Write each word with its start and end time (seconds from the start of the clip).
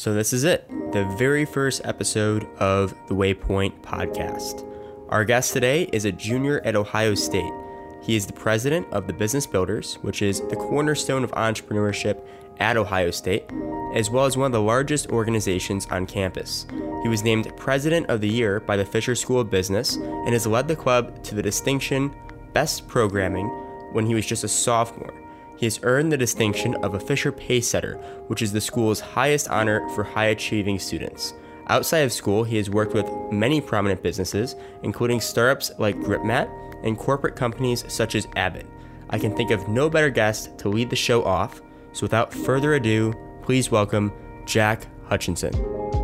So, 0.00 0.14
this 0.14 0.32
is 0.32 0.44
it, 0.44 0.64
the 0.92 1.12
very 1.18 1.44
first 1.44 1.80
episode 1.82 2.46
of 2.60 2.94
the 3.08 3.16
Waypoint 3.16 3.80
podcast. 3.80 4.64
Our 5.08 5.24
guest 5.24 5.52
today 5.52 5.90
is 5.92 6.04
a 6.04 6.12
junior 6.12 6.60
at 6.64 6.76
Ohio 6.76 7.16
State. 7.16 7.52
He 8.00 8.14
is 8.14 8.24
the 8.24 8.32
president 8.32 8.86
of 8.92 9.08
the 9.08 9.12
Business 9.12 9.44
Builders, 9.44 9.96
which 10.02 10.22
is 10.22 10.40
the 10.42 10.54
cornerstone 10.54 11.24
of 11.24 11.32
entrepreneurship 11.32 12.24
at 12.60 12.76
Ohio 12.76 13.10
State, 13.10 13.50
as 13.92 14.08
well 14.08 14.24
as 14.24 14.36
one 14.36 14.46
of 14.46 14.52
the 14.52 14.62
largest 14.62 15.08
organizations 15.08 15.84
on 15.86 16.06
campus. 16.06 16.68
He 17.02 17.08
was 17.08 17.24
named 17.24 17.50
President 17.56 18.08
of 18.08 18.20
the 18.20 18.28
Year 18.28 18.60
by 18.60 18.76
the 18.76 18.86
Fisher 18.86 19.16
School 19.16 19.40
of 19.40 19.50
Business 19.50 19.96
and 19.96 20.28
has 20.28 20.46
led 20.46 20.68
the 20.68 20.76
club 20.76 21.24
to 21.24 21.34
the 21.34 21.42
distinction 21.42 22.14
Best 22.52 22.86
Programming 22.86 23.48
when 23.94 24.06
he 24.06 24.14
was 24.14 24.26
just 24.26 24.44
a 24.44 24.48
sophomore. 24.48 25.17
He 25.58 25.66
has 25.66 25.80
earned 25.82 26.12
the 26.12 26.16
distinction 26.16 26.76
of 26.76 26.94
a 26.94 27.00
Fisher 27.00 27.32
Pacesetter, 27.32 28.00
which 28.28 28.42
is 28.42 28.52
the 28.52 28.60
school's 28.60 29.00
highest 29.00 29.48
honor 29.48 29.88
for 29.90 30.04
high 30.04 30.26
achieving 30.26 30.78
students. 30.78 31.34
Outside 31.66 31.98
of 31.98 32.12
school, 32.12 32.44
he 32.44 32.56
has 32.58 32.70
worked 32.70 32.94
with 32.94 33.10
many 33.32 33.60
prominent 33.60 34.00
businesses, 34.00 34.54
including 34.84 35.20
startups 35.20 35.72
like 35.78 35.96
GripMat 35.96 36.48
and 36.84 36.96
corporate 36.96 37.34
companies 37.34 37.84
such 37.88 38.14
as 38.14 38.28
Abbott. 38.36 38.66
I 39.10 39.18
can 39.18 39.34
think 39.34 39.50
of 39.50 39.66
no 39.68 39.90
better 39.90 40.10
guest 40.10 40.56
to 40.58 40.68
lead 40.68 40.90
the 40.90 40.96
show 40.96 41.24
off, 41.24 41.60
so 41.92 42.02
without 42.02 42.32
further 42.32 42.74
ado, 42.74 43.12
please 43.42 43.70
welcome 43.70 44.12
Jack 44.46 44.86
Hutchinson. 45.08 45.97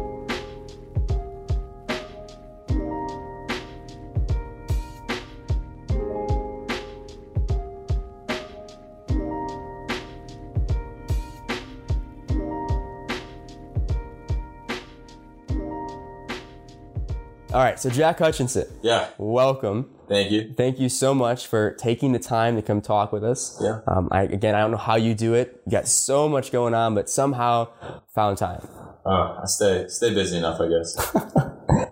All 17.55 17.61
right, 17.63 17.79
so 17.79 17.89
Jack 17.89 18.19
Hutchinson, 18.19 18.67
Yeah. 18.83 19.07
welcome. 19.17 19.89
Thank 20.09 20.33
you. 20.33 20.53
Thank 20.57 20.81
you 20.81 20.89
so 20.89 21.15
much 21.15 21.47
for 21.47 21.71
taking 21.75 22.11
the 22.11 22.19
time 22.19 22.57
to 22.57 22.63
come 22.63 22.81
talk 22.81 23.13
with 23.13 23.23
us. 23.23 23.57
Yeah. 23.63 23.79
Um, 23.87 24.09
I, 24.11 24.23
again, 24.23 24.57
I 24.57 24.61
don't 24.61 24.73
know 24.73 24.77
how 24.77 24.97
you 24.97 25.15
do 25.15 25.35
it. 25.35 25.63
You 25.65 25.71
got 25.71 25.87
so 25.87 26.29
much 26.29 26.51
going 26.51 26.75
on, 26.75 26.97
but 26.97 27.09
somehow 27.09 27.69
found 28.13 28.39
time. 28.39 28.67
Oh, 29.07 29.39
I 29.41 29.47
stay 29.47 29.87
stay 29.87 30.13
busy 30.13 30.37
enough, 30.37 30.61
I 30.61 30.69
guess. 30.69 31.17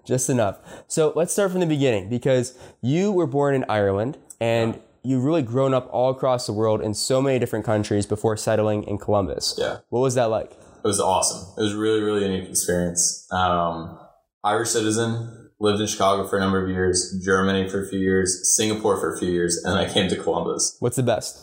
Just 0.05 0.28
enough. 0.28 0.59
So 0.89 1.12
let's 1.14 1.33
start 1.33 1.53
from 1.53 1.61
the 1.61 1.67
beginning 1.67 2.08
because 2.08 2.58
you 2.81 3.12
were 3.12 3.29
born 3.29 3.55
in 3.55 3.64
Ireland 3.69 4.19
and 4.41 4.81
you've 5.05 5.23
really 5.23 5.42
grown 5.42 5.75
up 5.75 5.89
all 5.92 6.11
across 6.11 6.45
the 6.45 6.53
world 6.53 6.81
in 6.83 6.92
so 6.92 7.23
many 7.23 7.39
different 7.39 7.64
countries 7.64 8.05
before 8.05 8.36
settling 8.36 8.83
in 8.83 8.98
Columbus. 8.98 9.55
Yeah. 9.56 9.79
What 9.91 10.01
was 10.01 10.17
that 10.17 10.25
like? 10.29 10.51
It 10.51 10.89
was 10.89 10.98
awesome. 10.98 11.47
It 11.56 11.62
was 11.62 11.75
a 11.75 11.79
really, 11.79 12.01
really 12.01 12.23
unique 12.27 12.51
experience. 12.51 13.29
Um, 13.31 13.97
Irish 14.42 14.70
citizen, 14.70 15.42
lived 15.62 15.80
in 15.80 15.86
Chicago 15.86 16.27
for 16.27 16.36
a 16.36 16.41
number 16.41 16.62
of 16.62 16.68
years, 16.68 17.18
Germany 17.24 17.68
for 17.68 17.82
a 17.82 17.88
few 17.88 18.00
years, 18.00 18.55
Singapore 18.56 18.98
for 18.98 19.14
a 19.14 19.18
few 19.18 19.30
years, 19.30 19.62
and 19.64 19.78
I 19.78 19.88
came 19.88 20.08
to 20.08 20.16
Columbus. 20.16 20.77
What's 20.80 20.96
the 20.96 21.05
best? 21.05 21.38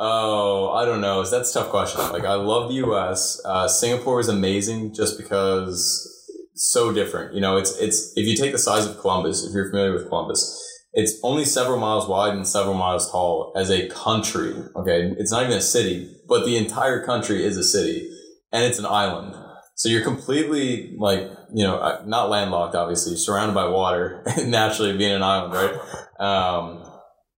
Oh, 0.00 0.72
I 0.72 0.84
don't 0.84 1.00
know. 1.00 1.24
That's 1.24 1.54
a 1.54 1.60
tough 1.60 1.70
question. 1.70 2.00
Like, 2.12 2.24
I 2.24 2.34
love 2.34 2.68
the 2.68 2.74
U.S. 2.74 3.40
Uh, 3.44 3.68
Singapore 3.68 4.18
is 4.18 4.28
amazing 4.28 4.92
just 4.92 5.16
because 5.16 6.10
so 6.56 6.92
different. 6.92 7.32
You 7.32 7.40
know, 7.40 7.56
it's 7.56 7.78
it's 7.78 8.12
if 8.16 8.26
you 8.26 8.36
take 8.36 8.50
the 8.50 8.58
size 8.58 8.86
of 8.86 8.98
Columbus, 8.98 9.44
if 9.44 9.54
you're 9.54 9.70
familiar 9.70 9.92
with 9.92 10.08
Columbus, 10.08 10.60
it's 10.92 11.14
only 11.22 11.44
several 11.44 11.78
miles 11.78 12.08
wide 12.08 12.34
and 12.34 12.46
several 12.46 12.74
miles 12.74 13.10
tall 13.10 13.52
as 13.56 13.70
a 13.70 13.88
country. 13.88 14.52
Okay, 14.74 15.14
it's 15.16 15.30
not 15.30 15.44
even 15.44 15.56
a 15.56 15.60
city, 15.60 16.10
but 16.28 16.44
the 16.44 16.56
entire 16.56 17.04
country 17.04 17.44
is 17.44 17.56
a 17.56 17.64
city, 17.64 18.10
and 18.52 18.64
it's 18.64 18.80
an 18.80 18.86
island. 18.86 19.36
So 19.76 19.88
you're 19.88 20.04
completely 20.04 20.94
like 20.98 21.22
you 21.52 21.64
know 21.64 21.76
uh, 21.78 22.02
not 22.06 22.30
landlocked, 22.30 22.74
obviously, 22.74 23.16
surrounded 23.16 23.54
by 23.54 23.66
water 23.68 24.22
naturally 24.44 24.96
being 24.96 25.12
an 25.12 25.22
island, 25.22 25.52
right? 25.54 26.20
Um, 26.20 26.84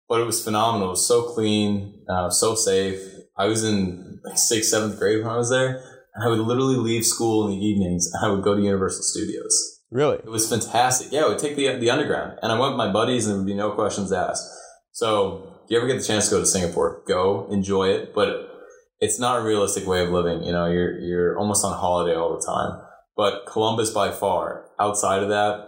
but 0.09 0.20
it 0.20 0.25
was 0.25 0.45
phenomenal. 0.45 0.88
It 0.88 0.91
was 0.91 1.06
so 1.06 1.22
clean, 1.22 2.05
uh, 2.09 2.31
so 2.31 2.55
safe. 2.55 3.00
I 3.37 3.47
was 3.47 3.65
in 3.65 4.21
like 4.25 4.38
sixth, 4.38 4.71
seventh 4.71 4.99
grade 4.99 5.22
when 5.22 5.33
I 5.33 5.37
was 5.37 5.50
there, 5.50 5.83
and 6.15 6.25
I 6.25 6.28
would 6.28 6.38
literally 6.38 6.77
leave 6.77 7.05
school 7.05 7.47
in 7.47 7.59
the 7.59 7.66
evenings 7.66 8.11
and 8.12 8.25
I 8.25 8.34
would 8.34 8.44
go 8.44 8.55
to 8.55 8.62
Universal 8.62 9.03
Studios. 9.03 9.81
Really? 9.91 10.16
It 10.16 10.27
was 10.27 10.49
fantastic. 10.49 11.12
Yeah, 11.12 11.25
I 11.25 11.28
would 11.28 11.38
take 11.38 11.56
the 11.56 11.77
the 11.78 11.91
underground, 11.91 12.38
and 12.43 12.53
I 12.53 12.59
went 12.59 12.72
with 12.72 12.78
my 12.78 12.93
buddies, 12.93 13.27
and 13.27 13.32
there 13.32 13.38
would 13.38 13.47
be 13.47 13.55
no 13.55 13.71
questions 13.72 14.12
asked. 14.12 14.47
So, 14.93 15.61
if 15.65 15.71
you 15.71 15.78
ever 15.78 15.87
get 15.87 15.99
the 15.99 16.05
chance 16.05 16.28
to 16.28 16.37
go 16.37 16.41
to 16.41 16.47
Singapore, 16.47 17.03
go 17.06 17.49
enjoy 17.50 17.88
it. 17.91 18.15
But 18.15 18.56
it's 19.01 19.19
not 19.19 19.41
a 19.41 19.45
realistic 19.45 19.87
way 19.87 20.03
of 20.03 20.11
living. 20.11 20.43
You 20.43 20.53
know, 20.53 20.67
you're 20.67 20.99
you're 20.99 21.39
almost 21.39 21.65
on 21.65 21.79
holiday 21.79 22.15
all 22.15 22.37
the 22.39 22.45
time. 22.45 22.81
But 23.17 23.47
Columbus, 23.47 23.91
by 23.91 24.11
far, 24.11 24.67
outside 24.79 25.23
of 25.23 25.31
that, 25.31 25.67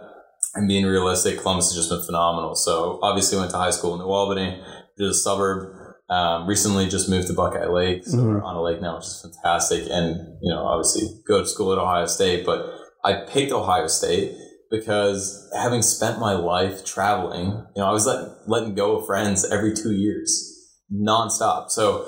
and 0.55 0.67
being 0.67 0.85
realistic, 0.85 1.39
Columbus 1.39 1.69
has 1.69 1.75
just 1.75 1.89
been 1.89 2.05
phenomenal. 2.05 2.55
So 2.55 2.99
obviously 3.01 3.37
went 3.37 3.51
to 3.51 3.57
high 3.57 3.71
school 3.71 3.93
in 3.93 3.99
New 3.99 4.11
Albany, 4.11 4.59
which 4.95 5.05
is 5.05 5.17
a 5.17 5.19
suburb. 5.19 5.75
Um, 6.09 6.47
recently 6.47 6.89
just 6.89 7.07
moved 7.07 7.27
to 7.27 7.33
Buckeye 7.33 7.67
Lake, 7.67 8.03
so 8.03 8.17
we're 8.23 8.43
on 8.43 8.55
a 8.55 8.61
lake 8.63 8.81
now, 8.81 8.95
which 8.95 9.05
is 9.05 9.21
fantastic. 9.21 9.83
And, 9.91 10.39
you 10.41 10.51
know, 10.51 10.65
obviously 10.65 11.07
go 11.27 11.41
to 11.41 11.45
school 11.45 11.71
at 11.71 11.77
Ohio 11.77 12.07
State, 12.07 12.47
but 12.47 12.65
I 13.03 13.25
picked 13.27 13.51
Ohio 13.51 13.85
State 13.85 14.35
because 14.71 15.47
having 15.55 15.83
spent 15.83 16.19
my 16.19 16.33
life 16.33 16.83
traveling, 16.83 17.45
you 17.75 17.81
know, 17.81 17.85
I 17.85 17.91
was 17.91 18.07
letting, 18.07 18.33
letting 18.47 18.73
go 18.73 18.97
of 18.97 19.05
friends 19.05 19.45
every 19.51 19.75
two 19.75 19.91
years, 19.91 20.75
nonstop. 20.91 21.69
So, 21.69 22.07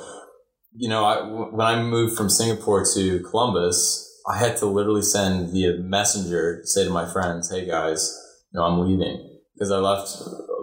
you 0.74 0.90
know, 0.90 1.04
I, 1.06 1.22
when 1.52 1.66
I 1.66 1.82
moved 1.82 2.16
from 2.16 2.30
Singapore 2.30 2.86
to 2.94 3.20
Columbus, 3.30 4.08
I 4.28 4.38
had 4.38 4.58
to 4.58 4.66
literally 4.66 5.02
send 5.02 5.52
via 5.52 5.78
messenger, 5.78 6.62
say 6.64 6.86
to 6.86 6.90
my 6.90 7.12
friends, 7.12 7.52
"Hey 7.52 7.66
guys, 7.66 8.18
you 8.52 8.60
know, 8.60 8.66
I'm 8.66 8.80
leaving 8.80 9.40
because 9.54 9.72
I 9.72 9.78
left 9.78 10.10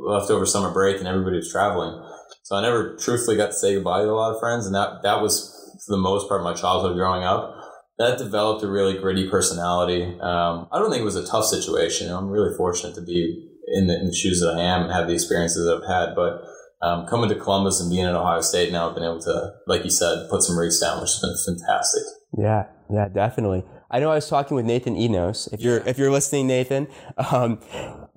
left 0.00 0.30
over 0.30 0.46
summer 0.46 0.72
break 0.72 0.98
and 0.98 1.08
everybody 1.08 1.36
was 1.36 1.52
traveling." 1.52 2.02
So 2.42 2.56
I 2.56 2.62
never 2.62 2.96
truthfully 2.96 3.36
got 3.36 3.48
to 3.48 3.52
say 3.52 3.74
goodbye 3.74 4.02
to 4.02 4.10
a 4.10 4.12
lot 4.12 4.34
of 4.34 4.40
friends, 4.40 4.66
and 4.66 4.74
that 4.74 5.02
that 5.02 5.20
was 5.20 5.54
for 5.84 5.94
the 5.94 6.00
most 6.00 6.28
part 6.28 6.40
of 6.40 6.44
my 6.44 6.54
childhood 6.54 6.96
growing 6.96 7.24
up. 7.24 7.54
That 7.98 8.16
developed 8.16 8.62
a 8.62 8.68
really 8.68 8.96
gritty 8.96 9.28
personality. 9.28 10.04
Um, 10.20 10.68
I 10.70 10.78
don't 10.78 10.90
think 10.90 11.02
it 11.02 11.04
was 11.04 11.16
a 11.16 11.26
tough 11.26 11.46
situation. 11.46 12.10
I'm 12.12 12.28
really 12.28 12.56
fortunate 12.56 12.94
to 12.94 13.02
be 13.02 13.48
in 13.66 13.88
the, 13.88 13.98
in 13.98 14.06
the 14.06 14.14
shoes 14.14 14.40
that 14.40 14.54
I 14.54 14.60
am 14.62 14.84
and 14.84 14.92
have 14.92 15.08
the 15.08 15.14
experiences 15.14 15.66
that 15.66 15.82
I've 15.82 16.06
had, 16.06 16.14
but 16.14 16.44
um, 16.80 17.06
coming 17.06 17.28
to 17.28 17.34
Columbus 17.34 17.80
and 17.80 17.90
being 17.90 18.04
at 18.04 18.14
Ohio 18.14 18.40
State 18.40 18.72
now, 18.72 18.88
I've 18.88 18.94
been 18.94 19.04
able 19.04 19.20
to, 19.22 19.54
like 19.66 19.84
you 19.84 19.90
said, 19.90 20.28
put 20.30 20.42
some 20.42 20.58
roots 20.58 20.80
down, 20.80 21.00
which 21.00 21.10
has 21.10 21.20
been 21.20 21.56
fantastic. 21.56 22.02
Yeah, 22.36 22.66
yeah, 22.90 23.08
definitely. 23.08 23.64
I 23.90 24.00
know 24.00 24.10
I 24.10 24.16
was 24.16 24.28
talking 24.28 24.54
with 24.54 24.66
Nathan 24.66 24.96
Enos. 24.96 25.48
If 25.52 25.60
you're 25.60 25.78
if 25.78 25.98
you're 25.98 26.10
listening, 26.10 26.46
Nathan, 26.46 26.88
um, 27.16 27.60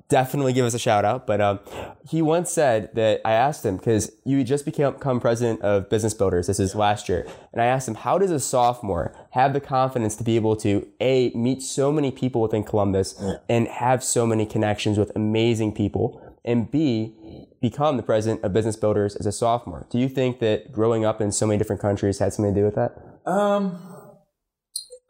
definitely 0.10 0.52
give 0.52 0.66
us 0.66 0.74
a 0.74 0.80
shout 0.80 1.06
out. 1.06 1.26
But 1.26 1.40
um, 1.40 1.60
he 2.08 2.22
once 2.22 2.52
said 2.52 2.94
that 2.96 3.22
I 3.24 3.32
asked 3.32 3.66
him 3.66 3.78
because 3.78 4.12
you 4.26 4.44
just 4.44 4.66
became 4.66 4.92
become 4.92 5.20
president 5.22 5.62
of 5.62 5.90
Business 5.90 6.14
Builders. 6.14 6.48
This 6.48 6.60
is 6.60 6.76
last 6.76 7.08
year, 7.08 7.26
and 7.54 7.62
I 7.62 7.66
asked 7.66 7.88
him 7.88 7.96
how 7.96 8.18
does 8.18 8.32
a 8.32 8.40
sophomore 8.40 9.16
have 9.32 9.54
the 9.54 9.62
confidence 9.62 10.18
to 10.18 10.24
be 10.24 10.36
able 10.36 10.58
to 10.58 10.86
a 11.00 11.32
meet 11.34 11.62
so 11.64 11.92
many 11.92 12.12
people 12.12 12.42
within 12.42 12.64
Columbus 12.64 13.20
and 13.48 13.68
have 13.70 14.04
so 14.04 14.28
many 14.28 14.46
connections 14.46 15.00
with 15.00 15.12
amazing 15.16 15.74
people, 15.74 16.31
and 16.44 16.72
b 16.72 17.48
become 17.62 17.98
the 17.98 18.04
president 18.04 18.44
of 18.44 18.54
Business 18.54 18.76
Builders 18.76 19.16
as 19.16 19.26
a 19.26 19.32
sophomore. 19.32 19.88
Do 19.92 20.00
you 20.00 20.10
think 20.10 20.40
that 20.40 20.72
growing 20.72 21.06
up 21.06 21.22
in 21.22 21.32
so 21.32 21.46
many 21.46 21.58
different 21.58 21.82
countries 21.82 22.20
had 22.20 22.34
something 22.34 22.54
to 22.54 22.60
do 22.60 22.66
with 22.66 22.76
that? 22.76 22.96
Um, 23.30 23.80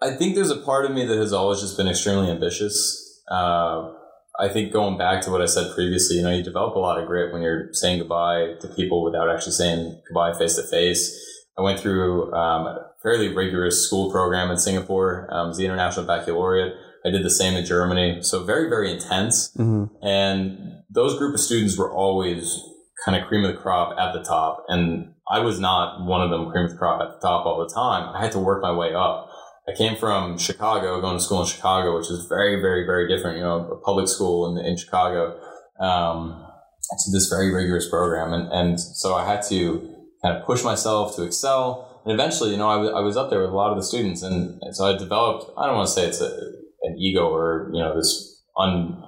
I 0.01 0.15
think 0.15 0.35
there's 0.35 0.49
a 0.49 0.57
part 0.57 0.85
of 0.85 0.91
me 0.91 1.05
that 1.05 1.17
has 1.17 1.31
always 1.31 1.61
just 1.61 1.77
been 1.77 1.87
extremely 1.87 2.29
ambitious. 2.29 3.23
Uh, 3.31 3.93
I 4.39 4.49
think 4.49 4.73
going 4.73 4.97
back 4.97 5.21
to 5.23 5.31
what 5.31 5.41
I 5.41 5.45
said 5.45 5.73
previously, 5.75 6.17
you 6.17 6.23
know, 6.23 6.31
you 6.31 6.43
develop 6.43 6.75
a 6.75 6.79
lot 6.79 6.99
of 6.99 7.07
grit 7.07 7.31
when 7.31 7.41
you're 7.41 7.69
saying 7.73 7.99
goodbye 7.99 8.55
to 8.59 8.67
people 8.69 9.03
without 9.03 9.29
actually 9.29 9.53
saying 9.53 10.01
goodbye 10.07 10.37
face 10.37 10.55
to 10.55 10.63
face. 10.63 11.17
I 11.57 11.61
went 11.61 11.79
through 11.79 12.33
um, 12.33 12.67
a 12.67 12.91
fairly 13.03 13.27
rigorous 13.27 13.85
school 13.85 14.11
program 14.11 14.49
in 14.49 14.57
Singapore, 14.57 15.27
um, 15.31 15.49
was 15.49 15.57
the 15.57 15.65
International 15.65 16.05
Baccalaureate. 16.05 16.73
I 17.05 17.09
did 17.09 17.23
the 17.23 17.29
same 17.29 17.55
in 17.55 17.65
Germany. 17.65 18.21
So 18.21 18.43
very, 18.43 18.69
very 18.69 18.91
intense. 18.91 19.53
And 20.01 20.83
those 20.89 21.17
group 21.17 21.33
of 21.33 21.39
students 21.39 21.77
were 21.77 21.91
always 21.91 22.61
kind 23.05 23.19
of 23.19 23.27
cream 23.27 23.43
of 23.43 23.55
the 23.55 23.61
crop 23.61 23.97
at 23.97 24.13
the 24.13 24.23
top. 24.23 24.63
And 24.67 25.13
I 25.29 25.39
was 25.39 25.59
not 25.59 26.05
one 26.05 26.21
of 26.21 26.29
them 26.29 26.51
cream 26.51 26.65
of 26.65 26.71
the 26.71 26.77
crop 26.77 27.01
at 27.01 27.13
the 27.13 27.27
top 27.27 27.45
all 27.45 27.65
the 27.65 27.73
time. 27.73 28.13
I 28.15 28.21
had 28.21 28.31
to 28.33 28.39
work 28.39 28.61
my 28.61 28.71
way 28.71 28.93
up. 28.93 29.29
I 29.67 29.73
came 29.75 29.95
from 29.95 30.37
Chicago, 30.37 30.99
going 31.01 31.17
to 31.17 31.23
school 31.23 31.41
in 31.41 31.47
Chicago, 31.47 31.95
which 31.97 32.09
is 32.09 32.25
very, 32.27 32.59
very, 32.59 32.85
very 32.85 33.07
different. 33.07 33.37
You 33.37 33.43
know, 33.43 33.71
a 33.71 33.77
public 33.77 34.07
school 34.07 34.57
in, 34.57 34.65
in 34.65 34.75
Chicago, 34.75 35.39
um, 35.79 36.45
to 37.05 37.11
this 37.11 37.27
very 37.29 37.53
rigorous 37.53 37.87
program, 37.87 38.33
and 38.33 38.51
and 38.51 38.79
so 38.79 39.13
I 39.13 39.25
had 39.25 39.43
to 39.43 39.95
kind 40.23 40.35
of 40.35 40.45
push 40.45 40.63
myself 40.63 41.15
to 41.15 41.23
excel. 41.23 42.01
And 42.03 42.13
eventually, 42.13 42.51
you 42.51 42.57
know, 42.57 42.69
I 42.69 42.75
was 42.75 42.89
I 42.89 42.99
was 43.01 43.15
up 43.15 43.29
there 43.29 43.39
with 43.39 43.51
a 43.51 43.55
lot 43.55 43.71
of 43.71 43.77
the 43.77 43.83
students, 43.83 44.23
and 44.23 44.59
so 44.71 44.85
I 44.85 44.97
developed. 44.97 45.51
I 45.57 45.67
don't 45.67 45.75
want 45.75 45.87
to 45.87 45.93
say 45.93 46.07
it's 46.07 46.21
a, 46.21 46.31
an 46.83 46.97
ego 46.97 47.29
or 47.29 47.69
you 47.73 47.79
know 47.79 47.95
this 47.95 48.43
un 48.57 49.03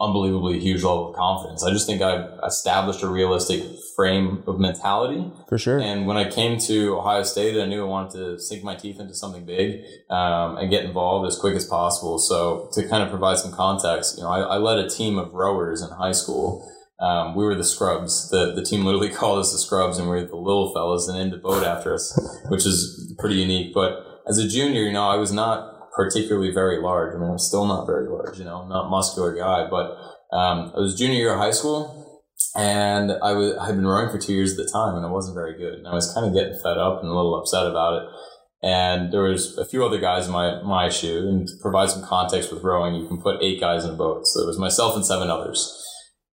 unbelievably 0.00 0.60
huge 0.60 0.84
level 0.84 1.10
of 1.10 1.16
confidence. 1.16 1.64
I 1.64 1.72
just 1.72 1.86
think 1.86 2.00
I've 2.00 2.30
established 2.44 3.02
a 3.02 3.08
realistic 3.08 3.64
frame 3.96 4.44
of 4.46 4.60
mentality. 4.60 5.28
For 5.48 5.58
sure. 5.58 5.80
And 5.80 6.06
when 6.06 6.16
I 6.16 6.30
came 6.30 6.58
to 6.60 6.96
Ohio 6.96 7.24
State, 7.24 7.60
I 7.60 7.66
knew 7.66 7.82
I 7.82 7.88
wanted 7.88 8.12
to 8.12 8.38
sink 8.38 8.62
my 8.62 8.76
teeth 8.76 9.00
into 9.00 9.14
something 9.14 9.44
big 9.44 9.82
um, 10.08 10.56
and 10.56 10.70
get 10.70 10.84
involved 10.84 11.26
as 11.26 11.36
quick 11.36 11.56
as 11.56 11.64
possible. 11.64 12.18
So 12.18 12.70
to 12.74 12.86
kind 12.88 13.02
of 13.02 13.10
provide 13.10 13.38
some 13.38 13.52
context, 13.52 14.18
you 14.18 14.22
know, 14.22 14.30
I, 14.30 14.40
I 14.40 14.56
led 14.58 14.78
a 14.78 14.88
team 14.88 15.18
of 15.18 15.34
rowers 15.34 15.82
in 15.82 15.90
high 15.90 16.12
school. 16.12 16.70
Um, 17.00 17.34
we 17.34 17.44
were 17.44 17.54
the 17.56 17.64
scrubs. 17.64 18.30
The 18.30 18.54
the 18.54 18.64
team 18.64 18.84
literally 18.84 19.08
called 19.14 19.38
us 19.38 19.52
the 19.52 19.58
scrubs, 19.58 19.98
and 19.98 20.08
we 20.08 20.16
were 20.16 20.24
the 20.24 20.36
little 20.36 20.72
fellas, 20.72 21.08
and 21.08 21.16
named 21.16 21.32
the 21.32 21.38
boat 21.38 21.64
after 21.64 21.94
us, 21.94 22.18
which 22.48 22.66
is 22.66 23.14
pretty 23.18 23.36
unique. 23.36 23.72
But 23.72 24.22
as 24.28 24.38
a 24.38 24.48
junior, 24.48 24.82
you 24.82 24.92
know, 24.92 25.08
I 25.08 25.16
was 25.16 25.32
not 25.32 25.77
particularly 25.98 26.52
very 26.52 26.80
large. 26.80 27.12
I 27.12 27.18
mean, 27.18 27.28
I'm 27.28 27.38
still 27.40 27.66
not 27.66 27.84
very 27.86 28.08
large, 28.08 28.38
you 28.38 28.44
know, 28.44 28.58
I'm 28.62 28.68
not 28.68 28.88
muscular 28.88 29.34
guy, 29.34 29.68
but 29.68 29.98
um, 30.30 30.70
I 30.76 30.78
was 30.78 30.96
junior 30.96 31.18
year 31.18 31.32
of 31.32 31.40
high 31.40 31.50
school 31.50 32.22
and 32.54 33.10
I 33.10 33.32
I 33.60 33.66
had 33.66 33.74
been 33.74 33.86
rowing 33.86 34.08
for 34.08 34.18
two 34.18 34.32
years 34.32 34.52
at 34.52 34.64
the 34.64 34.70
time 34.70 34.94
and 34.94 35.04
I 35.04 35.10
wasn't 35.10 35.34
very 35.34 35.58
good. 35.58 35.74
And 35.74 35.88
I 35.88 35.94
was 35.94 36.14
kind 36.14 36.24
of 36.24 36.32
getting 36.32 36.56
fed 36.62 36.78
up 36.78 37.00
and 37.02 37.10
a 37.10 37.14
little 37.14 37.36
upset 37.36 37.66
about 37.66 38.00
it. 38.00 38.08
And 38.62 39.12
there 39.12 39.24
was 39.24 39.58
a 39.58 39.66
few 39.66 39.84
other 39.84 39.98
guys 39.98 40.26
in 40.26 40.32
my, 40.32 40.62
my 40.62 40.88
shoe 40.88 41.26
and 41.28 41.48
to 41.48 41.54
provide 41.60 41.90
some 41.90 42.04
context 42.04 42.52
with 42.52 42.62
rowing, 42.62 42.94
you 42.94 43.08
can 43.08 43.20
put 43.20 43.42
eight 43.42 43.60
guys 43.60 43.84
in 43.84 43.90
a 43.90 43.94
boat. 43.96 44.24
So 44.26 44.42
it 44.42 44.46
was 44.46 44.58
myself 44.58 44.94
and 44.94 45.04
seven 45.04 45.30
others. 45.30 45.84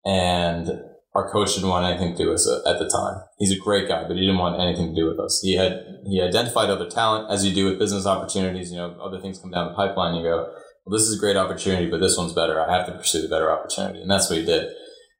And 0.04 0.68
our 1.14 1.30
coach 1.30 1.54
didn't 1.54 1.70
want 1.70 1.86
anything 1.86 2.16
to 2.16 2.24
do 2.24 2.28
with 2.28 2.40
us 2.40 2.62
at 2.66 2.78
the 2.78 2.88
time. 2.88 3.22
He's 3.38 3.52
a 3.52 3.58
great 3.58 3.88
guy, 3.88 4.02
but 4.02 4.16
he 4.16 4.22
didn't 4.22 4.38
want 4.38 4.60
anything 4.60 4.94
to 4.94 5.00
do 5.00 5.06
with 5.06 5.20
us. 5.20 5.40
He 5.42 5.54
had 5.54 5.84
he 6.06 6.20
identified 6.20 6.70
other 6.70 6.88
talent, 6.88 7.30
as 7.30 7.46
you 7.46 7.54
do 7.54 7.66
with 7.66 7.78
business 7.78 8.04
opportunities. 8.06 8.70
You 8.72 8.78
know, 8.78 8.96
other 9.00 9.20
things 9.20 9.38
come 9.38 9.52
down 9.52 9.68
the 9.68 9.74
pipeline. 9.74 10.16
You 10.16 10.24
go, 10.24 10.52
well, 10.84 10.98
this 10.98 11.06
is 11.06 11.16
a 11.16 11.20
great 11.20 11.36
opportunity, 11.36 11.88
but 11.88 12.00
this 12.00 12.18
one's 12.18 12.32
better. 12.32 12.60
I 12.60 12.76
have 12.76 12.86
to 12.86 12.92
pursue 12.92 13.22
the 13.22 13.28
better 13.28 13.50
opportunity, 13.50 14.02
and 14.02 14.10
that's 14.10 14.28
what 14.28 14.38
he 14.38 14.44
did. 14.44 14.72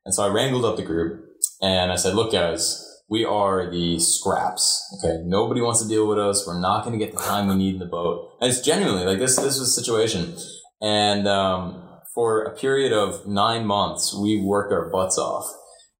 And 0.05 0.13
so 0.13 0.25
I 0.25 0.29
wrangled 0.29 0.65
up 0.65 0.77
the 0.77 0.83
group, 0.83 1.25
and 1.63 1.93
I 1.93 1.97
said, 1.97 2.15
look, 2.15 2.33
guys, 2.33 2.85
we 3.09 3.25
are 3.25 3.71
the 3.71 3.99
scraps. 4.01 4.83
Okay, 4.99 5.23
nobody 5.25 5.61
wants 5.61 5.81
to 5.83 5.89
deal 5.89 6.09
with 6.09 6.19
us. 6.19 6.45
We're 6.47 6.61
not 6.61 6.85
going 6.85 6.99
to 6.99 7.05
get 7.05 7.15
the 7.15 7.23
time 7.23 7.47
we 7.47 7.55
need 7.55 7.75
in 7.75 7.79
the 7.81 7.87
boat. 7.87 8.37
And 8.41 8.51
it's 8.51 8.61
genuinely 8.61 9.05
like 9.05 9.19
this. 9.19 9.37
This 9.37 9.61
was 9.61 9.69
a 9.69 9.81
situation, 9.81 10.35
and 10.83 11.29
um, 11.29 11.89
for 12.15 12.43
a 12.43 12.57
period 12.57 12.93
of 12.93 13.29
nine 13.29 13.65
months, 13.65 14.13
we 14.13 14.43
worked 14.43 14.73
our 14.73 14.91
butts 14.91 15.19
off 15.19 15.47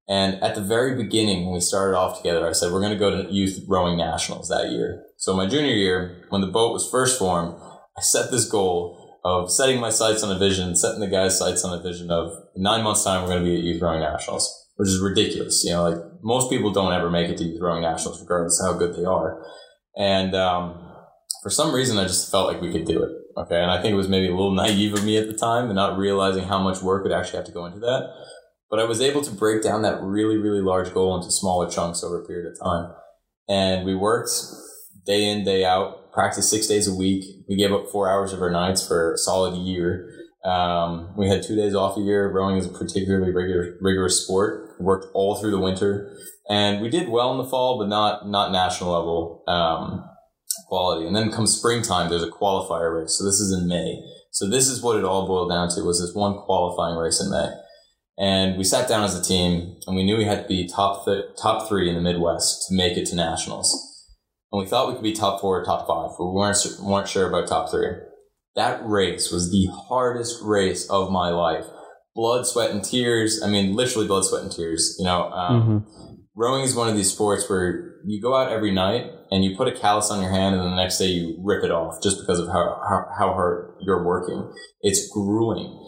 and 0.07 0.41
at 0.43 0.55
the 0.55 0.61
very 0.61 0.95
beginning, 0.95 1.45
when 1.45 1.55
we 1.55 1.59
started 1.59 1.97
off 1.97 2.17
together, 2.17 2.47
I 2.47 2.51
said, 2.51 2.71
we're 2.71 2.79
going 2.79 2.93
to 2.93 2.99
go 2.99 3.09
to 3.09 3.31
youth 3.31 3.63
rowing 3.67 3.97
nationals 3.97 4.49
that 4.49 4.71
year. 4.71 5.03
So 5.17 5.35
my 5.35 5.47
junior 5.47 5.73
year, 5.73 6.25
when 6.29 6.41
the 6.41 6.47
boat 6.47 6.73
was 6.73 6.89
first 6.89 7.17
formed, 7.17 7.55
I 7.97 8.01
set 8.01 8.29
this 8.29 8.49
goal 8.49 9.19
of 9.23 9.51
setting 9.51 9.79
my 9.79 9.89
sights 9.89 10.21
on 10.21 10.35
a 10.35 10.37
vision, 10.37 10.75
setting 10.75 10.99
the 10.99 11.07
guys' 11.07 11.39
sights 11.39 11.65
on 11.65 11.77
a 11.77 11.81
vision 11.81 12.11
of 12.11 12.31
nine 12.55 12.83
months 12.83 13.03
time, 13.03 13.23
we're 13.23 13.29
going 13.29 13.43
to 13.43 13.49
be 13.49 13.57
at 13.57 13.63
youth 13.63 13.81
rowing 13.81 14.01
nationals, 14.01 14.47
which 14.75 14.89
is 14.89 15.01
ridiculous. 15.01 15.63
You 15.65 15.71
know, 15.71 15.89
like 15.89 16.03
most 16.21 16.51
people 16.51 16.71
don't 16.71 16.93
ever 16.93 17.09
make 17.09 17.29
it 17.29 17.37
to 17.37 17.43
youth 17.43 17.61
rowing 17.61 17.81
nationals, 17.81 18.21
regardless 18.21 18.61
of 18.61 18.73
how 18.73 18.77
good 18.77 18.95
they 18.95 19.05
are. 19.05 19.43
And, 19.97 20.35
um, 20.35 20.81
for 21.41 21.51
some 21.51 21.73
reason, 21.73 21.99
I 21.99 22.05
just 22.05 22.31
felt 22.31 22.47
like 22.47 22.59
we 22.59 22.71
could 22.71 22.85
do 22.85 23.03
it. 23.03 23.11
Okay. 23.37 23.61
And 23.61 23.69
I 23.69 23.79
think 23.79 23.93
it 23.93 23.97
was 23.97 24.09
maybe 24.09 24.27
a 24.27 24.35
little 24.35 24.51
naive 24.51 24.93
of 24.93 25.05
me 25.05 25.17
at 25.17 25.27
the 25.27 25.37
time 25.37 25.65
and 25.65 25.75
not 25.75 25.95
realizing 25.95 26.45
how 26.45 26.57
much 26.57 26.81
work 26.81 27.03
would 27.03 27.11
actually 27.11 27.37
have 27.37 27.45
to 27.45 27.51
go 27.51 27.65
into 27.65 27.79
that. 27.79 28.09
But 28.69 28.79
I 28.79 28.85
was 28.85 29.01
able 29.01 29.21
to 29.21 29.31
break 29.31 29.61
down 29.61 29.83
that 29.83 30.01
really, 30.01 30.37
really 30.37 30.61
large 30.61 30.93
goal 30.93 31.15
into 31.15 31.31
smaller 31.31 31.69
chunks 31.69 32.03
over 32.03 32.21
a 32.21 32.25
period 32.25 32.51
of 32.51 32.59
time. 32.59 32.91
And 33.47 33.85
we 33.85 33.95
worked 33.95 34.31
day 35.05 35.25
in, 35.25 35.43
day 35.43 35.63
out, 35.63 36.11
practiced 36.11 36.49
six 36.49 36.67
days 36.67 36.87
a 36.87 36.95
week. 36.95 37.23
We 37.47 37.55
gave 37.55 37.71
up 37.71 37.89
four 37.91 38.09
hours 38.09 38.33
of 38.33 38.41
our 38.41 38.49
nights 38.49 38.85
for 38.85 39.13
a 39.13 39.17
solid 39.17 39.55
year. 39.57 40.09
Um, 40.43 41.13
we 41.17 41.27
had 41.27 41.43
two 41.43 41.55
days 41.55 41.75
off 41.75 41.97
a 41.97 42.01
year. 42.01 42.31
Rowing 42.31 42.57
is 42.57 42.65
a 42.65 42.69
particularly 42.69 43.31
rigorous, 43.31 43.75
rigorous 43.81 44.23
sport. 44.23 44.75
We 44.79 44.85
worked 44.85 45.07
all 45.13 45.35
through 45.35 45.51
the 45.51 45.59
winter, 45.59 46.15
and 46.49 46.81
we 46.81 46.89
did 46.89 47.09
well 47.09 47.31
in 47.31 47.37
the 47.37 47.49
fall, 47.49 47.79
but 47.79 47.87
not 47.87 48.27
not 48.27 48.51
national 48.51 48.91
level 48.91 49.43
um, 49.47 50.07
quality. 50.67 51.07
And 51.07 51.15
then 51.15 51.31
comes 51.31 51.57
springtime, 51.57 52.09
there's 52.09 52.23
a 52.23 52.29
qualifier 52.29 53.01
race. 53.01 53.17
So 53.17 53.25
this 53.25 53.39
is 53.39 53.51
in 53.51 53.67
May. 53.67 54.01
So 54.31 54.47
this 54.47 54.67
is 54.67 54.83
what 54.83 54.97
it 54.97 55.03
all 55.03 55.27
boiled 55.27 55.49
down 55.49 55.69
to: 55.69 55.81
was 55.81 55.99
this 55.99 56.13
one 56.15 56.37
qualifying 56.37 56.95
race 56.95 57.19
in 57.19 57.31
May. 57.31 57.49
And 58.17 58.57
we 58.57 58.63
sat 58.63 58.87
down 58.87 59.03
as 59.03 59.17
a 59.17 59.23
team 59.23 59.75
and 59.85 59.95
we 59.95 60.03
knew 60.03 60.17
we 60.17 60.25
had 60.25 60.43
to 60.43 60.47
be 60.47 60.67
top, 60.67 61.05
th- 61.05 61.25
top 61.41 61.67
three 61.67 61.89
in 61.89 61.95
the 61.95 62.01
Midwest 62.01 62.67
to 62.67 62.75
make 62.75 62.97
it 62.97 63.05
to 63.07 63.15
nationals. 63.15 63.73
And 64.51 64.61
we 64.61 64.69
thought 64.69 64.87
we 64.87 64.93
could 64.93 65.03
be 65.03 65.13
top 65.13 65.41
four 65.41 65.59
or 65.59 65.65
top 65.65 65.87
five, 65.87 66.17
but 66.17 66.25
we 66.25 66.31
weren't, 66.31 66.57
weren't 66.81 67.09
sure 67.09 67.27
about 67.27 67.47
top 67.47 67.69
three. 67.69 67.87
That 68.55 68.79
race 68.85 69.31
was 69.31 69.51
the 69.51 69.67
hardest 69.69 70.41
race 70.41 70.89
of 70.89 71.11
my 71.11 71.29
life. 71.29 71.65
Blood, 72.15 72.47
sweat, 72.47 72.71
and 72.71 72.81
tears. 72.81 73.41
I 73.43 73.49
mean, 73.49 73.75
literally 73.75 74.07
blood, 74.07 74.23
sweat, 74.23 74.43
and 74.43 74.51
tears. 74.51 74.95
You 74.97 75.03
know, 75.03 75.29
um, 75.31 75.61
mm-hmm. 75.61 76.13
rowing 76.35 76.63
is 76.63 76.73
one 76.73 76.87
of 76.87 76.95
these 76.95 77.11
sports 77.11 77.49
where 77.49 77.95
you 78.05 78.21
go 78.21 78.33
out 78.33 78.49
every 78.49 78.71
night 78.71 79.11
and 79.29 79.43
you 79.43 79.57
put 79.57 79.67
a 79.67 79.77
callus 79.77 80.09
on 80.09 80.21
your 80.21 80.31
hand 80.31 80.55
and 80.55 80.63
then 80.63 80.69
the 80.69 80.81
next 80.81 80.99
day 80.99 81.07
you 81.07 81.37
rip 81.43 81.65
it 81.65 81.71
off 81.71 82.01
just 82.01 82.21
because 82.21 82.39
of 82.39 82.47
how, 82.47 82.79
how, 82.87 83.05
how 83.17 83.33
hard 83.33 83.75
you're 83.81 84.05
working. 84.05 84.53
It's 84.81 85.09
grueling 85.11 85.81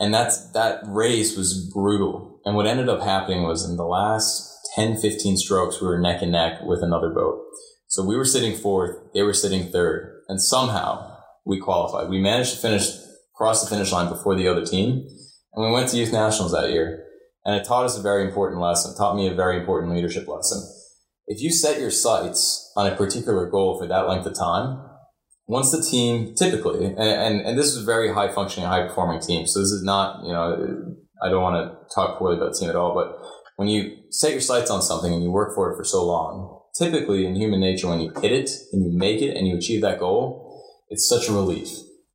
and 0.00 0.12
that's, 0.12 0.50
that 0.52 0.80
race 0.86 1.36
was 1.36 1.70
brutal. 1.72 2.40
And 2.44 2.56
what 2.56 2.66
ended 2.66 2.88
up 2.88 3.02
happening 3.02 3.42
was 3.42 3.68
in 3.68 3.76
the 3.76 3.84
last 3.84 4.50
10, 4.74 4.96
15 4.96 5.36
strokes, 5.36 5.80
we 5.80 5.86
were 5.86 6.00
neck 6.00 6.22
and 6.22 6.32
neck 6.32 6.62
with 6.62 6.82
another 6.82 7.10
boat. 7.10 7.38
So 7.86 8.04
we 8.04 8.16
were 8.16 8.24
sitting 8.24 8.56
fourth, 8.56 8.96
they 9.12 9.22
were 9.22 9.34
sitting 9.34 9.70
third, 9.70 10.22
and 10.28 10.40
somehow 10.40 11.18
we 11.44 11.60
qualified. 11.60 12.08
We 12.08 12.20
managed 12.20 12.54
to 12.54 12.60
finish, 12.60 12.88
cross 13.36 13.62
the 13.62 13.68
finish 13.68 13.92
line 13.92 14.08
before 14.08 14.36
the 14.36 14.48
other 14.48 14.64
team, 14.64 15.06
and 15.52 15.66
we 15.66 15.70
went 15.70 15.88
to 15.90 15.98
youth 15.98 16.12
nationals 16.12 16.52
that 16.52 16.70
year. 16.70 17.04
And 17.44 17.54
it 17.54 17.66
taught 17.66 17.84
us 17.84 17.98
a 17.98 18.02
very 18.02 18.24
important 18.24 18.60
lesson, 18.60 18.96
taught 18.96 19.16
me 19.16 19.28
a 19.28 19.34
very 19.34 19.58
important 19.58 19.94
leadership 19.94 20.28
lesson. 20.28 20.62
If 21.26 21.42
you 21.42 21.52
set 21.52 21.80
your 21.80 21.90
sights 21.90 22.72
on 22.74 22.86
a 22.86 22.96
particular 22.96 23.48
goal 23.50 23.78
for 23.78 23.86
that 23.86 24.08
length 24.08 24.26
of 24.26 24.34
time, 24.34 24.89
once 25.50 25.72
the 25.72 25.82
team 25.82 26.32
typically, 26.36 26.86
and, 26.86 26.96
and, 26.96 27.40
and 27.40 27.58
this 27.58 27.66
is 27.66 27.82
a 27.82 27.84
very 27.84 28.14
high 28.14 28.28
functioning, 28.32 28.68
high 28.68 28.86
performing 28.86 29.20
team. 29.20 29.48
So 29.48 29.58
this 29.58 29.72
is 29.72 29.82
not, 29.82 30.24
you 30.24 30.32
know, 30.32 30.94
I 31.20 31.28
don't 31.28 31.42
want 31.42 31.56
to 31.56 31.92
talk 31.92 32.20
poorly 32.20 32.36
about 32.36 32.52
the 32.52 32.58
team 32.60 32.68
at 32.68 32.76
all, 32.76 32.94
but 32.94 33.18
when 33.56 33.66
you 33.66 33.96
set 34.10 34.30
your 34.30 34.40
sights 34.40 34.70
on 34.70 34.80
something 34.80 35.12
and 35.12 35.24
you 35.24 35.32
work 35.32 35.52
for 35.56 35.72
it 35.72 35.76
for 35.76 35.82
so 35.82 36.06
long, 36.06 36.62
typically 36.78 37.26
in 37.26 37.34
human 37.34 37.58
nature, 37.58 37.88
when 37.88 37.98
you 38.00 38.12
hit 38.22 38.30
it 38.30 38.48
and 38.72 38.84
you 38.84 38.96
make 38.96 39.20
it 39.20 39.36
and 39.36 39.48
you 39.48 39.56
achieve 39.56 39.80
that 39.82 39.98
goal, 39.98 40.62
it's 40.88 41.08
such 41.08 41.28
a 41.28 41.32
relief, 41.32 41.68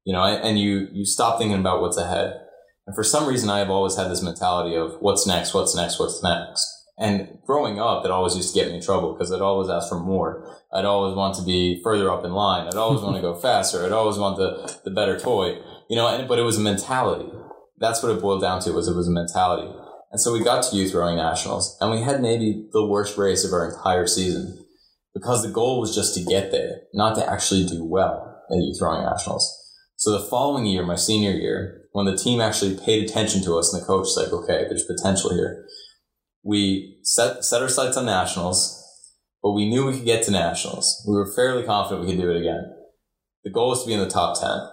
you 0.05 0.13
know, 0.13 0.23
and 0.23 0.57
you, 0.57 0.87
you 0.93 1.05
stop 1.05 1.37
thinking 1.37 1.59
about 1.59 1.81
what's 1.81 1.97
ahead. 1.97 2.39
And 2.87 2.95
for 2.95 3.03
some 3.03 3.27
reason, 3.27 3.49
I 3.49 3.59
have 3.59 3.69
always 3.69 3.97
had 3.97 4.09
this 4.09 4.23
mentality 4.23 4.77
of 4.77 4.95
what's 5.01 5.27
next, 5.27 5.53
what's 5.53 5.75
next, 5.75 5.99
what's 5.99 6.23
next. 6.23 6.65
And 6.97 7.39
growing 7.45 7.79
up, 7.79 8.05
it 8.05 8.11
always 8.11 8.37
used 8.37 8.53
to 8.53 8.59
get 8.59 8.69
me 8.69 8.77
in 8.77 8.81
trouble 8.81 9.13
because 9.13 9.31
I'd 9.31 9.41
always 9.41 9.69
ask 9.69 9.89
for 9.89 9.99
more. 9.99 10.55
I'd 10.73 10.85
always 10.85 11.15
want 11.15 11.35
to 11.35 11.43
be 11.43 11.81
further 11.83 12.09
up 12.09 12.23
in 12.23 12.31
line. 12.31 12.67
I'd 12.67 12.75
always 12.75 13.01
want 13.01 13.15
to 13.17 13.21
go 13.21 13.35
faster. 13.41 13.85
I'd 13.85 13.91
always 13.91 14.17
want 14.17 14.37
the, 14.37 14.79
the 14.85 14.91
better 14.91 15.19
toy, 15.19 15.59
you 15.89 15.95
know, 15.95 16.07
and, 16.07 16.27
but 16.27 16.39
it 16.39 16.43
was 16.43 16.57
a 16.57 16.61
mentality. 16.61 17.29
That's 17.77 18.01
what 18.01 18.13
it 18.13 18.21
boiled 18.21 18.41
down 18.41 18.61
to 18.61 18.71
was 18.71 18.87
it 18.87 18.95
was 18.95 19.09
a 19.09 19.11
mentality. 19.11 19.69
And 20.11 20.21
so 20.21 20.31
we 20.31 20.41
got 20.41 20.63
to 20.63 20.75
youth 20.75 20.93
rowing 20.93 21.17
nationals 21.17 21.77
and 21.81 21.91
we 21.91 22.01
had 22.01 22.21
maybe 22.21 22.69
the 22.71 22.85
worst 22.85 23.17
race 23.17 23.43
of 23.43 23.51
our 23.51 23.69
entire 23.69 24.07
season 24.07 24.63
because 25.13 25.43
the 25.43 25.51
goal 25.51 25.81
was 25.81 25.93
just 25.93 26.15
to 26.15 26.23
get 26.23 26.51
there, 26.51 26.83
not 26.93 27.15
to 27.15 27.29
actually 27.29 27.65
do 27.65 27.83
well 27.83 28.41
at 28.49 28.55
youth 28.55 28.77
rowing 28.81 29.03
nationals. 29.03 29.51
So 29.97 30.11
the 30.11 30.25
following 30.25 30.65
year, 30.65 30.85
my 30.85 30.95
senior 30.95 31.31
year, 31.31 31.81
when 31.91 32.05
the 32.05 32.15
team 32.15 32.39
actually 32.39 32.77
paid 32.77 33.03
attention 33.03 33.43
to 33.43 33.57
us 33.57 33.73
and 33.73 33.81
the 33.81 33.85
coach 33.85 34.03
was 34.03 34.17
like, 34.17 34.31
okay, 34.31 34.65
there's 34.69 34.85
potential 34.85 35.33
here 35.33 35.65
we 36.45 36.99
set 37.01 37.43
set 37.43 37.61
our 37.61 37.67
sights 37.67 37.97
on 37.97 38.05
nationals, 38.05 38.81
but 39.41 39.51
we 39.51 39.67
knew 39.67 39.85
we 39.85 39.93
could 39.93 40.05
get 40.05 40.23
to 40.23 40.31
nationals. 40.31 41.03
We 41.07 41.15
were 41.15 41.33
fairly 41.35 41.63
confident 41.63 42.05
we 42.05 42.13
could 42.13 42.21
do 42.21 42.29
it 42.29 42.39
again. 42.39 42.71
The 43.43 43.49
goal 43.49 43.69
was 43.69 43.81
to 43.81 43.87
be 43.87 43.93
in 43.93 43.99
the 43.99 44.09
top 44.09 44.39
ten, 44.39 44.69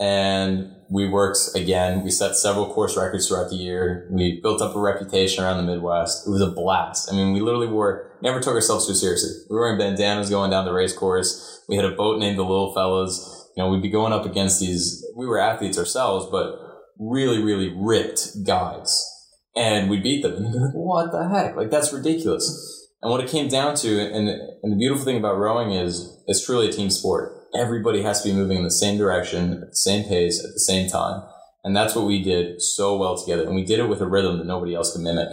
and 0.00 0.72
we 0.90 1.06
worked 1.06 1.38
again. 1.54 2.02
We 2.02 2.10
set 2.10 2.34
several 2.34 2.72
course 2.72 2.96
records 2.96 3.28
throughout 3.28 3.50
the 3.50 3.56
year. 3.56 4.08
We 4.10 4.40
built 4.42 4.62
up 4.62 4.74
a 4.74 4.80
reputation 4.80 5.44
around 5.44 5.58
the 5.58 5.70
Midwest. 5.70 6.26
It 6.26 6.30
was 6.30 6.40
a 6.40 6.50
blast. 6.50 7.12
I 7.12 7.14
mean, 7.14 7.34
we 7.34 7.40
literally 7.40 7.66
were 7.66 8.10
never 8.22 8.40
took 8.40 8.54
ourselves 8.54 8.86
too 8.86 8.94
seriously. 8.94 9.30
We 9.50 9.54
were 9.54 9.62
wearing 9.62 9.78
bandanas 9.78 10.30
going 10.30 10.50
down 10.50 10.64
the 10.64 10.72
race 10.72 10.96
course. 10.96 11.62
We 11.68 11.76
had 11.76 11.84
a 11.84 11.94
boat 11.94 12.18
named 12.18 12.38
the 12.38 12.42
Little 12.42 12.72
Fellas. 12.72 13.50
You 13.54 13.62
know, 13.62 13.70
we'd 13.70 13.82
be 13.82 13.90
going 13.90 14.14
up 14.14 14.24
against 14.24 14.60
these. 14.60 15.04
We 15.14 15.26
were 15.26 15.38
athletes 15.38 15.78
ourselves, 15.78 16.26
but 16.30 16.58
really, 16.98 17.42
really 17.42 17.70
ripped 17.76 18.44
guys 18.46 19.17
and 19.58 19.90
we 19.90 19.98
beat 19.98 20.22
them. 20.22 20.36
And 20.36 20.54
you're 20.54 20.66
like, 20.66 20.74
what 20.74 21.10
the 21.10 21.28
heck? 21.28 21.56
Like, 21.56 21.70
that's 21.70 21.92
ridiculous. 21.92 22.86
And 23.02 23.10
what 23.10 23.22
it 23.22 23.28
came 23.28 23.48
down 23.48 23.74
to, 23.76 24.00
and, 24.00 24.28
and 24.28 24.72
the 24.72 24.76
beautiful 24.76 25.04
thing 25.04 25.18
about 25.18 25.36
rowing 25.36 25.72
is 25.72 26.16
it's 26.26 26.44
truly 26.44 26.68
a 26.68 26.72
team 26.72 26.90
sport. 26.90 27.32
Everybody 27.56 28.02
has 28.02 28.22
to 28.22 28.28
be 28.28 28.34
moving 28.34 28.58
in 28.58 28.64
the 28.64 28.70
same 28.70 28.96
direction, 28.96 29.54
at 29.54 29.70
the 29.70 29.76
same 29.76 30.04
pace, 30.04 30.38
at 30.44 30.52
the 30.52 30.60
same 30.60 30.88
time. 30.88 31.22
And 31.64 31.74
that's 31.74 31.94
what 31.94 32.06
we 32.06 32.22
did 32.22 32.62
so 32.62 32.96
well 32.96 33.16
together. 33.16 33.44
And 33.44 33.54
we 33.54 33.64
did 33.64 33.80
it 33.80 33.88
with 33.88 34.00
a 34.00 34.06
rhythm 34.06 34.38
that 34.38 34.46
nobody 34.46 34.74
else 34.74 34.92
could 34.92 35.02
mimic. 35.02 35.28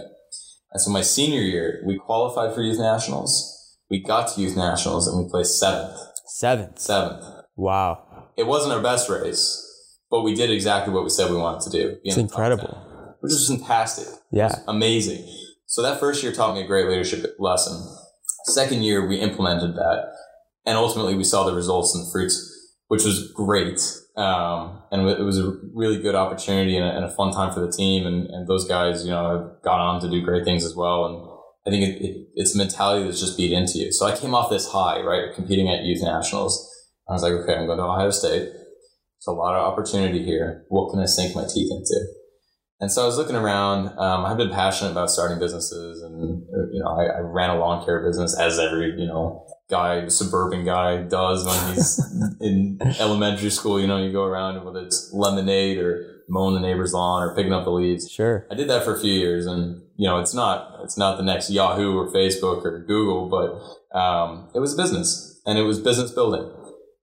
And 0.72 0.80
so 0.80 0.90
my 0.90 1.02
senior 1.02 1.40
year, 1.40 1.82
we 1.86 1.96
qualified 1.96 2.54
for 2.54 2.62
youth 2.62 2.78
nationals. 2.78 3.78
We 3.88 4.02
got 4.02 4.34
to 4.34 4.40
youth 4.40 4.56
nationals 4.56 5.06
and 5.06 5.24
we 5.24 5.30
placed 5.30 5.58
seventh. 5.58 5.96
Seventh. 6.26 6.78
Seventh. 6.80 7.24
Wow. 7.54 8.30
It 8.36 8.46
wasn't 8.46 8.74
our 8.74 8.82
best 8.82 9.08
race, 9.08 9.62
but 10.10 10.22
we 10.22 10.34
did 10.34 10.50
exactly 10.50 10.92
what 10.92 11.04
we 11.04 11.10
said 11.10 11.30
we 11.30 11.36
wanted 11.36 11.70
to 11.70 11.70
do. 11.70 11.96
It's 12.02 12.16
incredible. 12.16 12.68
10, 12.68 13.14
which 13.20 13.32
is 13.32 13.48
fantastic. 13.48 14.08
Yeah. 14.30 14.54
Amazing. 14.68 15.26
So 15.66 15.82
that 15.82 16.00
first 16.00 16.22
year 16.22 16.32
taught 16.32 16.54
me 16.54 16.62
a 16.62 16.66
great 16.66 16.86
leadership 16.86 17.36
lesson. 17.38 17.82
Second 18.46 18.82
year, 18.82 19.06
we 19.06 19.16
implemented 19.16 19.74
that. 19.74 20.12
And 20.64 20.76
ultimately, 20.76 21.14
we 21.14 21.24
saw 21.24 21.44
the 21.44 21.54
results 21.54 21.94
and 21.94 22.06
the 22.06 22.10
fruits, 22.10 22.74
which 22.88 23.04
was 23.04 23.30
great. 23.32 23.80
Um, 24.16 24.82
and 24.90 25.08
it 25.08 25.22
was 25.22 25.38
a 25.38 25.54
really 25.74 26.00
good 26.00 26.14
opportunity 26.14 26.76
and 26.76 26.86
a, 26.86 26.96
and 26.96 27.04
a, 27.04 27.10
fun 27.10 27.32
time 27.32 27.52
for 27.52 27.60
the 27.60 27.70
team. 27.70 28.06
And, 28.06 28.26
and 28.28 28.48
those 28.48 28.66
guys, 28.66 29.04
you 29.04 29.10
know, 29.10 29.30
have 29.30 29.62
gone 29.62 29.80
on 29.80 30.00
to 30.00 30.10
do 30.10 30.22
great 30.22 30.44
things 30.44 30.64
as 30.64 30.74
well. 30.74 31.04
And 31.06 31.26
I 31.66 31.70
think 31.70 31.88
it, 31.88 32.02
it, 32.02 32.28
it's 32.34 32.54
a 32.54 32.58
mentality 32.58 33.04
that's 33.04 33.20
just 33.20 33.36
beat 33.36 33.52
into 33.52 33.78
you. 33.78 33.92
So 33.92 34.06
I 34.06 34.16
came 34.16 34.34
off 34.34 34.50
this 34.50 34.68
high, 34.68 35.00
right, 35.00 35.34
competing 35.34 35.68
at 35.68 35.84
youth 35.84 36.02
nationals. 36.02 36.72
I 37.08 37.12
was 37.12 37.22
like, 37.22 37.32
okay, 37.32 37.54
I'm 37.54 37.66
going 37.66 37.78
to 37.78 37.84
Ohio 37.84 38.10
State. 38.10 38.48
It's 39.18 39.26
a 39.26 39.32
lot 39.32 39.54
of 39.54 39.64
opportunity 39.64 40.24
here. 40.24 40.64
What 40.68 40.90
can 40.90 41.00
I 41.00 41.06
sink 41.06 41.34
my 41.34 41.44
teeth 41.44 41.70
into? 41.70 42.06
And 42.78 42.92
so 42.92 43.02
I 43.02 43.06
was 43.06 43.16
looking 43.16 43.36
around. 43.36 43.98
Um, 43.98 44.26
I've 44.26 44.36
been 44.36 44.50
passionate 44.50 44.90
about 44.90 45.10
starting 45.10 45.38
businesses, 45.38 46.02
and 46.02 46.42
you 46.72 46.82
know, 46.82 46.88
I, 46.88 47.04
I, 47.06 47.20
ran 47.20 47.48
a 47.48 47.58
lawn 47.58 47.84
care 47.84 48.04
business, 48.04 48.38
as 48.38 48.58
every 48.58 49.00
you 49.00 49.06
know 49.06 49.46
guy, 49.70 50.06
suburban 50.08 50.64
guy, 50.64 51.02
does 51.02 51.46
when 51.46 51.74
he's 51.74 52.00
in 52.40 52.78
elementary 53.00 53.48
school. 53.48 53.80
You 53.80 53.86
know, 53.86 53.96
you 53.96 54.12
go 54.12 54.24
around 54.24 54.62
whether 54.62 54.80
it's 54.80 55.10
lemonade 55.14 55.78
or 55.78 56.22
mowing 56.28 56.54
the 56.54 56.60
neighbor's 56.60 56.92
lawn 56.92 57.22
or 57.22 57.34
picking 57.34 57.54
up 57.54 57.64
the 57.64 57.70
leaves. 57.70 58.10
Sure. 58.10 58.46
I 58.50 58.54
did 58.54 58.68
that 58.68 58.84
for 58.84 58.94
a 58.94 59.00
few 59.00 59.12
years, 59.12 59.46
and 59.46 59.80
you 59.96 60.06
know, 60.06 60.20
it's 60.20 60.34
not 60.34 60.80
it's 60.82 60.98
not 60.98 61.16
the 61.16 61.24
next 61.24 61.48
Yahoo 61.48 61.96
or 61.96 62.12
Facebook 62.12 62.62
or 62.62 62.84
Google, 62.86 63.30
but 63.30 63.98
um, 63.98 64.50
it 64.54 64.58
was 64.58 64.74
business, 64.74 65.40
and 65.46 65.58
it 65.58 65.62
was 65.62 65.80
business 65.80 66.10
building. 66.10 66.52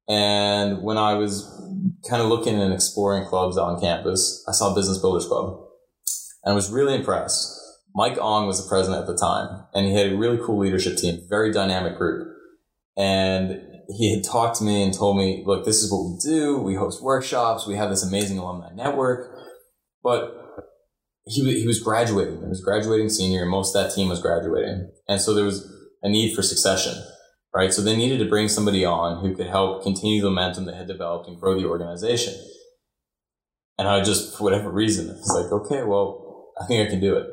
And 0.08 0.84
when 0.84 1.00
I 1.00 1.16
was 1.16 1.50
kind 2.08 2.22
of 2.22 2.28
looking 2.28 2.62
and 2.62 2.74
exploring 2.74 3.26
clubs 3.26 3.58
on 3.58 3.80
campus, 3.80 4.44
I 4.48 4.52
saw 4.52 4.76
Business 4.76 5.00
Builders 5.00 5.26
Club 5.26 5.63
and 6.44 6.52
I 6.52 6.56
was 6.56 6.72
really 6.72 6.96
impressed. 6.96 7.60
Mike 7.96 8.18
Ong 8.20 8.48
was 8.48 8.64
the 8.64 8.68
president 8.68 9.02
at 9.02 9.08
the 9.08 9.18
time, 9.18 9.66
and 9.74 9.86
he 9.86 9.94
had 9.94 10.12
a 10.12 10.18
really 10.18 10.40
cool 10.44 10.60
leadership 10.60 10.98
team, 10.98 11.22
very 11.30 11.52
dynamic 11.52 11.98
group. 11.98 12.28
And 12.98 13.62
he 13.88 14.16
had 14.16 14.24
talked 14.24 14.58
to 14.58 14.64
me 14.64 14.84
and 14.84 14.94
told 14.94 15.18
me, 15.18 15.44
look, 15.46 15.66
this 15.66 15.84
is 15.84 15.92
what 15.92 16.04
we 16.04 16.18
do. 16.24 16.58
We 16.58 16.76
host 16.76 17.04
workshops. 17.04 17.68
We 17.68 17.76
have 17.76 17.90
this 17.90 18.04
amazing 18.04 18.38
alumni 18.38 18.74
network. 18.74 19.36
But 20.04 20.36
he, 21.26 21.60
he 21.60 21.68
was 21.68 21.80
graduating. 21.80 22.40
He 22.42 22.48
was 22.48 22.64
graduating 22.64 23.10
senior, 23.10 23.42
and 23.42 23.52
most 23.52 23.76
of 23.76 23.84
that 23.84 23.94
team 23.94 24.10
was 24.10 24.22
graduating. 24.22 24.92
And 25.08 25.22
so 25.22 25.34
there 25.34 25.46
was 25.46 25.72
a 26.02 26.10
need 26.10 26.36
for 26.36 26.42
succession, 26.42 26.96
right? 27.54 27.74
So 27.74 27.82
they 27.82 27.96
needed 27.96 28.20
to 28.20 28.30
bring 28.30 28.48
somebody 28.48 28.84
on 28.84 29.22
who 29.22 29.36
could 29.36 29.48
help 29.48 29.84
continue 29.84 30.22
the 30.22 30.30
momentum 30.30 30.66
they 30.66 30.76
had 30.76 30.88
developed 30.88 31.28
and 31.28 31.40
grow 31.40 31.60
the 31.60 31.68
organization. 31.68 32.34
And 33.78 33.88
I 33.88 34.04
just, 34.04 34.38
for 34.38 34.44
whatever 34.44 34.70
reason, 34.70 35.10
I 35.10 35.14
was 35.14 35.42
like, 35.42 35.52
okay, 35.52 35.84
well, 35.84 36.23
I 36.62 36.66
think 36.66 36.88
I 36.88 36.90
can 36.90 37.00
do 37.00 37.16
it. 37.16 37.28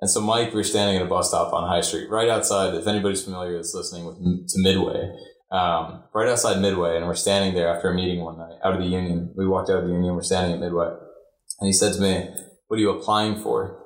And 0.00 0.10
so, 0.10 0.20
Mike, 0.20 0.54
we 0.54 0.60
are 0.60 0.64
standing 0.64 0.96
at 0.96 1.02
a 1.02 1.08
bus 1.08 1.28
stop 1.28 1.52
on 1.52 1.68
High 1.68 1.82
Street, 1.82 2.08
right 2.08 2.28
outside. 2.28 2.74
If 2.74 2.86
anybody's 2.86 3.22
familiar 3.22 3.56
that's 3.56 3.74
listening 3.74 4.06
with, 4.06 4.16
to 4.16 4.62
Midway, 4.62 5.12
um, 5.50 6.04
right 6.14 6.28
outside 6.28 6.60
Midway, 6.60 6.96
and 6.96 7.06
we're 7.06 7.14
standing 7.14 7.54
there 7.54 7.68
after 7.68 7.90
a 7.90 7.94
meeting 7.94 8.24
one 8.24 8.38
night 8.38 8.56
out 8.64 8.74
of 8.74 8.80
the 8.80 8.86
Union. 8.86 9.32
We 9.36 9.46
walked 9.46 9.68
out 9.68 9.78
of 9.78 9.84
the 9.84 9.92
Union. 9.92 10.14
We're 10.14 10.22
standing 10.22 10.54
at 10.54 10.60
Midway, 10.60 10.88
and 10.88 11.66
he 11.66 11.72
said 11.72 11.92
to 11.94 12.00
me, 12.00 12.30
"What 12.68 12.76
are 12.76 12.80
you 12.80 12.90
applying 12.90 13.42
for?" 13.42 13.78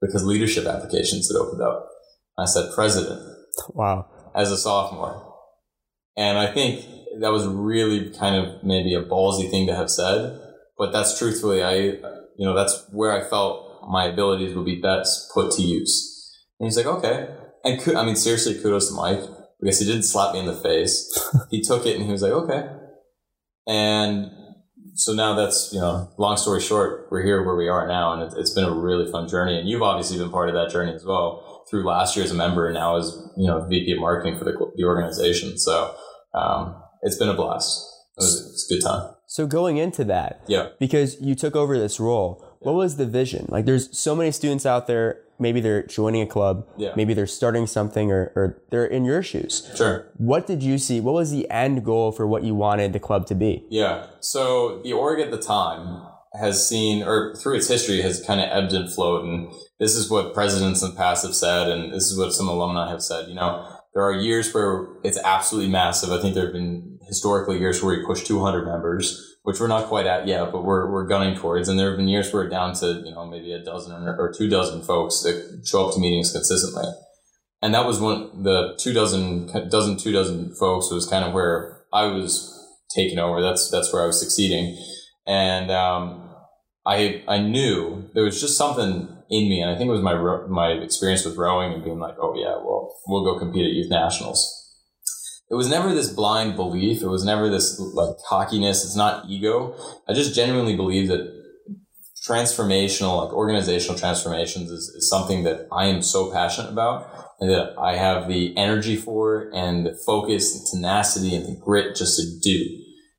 Because 0.00 0.24
leadership 0.24 0.66
applications 0.66 1.30
had 1.30 1.38
opened 1.38 1.62
up. 1.62 1.88
I 2.38 2.46
said, 2.46 2.72
"President." 2.74 3.20
Wow. 3.68 4.06
As 4.34 4.50
a 4.50 4.56
sophomore, 4.56 5.34
and 6.16 6.38
I 6.38 6.52
think 6.52 6.84
that 7.20 7.30
was 7.30 7.46
really 7.46 8.10
kind 8.10 8.34
of 8.34 8.64
maybe 8.64 8.94
a 8.94 9.02
ballsy 9.02 9.50
thing 9.50 9.66
to 9.66 9.76
have 9.76 9.90
said, 9.90 10.40
but 10.78 10.92
that's 10.92 11.18
truthfully, 11.18 11.62
I, 11.62 11.74
you 11.76 12.46
know, 12.46 12.54
that's 12.54 12.86
where 12.90 13.12
I 13.12 13.28
felt 13.28 13.71
my 13.88 14.06
abilities 14.06 14.54
will 14.54 14.64
be 14.64 14.80
best 14.80 15.30
put 15.32 15.52
to 15.52 15.62
use. 15.62 16.08
And 16.58 16.66
he's 16.66 16.76
like, 16.76 16.86
okay. 16.86 17.28
And 17.64 17.96
I 17.96 18.04
mean, 18.04 18.16
seriously, 18.16 18.54
kudos 18.54 18.88
to 18.88 18.94
Mike 18.94 19.20
because 19.60 19.78
he 19.78 19.86
didn't 19.86 20.02
slap 20.02 20.34
me 20.34 20.40
in 20.40 20.46
the 20.46 20.54
face. 20.54 21.08
he 21.50 21.60
took 21.60 21.86
it 21.86 21.96
and 21.96 22.04
he 22.04 22.10
was 22.10 22.22
like, 22.22 22.32
okay. 22.32 22.68
And 23.66 24.30
so 24.94 25.12
now 25.12 25.34
that's, 25.34 25.72
you 25.72 25.80
know, 25.80 26.12
long 26.18 26.36
story 26.36 26.60
short, 26.60 27.08
we're 27.10 27.22
here 27.22 27.44
where 27.44 27.56
we 27.56 27.68
are 27.68 27.86
now. 27.86 28.12
And 28.12 28.32
it's 28.36 28.52
been 28.52 28.64
a 28.64 28.74
really 28.74 29.10
fun 29.10 29.28
journey. 29.28 29.58
And 29.58 29.68
you've 29.68 29.82
obviously 29.82 30.18
been 30.18 30.30
part 30.30 30.48
of 30.48 30.54
that 30.54 30.70
journey 30.70 30.92
as 30.92 31.04
well 31.04 31.64
through 31.70 31.84
last 31.84 32.16
year 32.16 32.24
as 32.24 32.32
a 32.32 32.34
member 32.34 32.66
and 32.66 32.74
now 32.74 32.96
as, 32.96 33.16
you 33.36 33.46
know, 33.46 33.66
VP 33.68 33.92
of 33.92 34.00
marketing 34.00 34.36
for 34.36 34.44
the, 34.44 34.52
the 34.76 34.84
organization. 34.84 35.56
So, 35.58 35.94
um, 36.34 36.82
it's 37.02 37.16
been 37.16 37.28
a 37.28 37.34
blast. 37.34 37.88
It 38.16 38.22
was, 38.22 38.40
it 38.40 38.52
was 38.52 38.66
a 38.70 38.74
good 38.74 38.82
time. 38.82 39.14
So 39.26 39.46
going 39.46 39.78
into 39.78 40.04
that, 40.04 40.42
yeah, 40.46 40.68
because 40.78 41.20
you 41.20 41.34
took 41.34 41.56
over 41.56 41.78
this 41.78 41.98
role, 41.98 42.51
what 42.62 42.74
was 42.74 42.96
the 42.96 43.06
vision? 43.06 43.46
Like, 43.48 43.64
there's 43.64 43.96
so 43.96 44.14
many 44.14 44.30
students 44.30 44.66
out 44.66 44.86
there. 44.86 45.20
Maybe 45.38 45.60
they're 45.60 45.82
joining 45.84 46.22
a 46.22 46.26
club. 46.26 46.66
Yeah. 46.76 46.92
Maybe 46.94 47.14
they're 47.14 47.26
starting 47.26 47.66
something, 47.66 48.12
or, 48.12 48.32
or 48.36 48.62
they're 48.70 48.86
in 48.86 49.04
your 49.04 49.22
shoes. 49.22 49.70
Sure. 49.76 50.06
What 50.16 50.46
did 50.46 50.62
you 50.62 50.78
see? 50.78 51.00
What 51.00 51.14
was 51.14 51.32
the 51.32 51.50
end 51.50 51.84
goal 51.84 52.12
for 52.12 52.26
what 52.26 52.44
you 52.44 52.54
wanted 52.54 52.92
the 52.92 53.00
club 53.00 53.26
to 53.26 53.34
be? 53.34 53.64
Yeah. 53.68 54.06
So 54.20 54.80
the 54.84 54.92
org 54.92 55.20
at 55.20 55.30
the 55.30 55.38
time 55.38 56.06
has 56.40 56.66
seen, 56.66 57.02
or 57.02 57.34
through 57.34 57.56
its 57.56 57.68
history, 57.68 58.00
has 58.02 58.24
kind 58.24 58.40
of 58.40 58.48
ebbed 58.50 58.72
and 58.72 58.92
flowed. 58.92 59.24
And 59.24 59.52
this 59.80 59.96
is 59.96 60.08
what 60.08 60.32
presidents 60.32 60.82
in 60.82 60.90
the 60.90 60.96
past 60.96 61.24
have 61.24 61.34
said, 61.34 61.68
and 61.68 61.92
this 61.92 62.10
is 62.10 62.16
what 62.16 62.32
some 62.32 62.48
alumni 62.48 62.88
have 62.88 63.02
said. 63.02 63.28
You 63.28 63.34
know, 63.34 63.66
there 63.94 64.04
are 64.04 64.14
years 64.14 64.52
where 64.54 64.86
it's 65.04 65.18
absolutely 65.18 65.70
massive. 65.70 66.10
I 66.10 66.20
think 66.20 66.34
there 66.34 66.44
have 66.44 66.52
been 66.52 66.98
historically 67.06 67.58
years 67.58 67.82
where 67.82 67.98
we 67.98 68.06
push 68.06 68.24
200 68.24 68.64
members 68.64 69.32
which 69.42 69.58
we're 69.58 69.68
not 69.68 69.88
quite 69.88 70.06
at 70.06 70.26
yet, 70.26 70.52
but 70.52 70.64
we're, 70.64 70.90
we're 70.90 71.06
gunning 71.06 71.36
towards. 71.36 71.68
And 71.68 71.78
there 71.78 71.88
have 71.88 71.96
been 71.96 72.08
years 72.08 72.32
where 72.32 72.44
we're 72.44 72.50
down 72.50 72.74
to, 72.76 73.02
you 73.04 73.12
know, 73.12 73.26
maybe 73.26 73.52
a 73.52 73.62
dozen 73.62 73.92
or, 73.92 74.32
two 74.36 74.48
dozen 74.48 74.82
folks 74.82 75.22
that 75.22 75.62
show 75.64 75.86
up 75.86 75.94
to 75.94 76.00
meetings 76.00 76.32
consistently. 76.32 76.84
And 77.60 77.74
that 77.74 77.86
was 77.86 78.00
one, 78.00 78.42
the 78.42 78.76
two 78.78 78.92
dozen, 78.92 79.46
dozen, 79.68 79.96
two 79.96 80.12
dozen 80.12 80.54
folks 80.54 80.90
was 80.90 81.06
kind 81.06 81.24
of 81.24 81.32
where 81.32 81.82
I 81.92 82.06
was 82.06 82.48
taking 82.94 83.18
over. 83.18 83.42
That's, 83.42 83.70
that's 83.70 83.92
where 83.92 84.02
I 84.02 84.06
was 84.06 84.20
succeeding. 84.20 84.76
And, 85.26 85.70
um, 85.70 86.30
I, 86.84 87.22
I 87.28 87.38
knew 87.38 88.10
there 88.14 88.24
was 88.24 88.40
just 88.40 88.58
something 88.58 89.11
in 89.30 89.48
me. 89.48 89.60
And 89.60 89.70
I 89.70 89.76
think 89.76 89.88
it 89.88 89.92
was 89.92 90.02
my, 90.02 90.14
my 90.48 90.68
experience 90.82 91.24
with 91.24 91.36
rowing 91.36 91.72
and 91.72 91.84
being 91.84 91.98
like, 91.98 92.16
oh 92.20 92.34
yeah, 92.34 92.56
well, 92.64 92.94
we'll 93.06 93.24
go 93.24 93.38
compete 93.38 93.66
at 93.66 93.72
youth 93.72 93.90
nationals 93.90 94.62
it 95.52 95.54
was 95.54 95.68
never 95.68 95.94
this 95.94 96.10
blind 96.10 96.56
belief. 96.56 97.02
It 97.02 97.08
was 97.08 97.26
never 97.26 97.50
this 97.50 97.78
like 97.78 98.16
cockiness. 98.26 98.84
It's 98.84 98.96
not 98.96 99.26
ego. 99.28 99.76
I 100.08 100.14
just 100.14 100.34
genuinely 100.34 100.74
believe 100.74 101.08
that 101.08 101.30
transformational, 102.26 103.22
like 103.22 103.34
organizational 103.34 103.98
transformations 103.98 104.70
is, 104.70 104.88
is 104.96 105.10
something 105.10 105.44
that 105.44 105.68
I 105.70 105.86
am 105.86 106.00
so 106.00 106.32
passionate 106.32 106.70
about 106.70 107.06
and 107.38 107.50
that 107.50 107.74
I 107.78 107.96
have 107.96 108.28
the 108.28 108.56
energy 108.56 108.96
for 108.96 109.50
and 109.52 109.84
the 109.84 109.92
focus 110.06 110.56
and 110.56 110.66
tenacity 110.80 111.36
and 111.36 111.44
the 111.44 111.60
grit 111.60 111.96
just 111.96 112.16
to 112.18 112.40
do, 112.40 112.56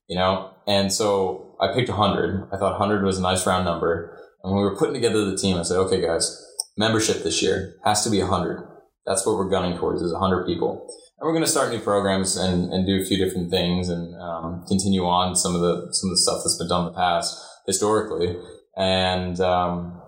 you 0.07 0.15
know? 0.17 0.49
And 0.65 0.91
so 0.91 1.55
I 1.61 1.71
picked 1.71 1.89
100. 1.89 2.47
I 2.51 2.57
thought 2.57 2.79
100 2.79 3.03
was 3.03 3.19
a 3.19 3.21
nice 3.21 3.45
round 3.45 3.65
number. 3.65 4.12
And 4.43 4.53
when 4.53 4.63
we 4.63 4.69
were 4.69 4.77
putting 4.77 4.93
together 4.93 5.25
the 5.25 5.37
team, 5.37 5.57
I 5.57 5.63
said, 5.63 5.77
okay, 5.77 6.01
guys, 6.01 6.39
membership 6.77 7.23
this 7.23 7.41
year 7.41 7.75
has 7.85 8.03
to 8.03 8.09
be 8.09 8.19
100. 8.19 8.67
That's 9.05 9.25
what 9.25 9.35
we're 9.35 9.49
gunning 9.49 9.77
towards 9.77 10.01
is 10.01 10.11
100 10.11 10.45
people 10.45 10.87
and 11.23 11.29
we're 11.29 11.35
going 11.35 11.45
to 11.45 11.49
start 11.49 11.71
new 11.71 11.79
programs 11.79 12.35
and, 12.35 12.73
and 12.73 12.85
do 12.85 13.01
a 13.01 13.05
few 13.05 13.17
different 13.17 13.49
things 13.49 13.87
and 13.87 14.13
um, 14.21 14.65
continue 14.67 15.05
on 15.05 15.37
some 15.37 15.55
of 15.55 15.61
the 15.61 15.87
some 15.93 16.09
of 16.09 16.11
the 16.11 16.17
stuff 16.17 16.41
that's 16.43 16.57
been 16.57 16.67
done 16.67 16.87
in 16.87 16.91
the 16.91 16.97
past 16.99 17.41
historically. 17.65 18.35
And 18.75 19.39
um, 19.39 20.01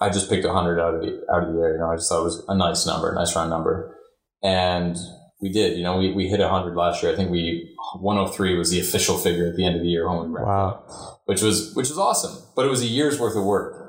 I, 0.00 0.10
just 0.10 0.30
picked 0.30 0.46
hundred 0.46 0.80
out 0.80 0.94
of 0.94 1.00
the 1.00 1.26
out 1.32 1.42
of 1.42 1.52
the 1.52 1.60
air. 1.60 1.72
You 1.72 1.80
know, 1.80 1.90
I 1.90 1.96
just 1.96 2.08
thought 2.08 2.20
it 2.20 2.30
was 2.30 2.44
a 2.46 2.56
nice 2.56 2.86
number, 2.86 3.10
a 3.10 3.16
nice 3.16 3.34
round 3.34 3.50
number, 3.50 3.98
and 4.44 4.96
we 5.44 5.50
did. 5.50 5.76
You 5.76 5.84
know, 5.84 5.98
we, 5.98 6.10
we 6.10 6.26
hit 6.26 6.40
hundred 6.40 6.74
last 6.74 7.02
year. 7.02 7.12
I 7.12 7.16
think 7.16 7.30
we 7.30 7.76
103 8.00 8.56
was 8.56 8.70
the 8.70 8.80
official 8.80 9.18
figure 9.18 9.46
at 9.46 9.56
the 9.56 9.66
end 9.66 9.76
of 9.76 9.82
the 9.82 9.88
year 9.88 10.08
when 10.08 10.32
we 10.32 10.40
wow. 10.40 11.20
which 11.26 11.42
was 11.42 11.74
which 11.74 11.90
was 11.90 11.98
awesome. 11.98 12.42
But 12.56 12.64
it 12.64 12.70
was 12.70 12.80
a 12.80 12.86
year's 12.86 13.20
worth 13.20 13.36
of 13.36 13.44
work. 13.44 13.82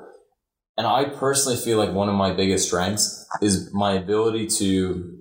And 0.78 0.86
I 0.86 1.06
personally 1.06 1.58
feel 1.58 1.78
like 1.78 1.94
one 1.94 2.10
of 2.10 2.16
my 2.16 2.34
biggest 2.34 2.68
strengths 2.68 3.26
is 3.42 3.74
my 3.74 3.94
ability 3.94 4.48
to 4.60 5.18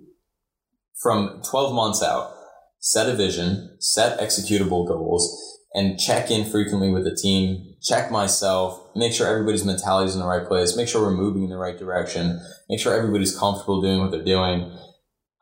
from 1.00 1.41
12 1.49 1.73
months 1.73 2.03
out, 2.03 2.33
set 2.81 3.09
a 3.09 3.14
vision, 3.14 3.76
set 3.79 4.19
executable 4.19 4.88
goals, 4.88 5.61
and 5.73 6.00
check 6.00 6.33
in 6.33 6.45
frequently 6.45 6.91
with 6.91 7.05
the 7.05 7.14
team, 7.14 7.76
check 7.81 8.11
myself, 8.11 8.81
make 8.97 9.12
sure 9.12 9.29
everybody's 9.29 9.64
mentality 9.64 10.09
is 10.09 10.17
in 10.17 10.21
the 10.21 10.26
right 10.26 10.49
place, 10.49 10.76
make 10.76 10.88
sure 10.88 11.03
we're 11.03 11.17
moving 11.17 11.45
in 11.45 11.50
the 11.50 11.57
right 11.57 11.79
direction, 11.79 12.41
make 12.69 12.81
sure 12.81 12.93
everybody's 12.93 13.38
comfortable 13.38 13.81
doing 13.81 14.00
what 14.00 14.11
they're 14.11 14.25
doing. 14.25 14.76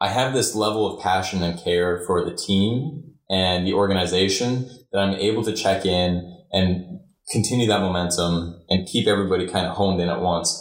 I 0.02 0.08
have 0.08 0.32
this 0.32 0.56
level 0.56 0.84
of 0.92 1.00
passion 1.00 1.44
and 1.44 1.56
care 1.62 2.02
for 2.08 2.24
the 2.24 2.34
team 2.34 3.04
and 3.30 3.64
the 3.64 3.74
organization 3.74 4.68
that 4.90 4.98
I'm 4.98 5.14
able 5.14 5.44
to 5.44 5.54
check 5.54 5.86
in 5.86 6.42
and 6.50 6.98
continue 7.30 7.68
that 7.68 7.80
momentum 7.80 8.64
and 8.68 8.88
keep 8.88 9.06
everybody 9.06 9.46
kind 9.46 9.64
of 9.64 9.76
honed 9.76 10.00
in 10.00 10.08
at 10.08 10.20
once. 10.20 10.58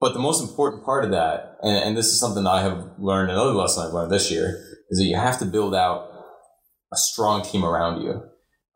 But 0.00 0.12
the 0.12 0.20
most 0.20 0.40
important 0.40 0.84
part 0.84 1.04
of 1.04 1.10
that, 1.10 1.56
and, 1.62 1.76
and 1.76 1.96
this 1.96 2.06
is 2.06 2.20
something 2.20 2.46
I 2.46 2.62
have 2.62 2.92
learned, 2.96 3.32
another 3.32 3.54
lesson 3.54 3.84
I've 3.84 3.92
learned 3.92 4.12
this 4.12 4.30
year, 4.30 4.62
is 4.90 5.00
that 5.00 5.04
you 5.04 5.16
have 5.16 5.40
to 5.40 5.44
build 5.44 5.74
out 5.74 6.08
a 6.92 6.96
strong 6.96 7.42
team 7.42 7.64
around 7.64 8.02
you, 8.02 8.22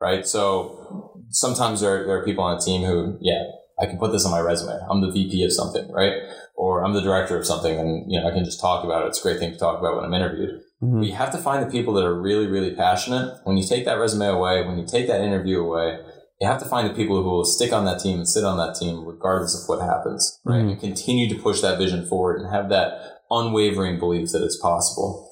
right? 0.00 0.26
So 0.26 1.23
sometimes 1.31 1.83
there, 1.83 2.05
there 2.05 2.19
are 2.19 2.25
people 2.25 2.43
on 2.43 2.57
a 2.57 2.61
team 2.61 2.83
who, 2.83 3.17
yeah, 3.21 3.45
I 3.78 3.87
can 3.87 3.99
put 3.99 4.12
this 4.12 4.25
on 4.25 4.30
my 4.33 4.40
resume. 4.40 4.78
I'm 4.88 5.00
the 5.00 5.11
VP 5.11 5.45
of 5.45 5.52
something, 5.52 5.90
right? 5.92 6.14
Or 6.54 6.83
I'm 6.85 6.95
the 6.95 7.02
director 7.02 7.37
of 7.38 7.45
something 7.47 7.78
and, 7.78 8.11
you 8.11 8.18
know, 8.21 8.26
I 8.26 8.30
can 8.30 8.45
just 8.45 8.61
talk 8.61 8.85
about 8.85 9.04
it. 9.04 9.09
It's 9.09 9.21
a 9.21 9.23
great 9.23 9.38
thing 9.38 9.52
to 9.52 9.59
talk 9.59 9.78
about 9.78 9.97
when 9.97 10.04
I'm 10.04 10.14
interviewed. 10.14 10.62
Mhm. 10.83 11.00
But 11.00 11.06
you 11.06 11.14
have 11.14 11.33
to 11.33 11.38
find 11.38 11.62
the 11.64 11.71
people 11.71 11.92
that 11.95 12.04
are 12.04 12.14
really, 12.14 12.47
really 12.47 12.75
passionate. 12.75 13.35
When 13.45 13.56
you 13.56 13.64
take 13.64 13.85
that 13.85 13.99
resume 13.99 14.26
away, 14.28 14.66
when 14.66 14.78
you 14.78 14.87
take 14.87 15.06
that 15.09 15.21
interview 15.21 15.61
away, 15.61 15.99
you 16.40 16.47
have 16.47 16.59
to 16.61 16.66
find 16.66 16.88
the 16.88 16.95
people 16.95 17.23
who 17.23 17.28
will 17.30 17.45
stick 17.45 17.73
on 17.73 17.85
that 17.87 18.00
team 18.00 18.18
and 18.18 18.28
sit 18.28 18.45
on 18.45 18.56
that 18.59 18.75
team 18.76 19.04
regardless 19.06 19.54
of 19.62 19.68
what 19.68 19.85
happens, 19.85 20.38
right? 20.45 20.64
Mhm. 20.64 20.71
And 20.73 20.80
continue 20.80 21.28
to 21.35 21.42
push 21.42 21.61
that 21.61 21.78
vision 21.78 22.06
forward 22.06 22.40
and 22.40 22.50
have 22.50 22.68
that 22.71 23.21
unwavering 23.30 23.99
belief 23.99 24.33
that 24.33 24.42
it's 24.42 24.59
possible. 24.59 25.28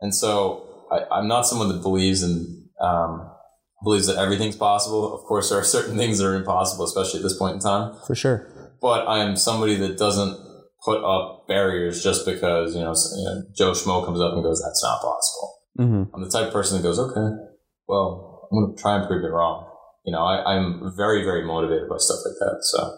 And 0.00 0.14
so 0.14 0.64
I, 0.92 1.04
I'm 1.10 1.28
not 1.28 1.46
someone 1.46 1.68
that 1.68 1.82
believes 1.82 2.22
in, 2.22 2.64
um, 2.80 3.28
believes 3.82 4.06
that 4.06 4.16
everything's 4.16 4.56
possible. 4.56 5.14
Of 5.14 5.24
course, 5.24 5.50
there 5.50 5.58
are 5.58 5.64
certain 5.76 5.96
things 5.96 6.18
that 6.18 6.26
are 6.26 6.34
impossible, 6.34 6.84
especially 6.84 7.20
at 7.20 7.24
this 7.24 7.38
point 7.38 7.54
in 7.54 7.60
time. 7.60 7.96
For 8.06 8.14
sure. 8.14 8.46
But 8.80 9.08
I 9.08 9.18
am 9.24 9.36
somebody 9.36 9.76
that 9.76 9.98
doesn't 9.98 10.38
put 10.84 11.02
up 11.02 11.46
barriers 11.48 12.02
just 12.02 12.24
because, 12.24 12.74
you 12.74 12.80
know, 12.80 12.94
you 13.16 13.24
know 13.24 13.42
Joe 13.56 13.72
Schmo 13.72 14.04
comes 14.04 14.20
up 14.20 14.34
and 14.34 14.42
goes, 14.42 14.62
that's 14.64 14.82
not 14.82 15.00
possible. 15.00 15.58
hmm 15.76 16.02
I'm 16.14 16.22
the 16.22 16.30
type 16.30 16.48
of 16.48 16.52
person 16.52 16.76
that 16.76 16.82
goes, 16.82 16.98
okay, 16.98 17.36
well, 17.88 18.48
I'm 18.50 18.58
going 18.58 18.76
to 18.76 18.80
try 18.80 18.96
and 18.96 19.06
prove 19.06 19.24
it 19.24 19.28
wrong. 19.28 19.68
You 20.04 20.12
know, 20.12 20.22
I, 20.24 20.54
I'm 20.54 20.92
very, 20.96 21.24
very 21.24 21.44
motivated 21.44 21.88
by 21.88 21.96
stuff 21.98 22.18
like 22.24 22.36
that. 22.40 22.58
So, 22.62 22.96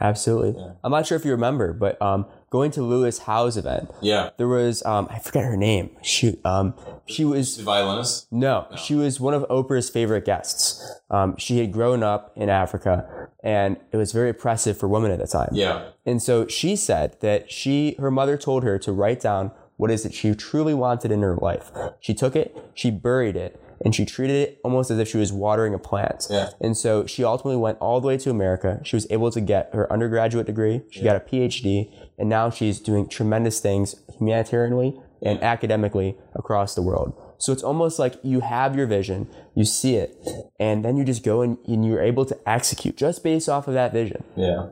Absolutely. 0.00 0.60
Yeah. 0.60 0.72
I'm 0.84 0.92
not 0.92 1.06
sure 1.06 1.16
if 1.16 1.24
you 1.24 1.32
remember, 1.32 1.72
but 1.72 2.00
um, 2.02 2.26
going 2.50 2.70
to 2.72 2.82
Lewis 2.82 3.20
Howes 3.20 3.56
event, 3.56 3.90
yeah. 4.00 4.30
there 4.36 4.48
was 4.48 4.84
um, 4.84 5.06
I 5.10 5.18
forget 5.18 5.44
her 5.44 5.56
name. 5.56 5.90
Shoot, 6.02 6.44
um, 6.44 6.74
she 7.06 7.24
was 7.24 7.56
The 7.56 7.62
violinist? 7.62 8.30
no, 8.32 8.66
she 8.76 8.94
was 8.94 9.20
one 9.20 9.34
of 9.34 9.42
Oprah's 9.48 9.90
favorite 9.90 10.24
guests. 10.24 10.82
Um, 11.10 11.36
she 11.36 11.58
had 11.58 11.72
grown 11.72 12.02
up 12.02 12.32
in 12.36 12.48
Africa, 12.48 13.28
and 13.42 13.76
it 13.92 13.96
was 13.96 14.12
very 14.12 14.30
oppressive 14.30 14.78
for 14.78 14.88
women 14.88 15.10
at 15.10 15.18
the 15.18 15.26
time. 15.26 15.50
Yeah. 15.52 15.90
And 16.04 16.22
so 16.22 16.46
she 16.46 16.76
said 16.76 17.16
that 17.20 17.50
she, 17.50 17.96
her 17.98 18.10
mother 18.10 18.36
told 18.36 18.62
her 18.64 18.78
to 18.80 18.92
write 18.92 19.20
down 19.20 19.50
what 19.76 19.90
is 19.90 20.04
it 20.04 20.12
she 20.12 20.34
truly 20.34 20.74
wanted 20.74 21.12
in 21.12 21.22
her 21.22 21.36
life. 21.36 21.70
She 22.00 22.12
took 22.12 22.34
it, 22.34 22.56
she 22.74 22.90
buried 22.90 23.36
it, 23.36 23.62
and 23.84 23.94
she 23.94 24.04
treated 24.04 24.36
it 24.36 24.60
almost 24.64 24.90
as 24.90 24.98
if 24.98 25.08
she 25.08 25.18
was 25.18 25.32
watering 25.32 25.74
a 25.74 25.78
plant. 25.78 26.26
Yeah. 26.30 26.50
And 26.60 26.76
so 26.76 27.06
she 27.06 27.24
ultimately 27.24 27.56
went 27.56 27.78
all 27.78 28.00
the 28.00 28.08
way 28.08 28.16
to 28.18 28.30
America. 28.30 28.80
She 28.84 28.96
was 28.96 29.06
able 29.10 29.30
to 29.30 29.40
get 29.40 29.70
her 29.72 29.90
undergraduate 29.92 30.46
degree. 30.46 30.82
She 30.90 31.02
got 31.02 31.16
a 31.16 31.20
PhD, 31.20 31.92
and 32.18 32.28
now 32.28 32.50
she's 32.50 32.80
doing 32.80 33.08
tremendous 33.08 33.60
things 33.60 33.94
humanitarianly 34.20 35.00
and 35.22 35.42
academically 35.42 36.16
across 36.34 36.74
the 36.74 36.82
world. 36.82 37.14
So 37.38 37.52
it's 37.52 37.62
almost 37.62 37.98
like 37.98 38.16
you 38.22 38.40
have 38.40 38.76
your 38.76 38.86
vision, 38.86 39.28
you 39.54 39.64
see 39.64 39.94
it, 39.94 40.16
and 40.58 40.84
then 40.84 40.96
you 40.96 41.04
just 41.04 41.22
go 41.22 41.42
and, 41.42 41.56
and 41.66 41.86
you're 41.86 42.02
able 42.02 42.24
to 42.26 42.38
execute 42.48 42.96
just 42.96 43.22
based 43.22 43.48
off 43.48 43.68
of 43.68 43.74
that 43.74 43.92
vision. 43.92 44.24
Yeah. 44.36 44.66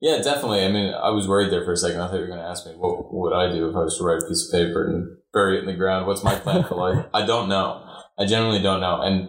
Yeah, 0.00 0.18
definitely. 0.22 0.64
I 0.64 0.70
mean, 0.70 0.92
I 0.92 1.10
was 1.10 1.26
worried 1.26 1.50
there 1.50 1.64
for 1.64 1.72
a 1.72 1.76
second. 1.76 2.00
I 2.00 2.08
thought 2.08 2.16
you 2.16 2.20
were 2.20 2.26
going 2.26 2.38
to 2.38 2.44
ask 2.44 2.66
me 2.66 2.72
what 2.72 3.12
would 3.12 3.32
I 3.32 3.50
do 3.50 3.68
if 3.68 3.76
I 3.76 3.80
was 3.80 3.96
to 3.98 4.04
write 4.04 4.22
a 4.22 4.26
piece 4.26 4.46
of 4.46 4.52
paper 4.52 4.86
and 4.86 5.16
bury 5.32 5.56
it 5.56 5.60
in 5.60 5.66
the 5.66 5.74
ground. 5.74 6.06
What's 6.06 6.22
my 6.22 6.34
plan 6.34 6.64
for 6.64 6.74
life? 6.74 7.06
I 7.14 7.24
don't 7.24 7.48
know. 7.48 7.85
I 8.18 8.26
genuinely 8.26 8.62
don't 8.62 8.80
know. 8.80 9.00
And 9.02 9.28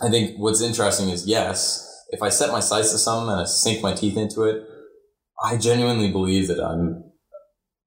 I 0.00 0.10
think 0.10 0.38
what's 0.38 0.60
interesting 0.60 1.08
is 1.08 1.26
yes, 1.26 1.82
if 2.10 2.22
I 2.22 2.28
set 2.28 2.50
my 2.50 2.60
sights 2.60 2.92
to 2.92 2.98
something 2.98 3.30
and 3.30 3.40
I 3.40 3.44
sink 3.44 3.82
my 3.82 3.94
teeth 3.94 4.16
into 4.16 4.42
it, 4.42 4.62
I 5.42 5.56
genuinely 5.56 6.10
believe 6.10 6.48
that 6.48 6.62
I'm. 6.62 7.04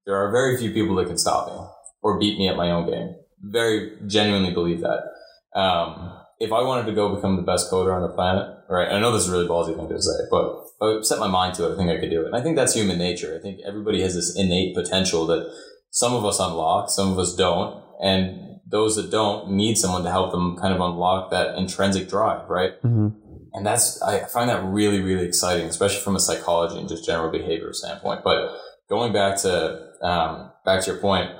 There 0.05 0.15
are 0.15 0.31
very 0.31 0.57
few 0.57 0.71
people 0.71 0.95
that 0.95 1.07
can 1.07 1.17
stop 1.17 1.47
me 1.47 1.67
or 2.01 2.19
beat 2.19 2.37
me 2.37 2.47
at 2.47 2.55
my 2.55 2.71
own 2.71 2.89
game. 2.89 3.15
Very 3.41 3.97
genuinely 4.07 4.53
believe 4.53 4.81
that. 4.81 5.59
Um, 5.59 6.19
if 6.39 6.51
I 6.51 6.61
wanted 6.61 6.85
to 6.85 6.93
go 6.93 7.15
become 7.15 7.35
the 7.35 7.41
best 7.41 7.69
coder 7.71 7.93
on 7.93 8.01
the 8.01 8.15
planet, 8.15 8.55
right? 8.69 8.89
I 8.89 8.99
know 8.99 9.11
this 9.11 9.23
is 9.23 9.29
a 9.29 9.31
really 9.33 9.47
ballsy 9.47 9.75
thing 9.75 9.89
to 9.89 10.01
say, 10.01 10.23
but 10.31 10.63
I 10.81 11.01
set 11.01 11.19
my 11.19 11.27
mind 11.27 11.55
to 11.55 11.69
it, 11.69 11.73
I 11.73 11.77
think 11.77 11.89
I 11.89 11.99
could 11.99 12.09
do 12.09 12.21
it. 12.21 12.27
And 12.27 12.35
I 12.35 12.41
think 12.41 12.55
that's 12.55 12.73
human 12.73 12.97
nature. 12.97 13.35
I 13.37 13.41
think 13.41 13.59
everybody 13.65 14.01
has 14.01 14.15
this 14.15 14.35
innate 14.37 14.75
potential 14.75 15.25
that 15.27 15.51
some 15.91 16.13
of 16.13 16.23
us 16.25 16.39
unlock, 16.39 16.89
some 16.89 17.11
of 17.11 17.19
us 17.19 17.35
don't, 17.35 17.83
and 18.01 18.48
those 18.69 18.95
that 18.95 19.09
don't 19.09 19.51
need 19.51 19.77
someone 19.77 20.03
to 20.03 20.11
help 20.11 20.31
them 20.31 20.55
kind 20.57 20.73
of 20.73 20.79
unlock 20.79 21.31
that 21.31 21.57
intrinsic 21.57 22.07
drive, 22.07 22.47
right? 22.49 22.81
Mm-hmm. 22.83 23.09
And 23.53 23.65
that's 23.65 24.01
I 24.01 24.25
find 24.25 24.49
that 24.49 24.63
really, 24.63 25.01
really 25.01 25.25
exciting, 25.25 25.65
especially 25.65 26.01
from 26.01 26.15
a 26.15 26.19
psychology 26.19 26.79
and 26.79 26.87
just 26.87 27.05
general 27.05 27.31
behavior 27.31 27.73
standpoint. 27.73 28.21
But 28.23 28.55
going 28.89 29.11
back 29.11 29.37
to 29.41 29.87
um, 30.03 30.51
back 30.65 30.83
to 30.83 30.91
your 30.91 31.01
point, 31.01 31.31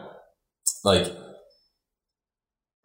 like 0.84 1.15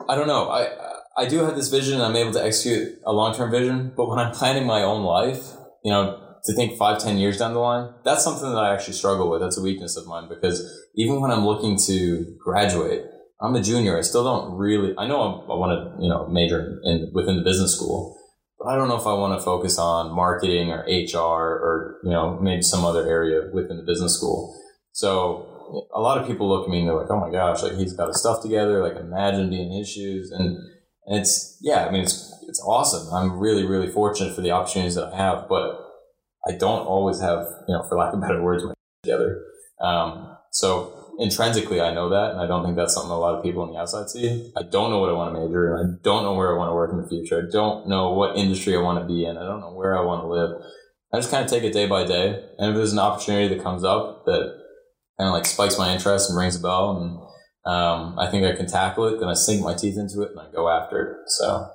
I 0.09 0.15
don't 0.15 0.29
know, 0.29 0.51
I 0.51 0.69
I 1.17 1.27
do 1.27 1.39
have 1.45 1.57
this 1.57 1.69
vision. 1.69 1.95
And 1.95 2.03
I'm 2.03 2.17
able 2.17 2.33
to 2.33 2.45
execute 2.45 2.99
a 3.07 3.13
long 3.13 3.35
term 3.35 3.51
vision, 3.51 3.93
but 3.97 4.09
when 4.09 4.19
I'm 4.19 4.33
planning 4.33 4.67
my 4.67 4.83
own 4.83 5.05
life, 5.05 5.53
you 5.83 5.91
know, 5.91 6.21
to 6.45 6.53
think 6.53 6.77
five, 6.77 6.99
ten 6.99 7.17
years 7.17 7.39
down 7.39 7.55
the 7.55 7.61
line, 7.61 7.95
that's 8.05 8.23
something 8.23 8.51
that 8.51 8.59
I 8.59 8.75
actually 8.75 8.95
struggle 8.95 9.31
with. 9.31 9.41
That's 9.41 9.57
a 9.57 9.63
weakness 9.63 9.97
of 9.97 10.07
mine 10.07 10.29
because 10.29 10.63
even 10.95 11.23
when 11.23 11.31
I'm 11.31 11.47
looking 11.47 11.79
to 11.87 12.37
graduate, 12.45 13.07
I'm 13.45 13.55
a 13.55 13.63
junior. 13.63 13.99
I 13.99 14.01
still 14.01 14.25
don't 14.25 14.57
really. 14.57 14.95
I 14.97 15.07
know 15.07 15.21
I'm, 15.21 15.51
I 15.51 15.55
want 15.55 15.73
to, 15.73 16.03
you 16.03 16.09
know, 16.09 16.27
major 16.29 16.81
in 16.85 17.11
within 17.13 17.37
the 17.37 17.43
business 17.43 17.77
school, 17.77 18.17
but 18.59 18.69
I 18.69 18.77
don't 18.77 18.89
know 18.89 18.97
if 18.97 19.07
I 19.07 19.13
want 19.13 19.39
to 19.39 19.45
focus 19.45 19.79
on 19.79 20.15
marketing 20.15 20.71
or 20.71 20.85
HR 20.89 21.19
or 21.19 22.01
you 22.05 22.11
know 22.11 22.39
maybe 22.41 22.63
some 22.63 22.85
other 22.85 23.07
area 23.07 23.51
within 23.53 23.77
the 23.77 23.83
business 23.83 24.17
school. 24.17 24.59
So 24.93 25.87
a 25.95 26.01
lot 26.01 26.19
of 26.19 26.27
people 26.27 26.49
look 26.49 26.65
at 26.67 26.71
me 26.71 26.81
and 26.81 26.89
they're 26.89 26.97
like, 26.97 27.11
"Oh 27.11 27.21
my 27.21 27.31
gosh, 27.31 27.63
like 27.63 27.75
he's 27.75 27.93
got 27.93 28.09
his 28.09 28.19
stuff 28.19 28.41
together. 28.43 28.83
Like 28.83 28.97
imagine 28.97 29.51
being 29.51 29.71
in 29.71 29.79
his 29.79 29.91
shoes." 29.91 30.31
And 30.31 30.57
and 31.07 31.21
it's 31.21 31.59
yeah, 31.61 31.87
I 31.87 31.91
mean 31.91 32.03
it's 32.03 32.33
it's 32.49 32.63
awesome. 32.67 33.13
I'm 33.13 33.39
really 33.39 33.67
really 33.67 33.91
fortunate 33.91 34.35
for 34.35 34.41
the 34.41 34.53
opportunities 34.53 34.95
that 34.95 35.13
I 35.13 35.17
have, 35.17 35.49
but 35.51 35.79
I 36.49 36.53
don't 36.53 36.87
always 36.87 37.21
have 37.21 37.47
you 37.69 37.75
know, 37.75 37.85
for 37.89 37.99
lack 37.99 38.15
of 38.15 38.21
better 38.23 38.43
words, 38.43 38.65
my 38.65 38.73
together. 39.05 39.43
Um, 39.81 40.39
so 40.51 41.04
intrinsically, 41.19 41.81
I 41.81 41.95
know 41.95 42.09
that, 42.11 42.33
and 42.33 42.41
I 42.41 42.47
don't 42.47 42.65
think 42.65 42.77
that's 42.77 42.95
something 42.95 43.11
a 43.11 43.19
lot 43.19 43.35
of 43.35 43.43
people 43.43 43.63
on 43.63 43.73
the 43.73 43.79
outside 43.79 44.09
see. 44.11 44.53
I 44.57 44.63
don't 44.63 44.91
know 44.91 44.99
what 44.99 45.11
I 45.11 45.13
want 45.13 45.35
to 45.35 45.41
major 45.41 45.77
in. 45.77 45.81
I 45.81 46.03
don't 46.03 46.23
know 46.23 46.35
where 46.35 46.55
I 46.55 46.59
want 46.59 46.71
to 46.71 46.75
work 46.75 46.93
in 46.93 47.01
the 47.01 47.09
future. 47.09 47.47
I 47.47 47.51
don't 47.51 47.89
know 47.89 48.13
what 48.13 48.37
industry 48.37 48.77
I 48.77 48.81
want 48.81 49.01
to 49.01 49.07
be 49.07 49.25
in. 49.25 49.37
I 49.37 49.45
don't 49.45 49.61
know 49.61 49.73
where 49.73 49.97
I 49.97 50.03
want 50.03 50.23
to 50.23 50.29
live. 50.29 50.51
I 51.13 51.19
just 51.19 51.31
kind 51.31 51.45
of 51.45 51.51
take 51.51 51.63
it 51.63 51.73
day 51.73 51.87
by 51.87 52.05
day, 52.05 52.45
and 52.59 52.71
if 52.71 52.77
there's 52.77 52.93
an 52.93 52.99
opportunity 52.99 53.55
that 53.55 53.63
comes 53.63 53.85
up 53.85 54.25
that 54.27 54.61
kind 55.19 55.29
of 55.29 55.33
like 55.33 55.47
spikes 55.47 55.79
my 55.79 55.93
interest 55.93 56.29
and 56.29 56.39
rings 56.39 56.57
a 56.57 56.61
bell, 56.61 56.97
and 56.97 57.73
um, 57.73 58.19
I 58.19 58.31
think 58.31 58.45
I 58.45 58.57
can 58.57 58.67
tackle 58.67 59.07
it, 59.07 59.21
then 59.21 59.29
I 59.29 59.35
sink 59.35 59.63
my 59.63 59.75
teeth 59.75 59.97
into 59.97 60.23
it 60.23 60.33
and 60.33 60.41
I 60.41 60.51
go 60.53 60.69
after 60.69 61.01
it. 61.01 61.31
So 61.31 61.69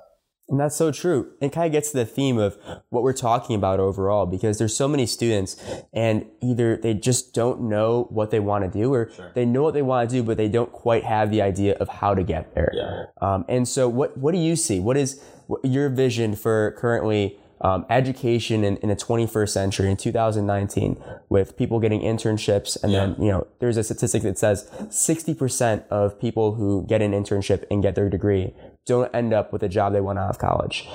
And 0.50 0.58
that's 0.58 0.74
so 0.76 0.90
true. 0.90 1.30
It 1.40 1.52
kind 1.52 1.66
of 1.66 1.72
gets 1.72 1.92
to 1.92 1.96
the 1.96 2.04
theme 2.04 2.36
of 2.36 2.58
what 2.90 3.02
we're 3.04 3.12
talking 3.12 3.54
about 3.54 3.78
overall 3.80 4.26
because 4.26 4.58
there's 4.58 4.76
so 4.76 4.88
many 4.88 5.06
students 5.06 5.56
and 5.92 6.26
either 6.42 6.76
they 6.76 6.92
just 6.92 7.32
don't 7.32 7.62
know 7.62 8.08
what 8.10 8.30
they 8.32 8.40
want 8.40 8.64
to 8.64 8.78
do 8.78 8.92
or 8.92 9.10
Sure. 9.14 9.30
they 9.34 9.44
know 9.44 9.62
what 9.62 9.74
they 9.74 9.82
want 9.82 10.10
to 10.10 10.16
do, 10.16 10.22
but 10.24 10.36
they 10.36 10.48
don't 10.48 10.72
quite 10.72 11.04
have 11.04 11.30
the 11.30 11.40
idea 11.40 11.74
of 11.76 11.88
how 11.88 12.14
to 12.14 12.22
get 12.24 12.54
there. 12.54 12.70
yeah, 12.74 13.04
Um, 13.20 13.44
and 13.48 13.66
so 13.68 13.88
what, 13.88 14.16
what 14.18 14.32
do 14.32 14.38
you 14.38 14.56
see? 14.56 14.80
What 14.80 14.96
is 14.96 15.22
your 15.62 15.88
vision 15.88 16.34
for 16.34 16.74
currently 16.76 17.38
um, 17.62 17.84
education 17.90 18.64
in, 18.64 18.78
in 18.78 18.88
the 18.88 18.96
21st 18.96 19.50
century 19.50 19.90
in 19.90 19.96
2019 19.96 20.96
with 21.28 21.56
people 21.58 21.78
getting 21.78 22.00
internships 22.00 22.82
and 22.82 22.94
then, 22.94 23.16
you 23.20 23.30
know, 23.30 23.46
there's 23.58 23.76
a 23.76 23.84
statistic 23.84 24.22
that 24.22 24.38
says 24.38 24.68
60% 24.88 25.86
of 25.88 26.18
people 26.18 26.54
who 26.54 26.86
get 26.88 27.02
an 27.02 27.12
internship 27.12 27.64
and 27.70 27.82
get 27.82 27.94
their 27.94 28.08
degree 28.08 28.54
don't 28.86 29.14
end 29.14 29.32
up 29.32 29.52
with 29.52 29.62
a 29.62 29.68
job 29.68 29.92
they 29.92 30.00
want 30.00 30.18
out 30.18 30.30
of 30.30 30.38
college. 30.38 30.86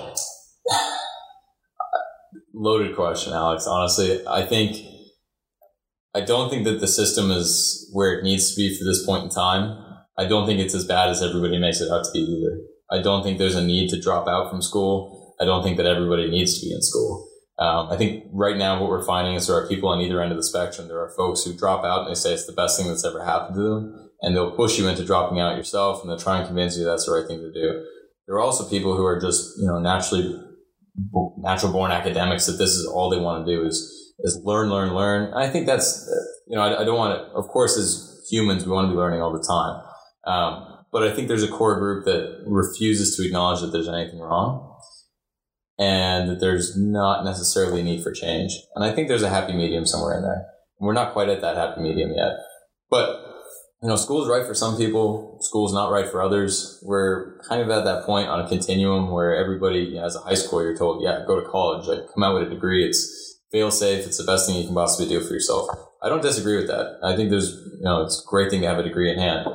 loaded 2.53 2.95
question, 2.95 3.33
Alex. 3.33 3.67
Honestly, 3.67 4.25
I 4.27 4.45
think 4.45 4.77
I 6.15 6.21
don't 6.21 6.49
think 6.49 6.63
that 6.63 6.79
the 6.79 6.87
system 6.87 7.29
is 7.29 7.89
where 7.93 8.17
it 8.17 8.23
needs 8.23 8.51
to 8.51 8.55
be 8.55 8.75
for 8.75 8.85
this 8.85 9.05
point 9.05 9.23
in 9.23 9.29
time. 9.29 9.77
I 10.17 10.25
don't 10.25 10.47
think 10.47 10.61
it's 10.61 10.73
as 10.73 10.85
bad 10.85 11.09
as 11.09 11.21
everybody 11.21 11.59
makes 11.59 11.81
it 11.81 11.91
out 11.91 12.05
to 12.05 12.11
be 12.13 12.19
either. 12.19 12.61
I 12.89 13.01
don't 13.01 13.23
think 13.23 13.37
there's 13.37 13.55
a 13.55 13.65
need 13.65 13.89
to 13.89 13.99
drop 13.99 14.27
out 14.27 14.49
from 14.49 14.61
school. 14.61 15.35
I 15.41 15.45
don't 15.45 15.61
think 15.63 15.75
that 15.75 15.85
everybody 15.85 16.29
needs 16.29 16.57
to 16.59 16.65
be 16.65 16.73
in 16.73 16.81
school. 16.81 17.27
Um, 17.57 17.89
I 17.89 17.97
think 17.97 18.25
right 18.31 18.57
now 18.57 18.79
what 18.79 18.89
we're 18.89 19.05
finding 19.05 19.33
is 19.33 19.47
there 19.47 19.57
are 19.57 19.67
people 19.67 19.89
on 19.89 19.99
either 20.01 20.21
end 20.21 20.31
of 20.31 20.37
the 20.37 20.43
spectrum. 20.43 20.87
There 20.87 20.99
are 20.99 21.13
folks 21.15 21.43
who 21.43 21.53
drop 21.53 21.83
out 21.83 22.01
and 22.01 22.09
they 22.09 22.15
say 22.15 22.33
it's 22.33 22.45
the 22.45 22.53
best 22.53 22.77
thing 22.77 22.87
that's 22.87 23.05
ever 23.05 23.23
happened 23.23 23.55
to 23.55 23.61
them, 23.61 24.04
and 24.21 24.35
they'll 24.35 24.55
push 24.55 24.77
you 24.77 24.87
into 24.87 25.05
dropping 25.05 25.39
out 25.39 25.57
yourself, 25.57 26.01
and 26.01 26.09
they'll 26.09 26.19
try 26.19 26.37
and 26.37 26.47
convince 26.47 26.77
you 26.77 26.85
that's 26.85 27.05
the 27.05 27.11
right 27.11 27.27
thing 27.27 27.39
to 27.39 27.51
do. 27.51 27.85
There 28.27 28.35
are 28.35 28.41
also 28.41 28.67
people 28.69 28.95
who 28.95 29.05
are 29.05 29.19
just 29.19 29.57
you 29.59 29.67
know 29.67 29.79
naturally 29.79 30.41
natural 31.37 31.71
born 31.71 31.91
academics 31.91 32.45
that 32.45 32.53
this 32.53 32.71
is 32.71 32.87
all 32.87 33.09
they 33.09 33.19
want 33.19 33.45
to 33.45 33.55
do 33.55 33.65
is 33.65 34.13
is 34.19 34.39
learn, 34.43 34.69
learn, 34.69 34.93
learn. 34.93 35.33
I 35.33 35.49
think 35.49 35.65
that's 35.65 36.09
you 36.47 36.55
know 36.55 36.63
I, 36.63 36.81
I 36.81 36.85
don't 36.85 36.97
want 36.97 37.17
to. 37.17 37.33
Of 37.33 37.47
course, 37.47 37.77
as 37.77 38.25
humans, 38.29 38.65
we 38.65 38.71
want 38.71 38.87
to 38.87 38.91
be 38.91 38.97
learning 38.97 39.21
all 39.21 39.33
the 39.33 39.45
time. 39.45 39.81
Um, 40.25 40.75
but 40.91 41.03
I 41.03 41.13
think 41.13 41.27
there's 41.27 41.43
a 41.43 41.49
core 41.49 41.77
group 41.77 42.05
that 42.05 42.43
refuses 42.47 43.15
to 43.17 43.25
acknowledge 43.25 43.61
that 43.61 43.71
there's 43.71 43.89
anything 43.89 44.19
wrong 44.19 44.75
and 45.77 46.29
that 46.29 46.39
there's 46.39 46.77
not 46.77 47.25
necessarily 47.25 47.81
a 47.81 47.83
need 47.83 48.01
for 48.01 48.11
change. 48.11 48.53
And 48.75 48.85
I 48.85 48.93
think 48.93 49.07
there's 49.07 49.23
a 49.23 49.29
happy 49.29 49.53
medium 49.53 49.85
somewhere 49.85 50.17
in 50.17 50.23
there. 50.23 50.45
We're 50.79 50.93
not 50.93 51.13
quite 51.13 51.29
at 51.29 51.41
that 51.41 51.57
happy 51.57 51.81
medium 51.81 52.11
yet. 52.15 52.31
But 52.89 53.24
you 53.85 53.89
know, 53.91 53.97
school's 53.97 54.27
right 54.27 54.47
for 54.47 54.55
some 54.55 54.77
people, 54.77 55.37
school's 55.41 55.71
not 55.71 55.91
right 55.91 56.09
for 56.09 56.19
others. 56.19 56.79
We're 56.81 57.37
kind 57.47 57.61
of 57.61 57.69
at 57.69 57.85
that 57.85 58.03
point 58.03 58.27
on 58.27 58.39
a 58.39 58.49
continuum 58.49 59.11
where 59.11 59.35
everybody, 59.35 59.81
you 59.81 59.95
know, 59.97 60.05
as 60.05 60.15
a 60.15 60.21
high 60.21 60.33
school, 60.33 60.63
you're 60.63 60.75
told, 60.75 61.03
yeah, 61.03 61.23
go 61.27 61.39
to 61.39 61.47
college, 61.47 61.85
like 61.85 62.11
come 62.11 62.23
out 62.23 62.33
with 62.33 62.47
a 62.47 62.49
degree. 62.49 62.83
It's 62.83 63.43
fail 63.51 63.69
safe. 63.69 64.07
It's 64.07 64.17
the 64.17 64.23
best 64.23 64.47
thing 64.47 64.55
you 64.55 64.65
can 64.65 64.73
possibly 64.73 65.07
do 65.07 65.21
for 65.21 65.31
yourself. 65.31 65.69
I 66.01 66.09
don't 66.09 66.23
disagree 66.23 66.55
with 66.55 66.65
that. 66.65 66.97
I 67.03 67.15
think 67.15 67.29
there's, 67.29 67.51
you 67.51 67.83
know, 67.83 68.01
it's 68.01 68.25
a 68.25 68.27
great 68.27 68.49
thing 68.49 68.61
to 68.61 68.67
have 68.67 68.79
a 68.79 68.83
degree 68.83 69.11
in 69.11 69.19
hand. 69.19 69.47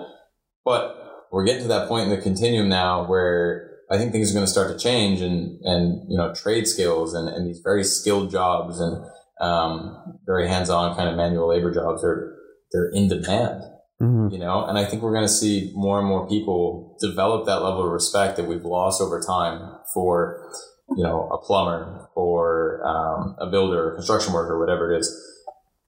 But 0.65 0.95
we're 1.33 1.45
getting 1.45 1.63
to 1.63 1.69
that 1.69 1.89
point 1.89 2.05
in 2.05 2.11
the 2.11 2.23
continuum 2.23 2.69
now 2.69 3.09
where 3.09 3.69
I 3.91 3.99
think 3.99 4.13
things 4.13 4.31
are 4.31 4.35
going 4.35 4.47
to 4.47 4.53
start 4.53 4.71
to 4.71 4.79
change 4.79 5.23
and, 5.23 5.59
and, 5.65 6.09
you 6.09 6.17
know, 6.17 6.33
trade 6.35 6.69
skills 6.69 7.15
and, 7.15 7.29
and 7.29 7.49
these 7.49 7.63
very 7.65 7.83
skilled 7.83 8.31
jobs 8.31 8.79
and, 8.79 9.05
um, 9.41 10.21
very 10.25 10.47
hands-on 10.47 10.95
kind 10.95 11.09
of 11.09 11.17
manual 11.17 11.49
labor 11.49 11.75
jobs 11.75 12.05
are, 12.05 12.37
they're 12.71 12.93
in 12.95 13.09
demand 13.09 13.65
mm-hmm. 14.01 14.29
you 14.33 14.39
know 14.39 14.65
and 14.65 14.79
i 14.79 14.85
think 14.85 15.03
we're 15.03 15.13
going 15.13 15.25
to 15.27 15.29
see 15.29 15.71
more 15.75 15.99
and 15.99 16.09
more 16.09 16.29
people 16.29 16.97
develop 17.01 17.47
that 17.47 17.63
level 17.63 17.85
of 17.85 17.93
respect 17.93 18.37
that 18.37 18.47
we've 18.47 18.65
lost 18.65 19.01
over 19.01 19.21
time 19.21 19.79
for 19.93 20.51
you 20.97 21.05
know 21.05 21.29
a 21.29 21.39
plumber 21.39 22.09
or 22.15 22.83
um, 22.85 23.37
a 23.39 23.51
builder 23.51 23.93
construction 23.95 24.33
worker 24.33 24.59
whatever 24.59 24.93
it 24.93 24.99
is. 24.99 25.27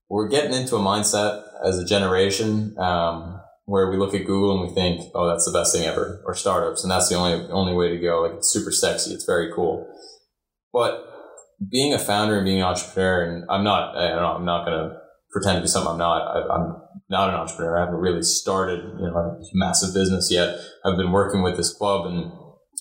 We're 0.09 0.29
getting 0.29 0.53
into 0.53 0.77
a 0.77 0.79
mindset 0.79 1.43
as 1.65 1.79
a 1.79 1.85
generation 1.85 2.77
um, 2.79 3.41
where 3.65 3.91
we 3.91 3.97
look 3.97 4.15
at 4.15 4.27
google 4.27 4.59
and 4.59 4.69
we 4.69 4.75
think 4.75 5.11
oh 5.15 5.29
that's 5.29 5.45
the 5.45 5.57
best 5.59 5.75
thing 5.75 5.87
ever 5.87 6.23
or 6.27 6.35
startups 6.35 6.85
and 6.85 6.91
that's 6.91 7.09
the 7.09 7.17
only 7.17 7.47
only 7.51 7.75
way 7.75 7.89
to 7.89 7.99
go. 7.99 8.23
Like 8.23 8.35
it's 8.35 8.53
super 8.53 8.71
sexy. 8.71 9.13
It's 9.13 9.25
very 9.25 9.53
cool. 9.55 9.89
But 10.73 11.09
being 11.71 11.95
a 11.95 11.99
founder 11.99 12.37
and 12.37 12.45
being 12.45 12.59
an 12.59 12.67
entrepreneur 12.67 13.23
and 13.23 13.45
i'm 13.49 13.63
not 13.63 13.97
i 13.97 14.11
i'm 14.11 14.45
not 14.45 14.67
going 14.67 14.77
to 14.77 14.97
pretend 15.31 15.57
to 15.57 15.63
be 15.63 15.69
something 15.69 15.93
i'm 15.93 15.99
not. 15.99 16.23
I, 16.23 16.55
i'm 16.55 16.75
not 17.13 17.29
an 17.29 17.37
entrepreneur. 17.37 17.77
I 17.77 17.81
haven't 17.85 18.01
really 18.01 18.23
started, 18.23 18.83
you 18.99 19.07
know, 19.07 19.17
a 19.17 19.41
massive 19.53 19.95
business 19.95 20.33
yet. 20.33 20.59
I've 20.85 20.97
been 20.97 21.13
working 21.13 21.43
with 21.43 21.57
this 21.59 21.73
club 21.73 22.07
and, 22.07 22.33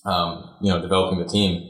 um, 0.06 0.56
you 0.62 0.72
know, 0.72 0.82
developing 0.82 1.20
the 1.20 1.28
team. 1.28 1.70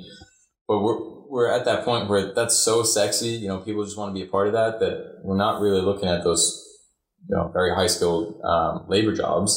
But 0.68 0.80
we're, 0.80 1.00
we're 1.28 1.52
at 1.52 1.66
that 1.66 1.84
point 1.84 2.08
where 2.08 2.34
that's 2.34 2.56
so 2.56 2.84
sexy. 2.84 3.30
You 3.30 3.48
know, 3.50 3.58
people 3.58 3.84
just 3.84 3.98
want 3.98 4.10
to 4.10 4.14
be 4.14 4.26
a 4.26 4.32
part 4.32 4.48
of 4.48 4.54
that, 4.54 4.80
that 4.80 5.22
we're 5.24 5.38
not 5.38 5.60
really 5.60 5.82
looking 5.82 6.08
at 6.08 6.24
those, 6.24 6.64
you 7.28 7.36
know, 7.36 7.50
very 7.52 7.74
high 7.74 7.88
skilled, 7.88 8.40
um, 8.46 8.86
labor 8.88 9.14
jobs. 9.14 9.52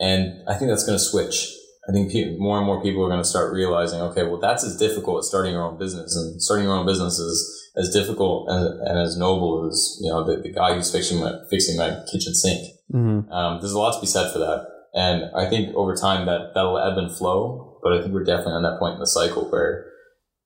And 0.00 0.48
I 0.48 0.54
think 0.54 0.70
that's 0.70 0.86
going 0.86 0.98
to 0.98 1.04
switch. 1.04 1.52
I 1.86 1.92
think 1.92 2.10
more 2.40 2.56
and 2.56 2.66
more 2.66 2.82
people 2.82 3.04
are 3.04 3.10
going 3.10 3.22
to 3.22 3.28
start 3.28 3.52
realizing, 3.52 4.00
okay, 4.00 4.22
well, 4.22 4.40
that's 4.40 4.64
as 4.64 4.78
difficult 4.78 5.18
as 5.18 5.28
starting 5.28 5.52
your 5.52 5.62
own 5.62 5.78
business 5.78 6.16
and 6.16 6.40
starting 6.40 6.64
your 6.64 6.74
own 6.74 6.86
business 6.86 7.18
is, 7.18 7.63
as 7.76 7.90
difficult 7.90 8.48
and, 8.48 8.80
and 8.88 8.98
as 8.98 9.16
noble 9.16 9.66
as 9.66 9.98
you 10.00 10.10
know 10.10 10.24
the, 10.24 10.40
the 10.40 10.52
guy 10.52 10.74
who's 10.74 10.92
fixing 10.92 11.20
my 11.20 11.32
fixing 11.50 11.76
my 11.76 11.90
kitchen 12.10 12.34
sink. 12.34 12.68
Mm-hmm. 12.92 13.30
Um, 13.32 13.60
there's 13.60 13.72
a 13.72 13.78
lot 13.78 13.94
to 13.94 14.00
be 14.00 14.06
said 14.06 14.32
for 14.32 14.38
that, 14.38 14.66
and 14.94 15.24
I 15.36 15.48
think 15.48 15.74
over 15.74 15.94
time 15.94 16.26
that 16.26 16.52
that'll 16.54 16.78
ebb 16.78 16.98
and 16.98 17.14
flow. 17.14 17.80
But 17.82 17.92
I 17.92 18.00
think 18.00 18.14
we're 18.14 18.24
definitely 18.24 18.54
on 18.54 18.62
that 18.62 18.78
point 18.78 18.94
in 18.94 19.00
the 19.00 19.06
cycle 19.06 19.50
where 19.50 19.86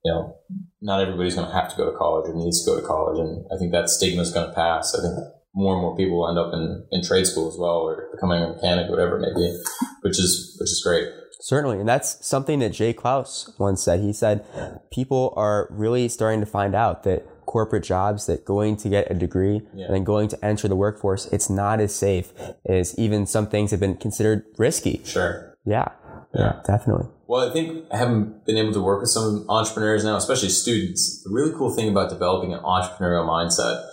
you 0.04 0.12
know 0.12 0.36
not 0.80 1.00
everybody's 1.00 1.34
going 1.34 1.46
to 1.46 1.52
have 1.52 1.70
to 1.70 1.76
go 1.76 1.90
to 1.90 1.96
college 1.96 2.28
or 2.28 2.34
needs 2.34 2.64
to 2.64 2.70
go 2.70 2.80
to 2.80 2.86
college, 2.86 3.18
and 3.18 3.44
I 3.52 3.58
think 3.58 3.72
that 3.72 3.90
stigma 3.90 4.22
is 4.22 4.32
going 4.32 4.48
to 4.48 4.54
pass. 4.54 4.94
I 4.94 5.02
think 5.02 5.14
more 5.54 5.74
and 5.74 5.82
more 5.82 5.96
people 5.96 6.18
will 6.18 6.28
end 6.28 6.38
up 6.38 6.52
in, 6.54 6.86
in 6.92 7.02
trade 7.02 7.26
school 7.26 7.48
as 7.48 7.58
well 7.58 7.82
or 7.82 8.08
becoming 8.14 8.42
a 8.42 8.48
mechanic, 8.54 8.88
or 8.88 8.92
whatever 8.92 9.18
it 9.18 9.20
may 9.20 9.34
be, 9.34 9.58
which 10.02 10.18
is 10.18 10.56
which 10.60 10.70
is 10.70 10.82
great. 10.84 11.08
Certainly. 11.40 11.78
And 11.80 11.88
that's 11.88 12.24
something 12.26 12.58
that 12.58 12.70
Jay 12.70 12.92
Clouse 12.92 13.54
once 13.58 13.82
said. 13.82 14.00
He 14.00 14.12
said 14.12 14.44
people 14.90 15.32
are 15.36 15.68
really 15.70 16.08
starting 16.08 16.40
to 16.40 16.46
find 16.46 16.74
out 16.74 17.04
that 17.04 17.26
corporate 17.46 17.82
jobs 17.82 18.26
that 18.26 18.44
going 18.44 18.76
to 18.76 18.88
get 18.88 19.10
a 19.10 19.14
degree 19.14 19.62
yeah. 19.74 19.86
and 19.86 19.94
then 19.94 20.04
going 20.04 20.28
to 20.28 20.44
enter 20.44 20.68
the 20.68 20.76
workforce, 20.76 21.26
it's 21.26 21.48
not 21.48 21.80
as 21.80 21.94
safe 21.94 22.32
as 22.66 22.96
even 22.98 23.26
some 23.26 23.46
things 23.46 23.70
have 23.70 23.80
been 23.80 23.96
considered 23.96 24.44
risky. 24.58 25.00
Sure. 25.04 25.56
Yeah. 25.64 25.88
Yeah, 26.34 26.60
definitely. 26.66 27.08
Well, 27.26 27.48
I 27.48 27.52
think 27.52 27.90
having 27.90 28.40
been 28.44 28.58
able 28.58 28.74
to 28.74 28.82
work 28.82 29.00
with 29.00 29.10
some 29.10 29.46
entrepreneurs 29.48 30.04
now, 30.04 30.16
especially 30.16 30.50
students, 30.50 31.22
the 31.24 31.30
really 31.32 31.52
cool 31.56 31.70
thing 31.70 31.88
about 31.88 32.10
developing 32.10 32.52
an 32.52 32.60
entrepreneurial 32.60 33.26
mindset 33.26 33.86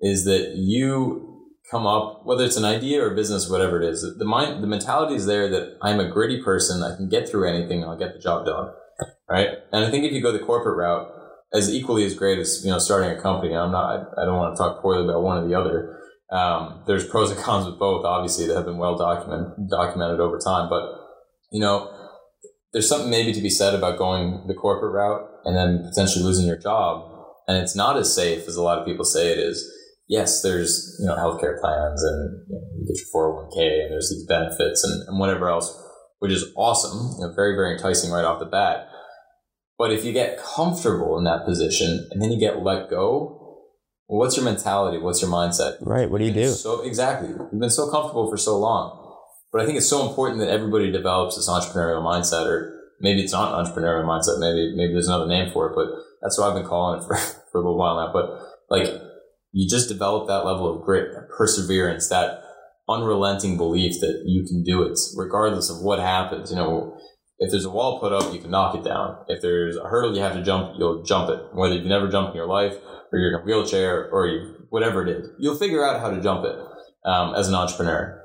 is 0.00 0.24
that 0.24 0.54
you 0.56 1.29
come 1.70 1.86
up, 1.86 2.22
whether 2.24 2.44
it's 2.44 2.56
an 2.56 2.64
idea 2.64 3.04
or 3.04 3.14
business, 3.14 3.48
whatever 3.48 3.80
it 3.80 3.88
is, 3.88 4.02
the 4.18 4.24
mind, 4.24 4.62
the 4.62 4.66
mentality 4.66 5.14
is 5.14 5.26
there 5.26 5.48
that 5.48 5.78
I'm 5.80 6.00
a 6.00 6.10
gritty 6.10 6.42
person. 6.42 6.82
I 6.82 6.96
can 6.96 7.08
get 7.08 7.28
through 7.28 7.48
anything. 7.48 7.84
I'll 7.84 7.96
get 7.96 8.12
the 8.12 8.18
job 8.18 8.46
done. 8.46 8.70
Right. 9.28 9.50
And 9.72 9.84
I 9.84 9.90
think 9.90 10.04
if 10.04 10.12
you 10.12 10.20
go 10.20 10.32
the 10.32 10.40
corporate 10.40 10.76
route, 10.76 11.08
as 11.52 11.72
equally 11.72 12.04
as 12.04 12.14
great 12.14 12.38
as, 12.38 12.62
you 12.64 12.70
know, 12.70 12.78
starting 12.78 13.16
a 13.16 13.20
company, 13.20 13.54
I'm 13.54 13.72
not, 13.72 14.08
I, 14.16 14.22
I 14.22 14.24
don't 14.24 14.36
want 14.36 14.56
to 14.56 14.58
talk 14.58 14.82
poorly 14.82 15.04
about 15.04 15.22
one 15.22 15.38
or 15.38 15.48
the 15.48 15.54
other. 15.54 15.98
Um, 16.30 16.82
there's 16.86 17.06
pros 17.06 17.30
and 17.30 17.40
cons 17.40 17.66
with 17.66 17.78
both, 17.78 18.04
obviously, 18.04 18.46
that 18.46 18.56
have 18.56 18.66
been 18.66 18.78
well 18.78 18.96
documented, 18.96 19.68
documented 19.68 20.20
over 20.20 20.38
time. 20.38 20.68
But, 20.68 20.90
you 21.52 21.60
know, 21.60 21.92
there's 22.72 22.88
something 22.88 23.10
maybe 23.10 23.32
to 23.32 23.40
be 23.40 23.50
said 23.50 23.74
about 23.74 23.98
going 23.98 24.44
the 24.46 24.54
corporate 24.54 24.92
route 24.92 25.28
and 25.44 25.56
then 25.56 25.88
potentially 25.88 26.24
losing 26.24 26.46
your 26.46 26.58
job. 26.58 27.06
And 27.48 27.58
it's 27.58 27.74
not 27.74 27.96
as 27.96 28.14
safe 28.14 28.46
as 28.46 28.56
a 28.56 28.62
lot 28.62 28.78
of 28.78 28.86
people 28.86 29.04
say 29.04 29.32
it 29.32 29.38
is 29.38 29.68
yes, 30.10 30.42
there's 30.42 30.98
you 31.00 31.06
know 31.06 31.16
healthcare 31.16 31.58
plans 31.58 32.02
and 32.02 32.44
you, 32.48 32.56
know, 32.56 32.62
you 32.78 32.86
get 32.86 32.98
your 32.98 33.08
401k 33.14 33.84
and 33.84 33.92
there's 33.92 34.10
these 34.10 34.26
benefits 34.26 34.84
and, 34.84 35.08
and 35.08 35.18
whatever 35.18 35.48
else, 35.48 35.72
which 36.18 36.32
is 36.32 36.52
awesome, 36.56 37.16
you 37.18 37.26
know, 37.26 37.32
very 37.34 37.54
very 37.54 37.72
enticing 37.72 38.10
right 38.10 38.24
off 38.24 38.40
the 38.40 38.46
bat. 38.46 38.88
But 39.78 39.92
if 39.92 40.04
you 40.04 40.12
get 40.12 40.38
comfortable 40.38 41.16
in 41.16 41.24
that 41.24 41.46
position 41.46 42.06
and 42.10 42.20
then 42.20 42.30
you 42.30 42.38
get 42.38 42.62
let 42.62 42.90
go, 42.90 43.38
well, 44.08 44.18
what's 44.18 44.36
your 44.36 44.44
mentality? 44.44 44.98
What's 44.98 45.22
your 45.22 45.30
mindset? 45.30 45.78
Right. 45.80 46.10
What 46.10 46.18
do 46.18 46.24
you 46.24 46.34
do? 46.34 46.48
So 46.48 46.82
exactly, 46.82 47.28
you've 47.28 47.60
been 47.60 47.70
so 47.70 47.90
comfortable 47.90 48.28
for 48.28 48.36
so 48.36 48.58
long. 48.58 48.96
But 49.52 49.62
I 49.62 49.66
think 49.66 49.78
it's 49.78 49.88
so 49.88 50.08
important 50.08 50.40
that 50.40 50.50
everybody 50.50 50.92
develops 50.92 51.36
this 51.36 51.48
entrepreneurial 51.48 52.02
mindset, 52.02 52.46
or 52.46 52.76
maybe 53.00 53.22
it's 53.22 53.32
not 53.32 53.54
an 53.54 53.64
entrepreneurial 53.64 54.04
mindset. 54.04 54.38
Maybe 54.38 54.74
maybe 54.76 54.92
there's 54.92 55.08
another 55.08 55.26
name 55.26 55.50
for 55.52 55.70
it, 55.70 55.74
but 55.74 55.88
that's 56.22 56.38
what 56.38 56.48
I've 56.48 56.54
been 56.54 56.68
calling 56.68 57.00
it 57.00 57.06
for, 57.06 57.16
for 57.52 57.58
a 57.58 57.62
little 57.62 57.78
while 57.78 57.96
now. 57.96 58.12
But 58.12 58.38
like 58.68 58.86
you 59.52 59.68
just 59.68 59.88
develop 59.88 60.28
that 60.28 60.44
level 60.46 60.74
of 60.74 60.84
grit, 60.84 61.12
perseverance, 61.36 62.08
that 62.08 62.42
unrelenting 62.88 63.56
belief 63.56 64.00
that 64.00 64.24
you 64.26 64.44
can 64.44 64.62
do 64.62 64.82
it 64.82 64.98
regardless 65.16 65.70
of 65.70 65.80
what 65.80 65.98
happens. 65.98 66.50
You 66.50 66.56
know, 66.56 66.96
if 67.38 67.50
there's 67.50 67.64
a 67.64 67.70
wall 67.70 68.00
put 68.00 68.12
up, 68.12 68.32
you 68.34 68.40
can 68.40 68.50
knock 68.50 68.74
it 68.74 68.84
down. 68.84 69.24
If 69.28 69.40
there's 69.40 69.76
a 69.76 69.84
hurdle 69.84 70.14
you 70.14 70.20
have 70.20 70.34
to 70.34 70.42
jump, 70.42 70.74
you'll 70.78 71.02
jump 71.02 71.30
it. 71.30 71.40
Whether 71.54 71.76
you've 71.76 71.86
never 71.86 72.08
jumped 72.08 72.30
in 72.30 72.36
your 72.36 72.46
life 72.46 72.74
or 73.12 73.18
you're 73.18 73.34
in 73.34 73.40
a 73.40 73.44
wheelchair 73.44 74.10
or 74.10 74.26
you, 74.26 74.66
whatever 74.68 75.06
it 75.06 75.08
is, 75.08 75.28
you'll 75.38 75.56
figure 75.56 75.84
out 75.84 76.00
how 76.00 76.10
to 76.10 76.20
jump 76.20 76.44
it 76.44 76.56
um, 77.04 77.34
as 77.34 77.48
an 77.48 77.54
entrepreneur. 77.54 78.22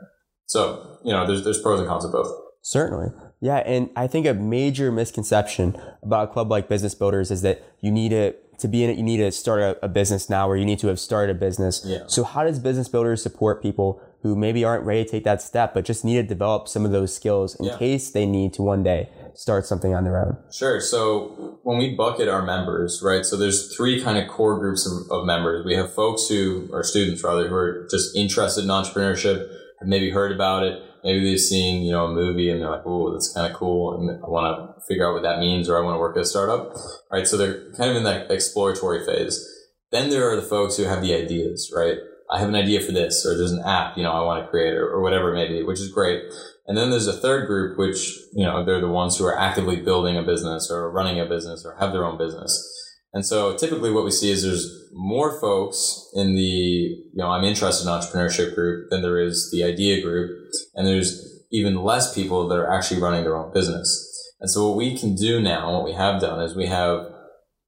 So, 0.48 1.00
you 1.04 1.12
know, 1.12 1.26
there's, 1.26 1.44
there's 1.44 1.62
pros 1.62 1.80
and 1.80 1.88
cons 1.88 2.06
of 2.06 2.12
both. 2.12 2.32
Certainly. 2.62 3.08
Yeah. 3.42 3.58
And 3.58 3.90
I 3.96 4.08
think 4.08 4.26
a 4.26 4.34
major 4.34 4.92
misconception 4.92 5.80
about 6.04 6.30
a 6.30 6.34
club 6.34 6.50
like 6.50 6.68
Business 6.68 6.96
Builders 6.96 7.30
is 7.30 7.42
that 7.44 7.64
you 7.82 7.92
need 7.92 8.10
to 8.10 8.36
to 8.60 8.68
be 8.68 8.84
in 8.84 8.90
it, 8.90 8.98
you 8.98 9.04
need 9.04 9.18
to 9.18 9.32
start 9.32 9.62
a, 9.62 9.86
a, 9.86 9.88
business 9.88 10.30
now 10.30 10.50
or 10.50 10.56
you 10.56 10.66
need 10.66 10.80
to 10.80 10.88
have 10.88 11.00
started 11.00 11.36
a 11.36 11.40
business. 11.40 11.84
Yeah. 11.86 12.04
So 12.08 12.24
how 12.24 12.44
does 12.44 12.60
Business 12.60 12.88
Builders 12.88 13.22
support 13.22 13.62
people 13.62 14.02
who 14.22 14.36
maybe 14.36 14.64
aren't 14.64 14.84
ready 14.84 15.04
to 15.04 15.10
take 15.10 15.24
that 15.24 15.42
step, 15.42 15.74
but 15.74 15.86
just 15.86 16.04
need 16.04 16.16
to 16.16 16.24
develop 16.24 16.68
some 16.68 16.86
of 16.86 16.92
those 16.92 17.16
skills 17.16 17.56
in 17.56 17.66
yeah. 17.66 17.78
case 17.78 18.10
they 18.10 18.26
need 18.26 18.54
to 18.54 18.62
one 18.62 18.84
day 18.84 19.10
start 19.34 19.66
something 19.66 19.94
on 19.94 20.04
their 20.04 20.18
own? 20.18 20.38
Sure. 20.52 20.80
So 20.80 21.60
when 21.64 21.78
we 21.78 21.96
bucket 21.96 22.28
our 22.28 22.42
members, 22.42 23.02
right? 23.04 23.26
So 23.26 23.38
there's 23.38 23.76
three 23.76 24.02
kind 24.02 24.18
of 24.18 24.28
core 24.28 24.58
groups 24.58 24.88
of, 24.88 25.12
of 25.12 25.26
members. 25.26 25.66
We 25.66 25.76
have 25.76 25.94
folks 25.94 26.28
who 26.28 26.70
are 26.74 26.84
students 26.84 27.24
rather, 27.24 27.48
who 27.48 27.56
are 27.56 27.88
just 27.92 28.16
interested 28.16 28.64
in 28.64 28.70
entrepreneurship, 28.70 29.48
have 29.80 29.88
maybe 29.88 30.10
heard 30.10 30.32
about 30.32 30.64
it, 30.64 30.82
maybe 31.06 31.24
they've 31.24 31.40
seen 31.40 31.84
you 31.84 31.92
know 31.92 32.08
a 32.08 32.14
movie 32.14 32.50
and 32.50 32.62
they're 32.62 32.72
like, 32.72 32.86
"Oh, 32.86 33.14
that's 33.14 33.32
kind 33.34 33.50
of 33.50 33.58
cool," 33.58 33.96
and 33.96 34.10
I 34.10 34.28
want 34.28 34.76
to 34.76 34.82
figure 34.88 35.08
out 35.08 35.14
what 35.14 35.24
that 35.24 35.40
means, 35.40 35.70
or 35.70 35.78
I 35.78 35.86
want 35.86 35.96
to 35.96 36.00
work 36.00 36.18
at 36.18 36.24
a 36.24 36.26
startup. 36.26 36.76
Right, 37.12 37.28
so 37.28 37.38
they're 37.38 37.72
kind 37.78 37.92
of 37.92 37.96
in 37.96 38.04
that 38.04 38.30
exploratory 38.30 39.06
phase. 39.06 39.48
Then 39.92 40.10
there 40.10 40.30
are 40.30 40.36
the 40.36 40.42
folks 40.42 40.76
who 40.76 40.84
have 40.84 41.02
the 41.02 41.14
ideas, 41.14 41.72
right? 41.74 41.98
I 42.32 42.40
have 42.40 42.50
an 42.50 42.56
idea 42.56 42.82
for 42.82 42.92
this, 42.92 43.26
or 43.26 43.38
there's 43.38 43.52
an 43.52 43.64
app, 43.64 43.98
you 43.98 44.04
know, 44.04 44.12
I 44.12 44.22
want 44.22 44.44
to 44.44 44.50
create, 44.50 44.74
or, 44.74 44.90
or 44.90 45.02
whatever 45.02 45.32
it 45.32 45.36
may 45.36 45.48
be, 45.48 45.64
which 45.64 45.80
is 45.80 45.92
great. 45.92 46.24
And 46.68 46.76
then 46.76 46.90
there's 46.90 47.08
a 47.08 47.14
third 47.14 47.46
group, 47.46 47.78
which, 47.78 48.18
you 48.34 48.44
know, 48.44 48.66
they're 48.66 48.82
the 48.82 48.88
ones 48.88 49.18
who 49.18 49.26
are 49.26 49.38
actively 49.38 49.76
building 49.76 50.18
a 50.18 50.24
business 50.24 50.72
or 50.72 50.92
running 50.92 51.20
a 51.20 51.26
business 51.26 51.64
or 51.64 51.78
have 51.80 51.92
their 51.92 52.04
own 52.04 52.18
business. 52.18 52.72
And 53.14 53.26
so 53.26 53.56
typically 53.56 53.92
what 53.92 54.04
we 54.04 54.12
see 54.12 54.32
is 54.32 54.44
there's 54.44 54.90
more 54.92 55.40
folks 55.40 56.10
in 56.16 56.36
the, 56.36 56.42
you 56.42 57.14
know, 57.14 57.30
I'm 57.30 57.46
interested 57.46 57.88
in 57.88 57.94
entrepreneurship 57.94 58.56
group 58.56 58.90
than 58.90 59.04
there 59.04 59.20
is 59.20 59.50
the 59.52 59.64
idea 59.64 60.02
group. 60.02 60.32
And 60.76 60.88
there's 60.88 61.44
even 61.52 61.84
less 61.84 62.14
people 62.14 62.48
that 62.48 62.56
are 62.56 62.72
actually 62.72 63.02
running 63.02 63.24
their 63.24 63.38
own 63.38 63.54
business. 63.54 64.12
And 64.40 64.50
so 64.50 64.68
what 64.68 64.78
we 64.78 64.98
can 64.98 65.16
do 65.16 65.42
now, 65.42 65.74
what 65.74 65.86
we 65.86 65.94
have 65.94 66.22
done 66.22 66.42
is 66.42 66.56
we 66.56 66.68
have, 66.68 67.08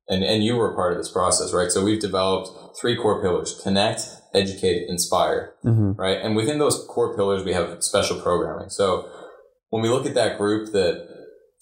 and, 0.10 0.24
and 0.24 0.44
you 0.44 0.56
were 0.56 0.72
a 0.72 0.76
part 0.76 0.92
of 0.92 0.98
this 0.98 1.12
process, 1.12 1.54
right? 1.54 1.72
So 1.72 1.84
we've 1.84 2.02
developed 2.02 2.80
three 2.80 2.96
core 2.96 3.22
pillars, 3.22 3.60
connect, 3.64 4.10
educate, 4.34 4.90
inspire, 4.90 5.54
mm-hmm. 5.66 5.94
right? 5.94 6.18
And 6.22 6.36
within 6.36 6.60
those 6.60 6.86
core 6.90 7.16
pillars, 7.16 7.44
we 7.44 7.54
have 7.54 7.82
special 7.84 8.20
programming. 8.20 8.70
So 8.70 9.10
when 9.70 9.82
we 9.82 9.90
look 9.90 10.06
at 10.06 10.16
that 10.16 10.38
group 10.38 10.72
that 10.74 11.08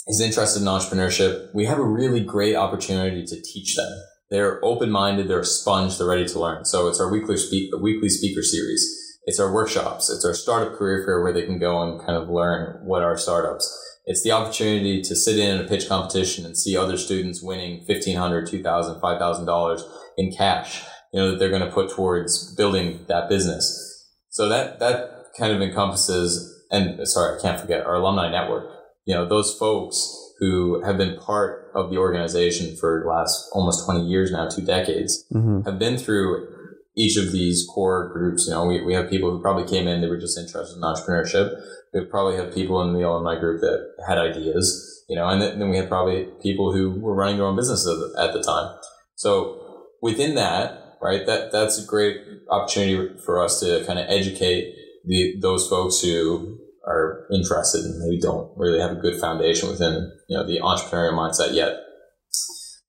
is 0.08 0.22
interested 0.22 0.62
in 0.62 0.68
entrepreneurship, 0.68 1.54
we 1.54 1.66
have 1.66 1.80
a 1.80 1.86
really 1.86 2.20
great 2.20 2.56
opportunity 2.56 3.24
to 3.26 3.42
teach 3.42 3.76
them. 3.76 3.92
They're 4.32 4.64
open 4.66 4.90
minded, 4.90 5.28
they're 5.28 5.40
a 5.40 5.46
sponge, 5.46 5.98
they're 5.98 6.08
ready 6.08 6.26
to 6.26 6.40
learn. 6.40 6.66
So 6.66 6.88
it's 6.88 7.00
our 7.00 7.12
weekly 7.12 7.38
speak, 7.38 7.72
weekly 7.80 8.10
speaker 8.10 8.42
series. 8.42 9.05
It's 9.26 9.40
our 9.40 9.52
workshops. 9.52 10.10
It's 10.10 10.26
our 10.26 10.34
startup 10.34 10.78
career 10.78 11.04
fair 11.06 11.22
where 11.22 11.34
they 11.34 11.46
can 11.46 11.60
go 11.60 11.82
and 11.82 12.00
kind 12.00 12.18
of 12.18 12.30
learn 12.30 12.80
what 12.86 13.04
are 13.04 13.18
startups. 13.18 13.72
It's 14.06 14.24
the 14.24 14.32
opportunity 14.32 15.02
to 15.02 15.16
sit 15.16 15.40
in 15.40 15.60
a 15.60 15.68
pitch 15.68 15.88
competition 15.90 16.46
and 16.46 16.56
see 16.56 16.78
other 16.78 16.96
students 16.96 17.42
winning 17.42 17.86
$1,500, 17.90 18.48
$2,000, 18.48 19.02
$5,000 19.02 19.82
in 20.18 20.32
cash, 20.32 20.84
you 21.12 21.20
know, 21.20 21.32
that 21.32 21.40
they're 21.40 21.50
going 21.50 21.64
to 21.64 21.72
put 21.72 21.90
towards 21.90 22.54
building 22.56 23.04
that 23.08 23.28
business. 23.28 23.82
So 24.30 24.48
that, 24.50 24.80
that 24.80 25.10
kind 25.40 25.54
of 25.54 25.62
encompasses, 25.62 26.66
and 26.70 27.08
sorry, 27.08 27.40
I 27.40 27.42
can't 27.42 27.60
forget 27.60 27.86
our 27.86 27.96
alumni 27.96 28.30
network. 28.30 28.70
You 29.06 29.16
know, 29.16 29.28
those 29.28 29.58
folks 29.58 30.16
who 30.40 30.84
have 30.84 30.98
been 30.98 31.18
part 31.18 31.72
of 31.74 31.90
the 31.90 31.98
organization 31.98 32.76
for 32.76 33.02
the 33.04 33.10
last 33.10 33.50
almost 33.54 33.86
20 33.86 34.06
years 34.06 34.32
now, 34.32 34.48
two 34.50 34.62
decades, 34.62 35.26
mm-hmm. 35.34 35.62
have 35.62 35.80
been 35.80 35.98
through 35.98 36.48
each 36.96 37.18
of 37.18 37.32
these 37.32 37.68
core 37.74 38.12
groups. 38.14 38.48
You 38.48 38.54
know, 38.54 38.66
we, 38.66 38.82
we 38.82 38.94
have 38.94 39.10
people 39.10 39.32
who 39.32 39.42
probably 39.42 39.68
came 39.68 39.88
in, 39.88 40.02
they 40.02 40.08
were 40.08 40.20
just 40.20 40.38
interested 40.38 40.76
in 40.76 40.82
entrepreneurship. 40.82 41.62
We 41.94 42.06
probably 42.06 42.38
have 42.38 42.54
people 42.54 42.82
in 42.82 42.94
the 42.94 43.02
alumni 43.02 43.40
group 43.40 43.62
that 43.62 43.96
had 44.08 44.18
ideas, 44.18 45.04
you 45.10 45.16
know, 45.16 45.28
and 45.28 45.42
then 45.42 45.70
we 45.70 45.78
had 45.78 45.90
probably 45.90 46.28
people 46.42 46.74
who 46.74 46.92
were 46.92 47.16
running 47.16 47.38
their 47.38 47.46
own 47.46 47.56
businesses 47.56 48.16
at 48.18 48.34
the 48.34 48.42
time. 48.42 48.78
So 49.16 49.86
within 50.02 50.36
that, 50.36 50.98
right, 51.02 51.26
that, 51.26 51.52
that's 51.52 51.82
a 51.82 51.86
great 51.86 52.18
opportunity 52.50 53.18
for 53.26 53.42
us 53.42 53.60
to 53.60 53.84
kind 53.86 54.00
of 54.00 54.06
educate 54.10 54.76
the, 55.06 55.36
those 55.42 55.68
folks 55.68 56.02
who 56.02 56.60
are 56.88 57.26
interested 57.32 57.84
and 57.84 58.00
maybe 58.00 58.20
don't 58.20 58.52
really 58.56 58.80
have 58.80 58.92
a 58.92 59.02
good 59.02 59.20
foundation 59.20 59.70
within 59.70 60.12
you 60.30 60.38
know 60.38 60.46
the 60.46 60.60
entrepreneurial 60.60 61.14
mindset 61.14 61.54
yet. 61.54 61.74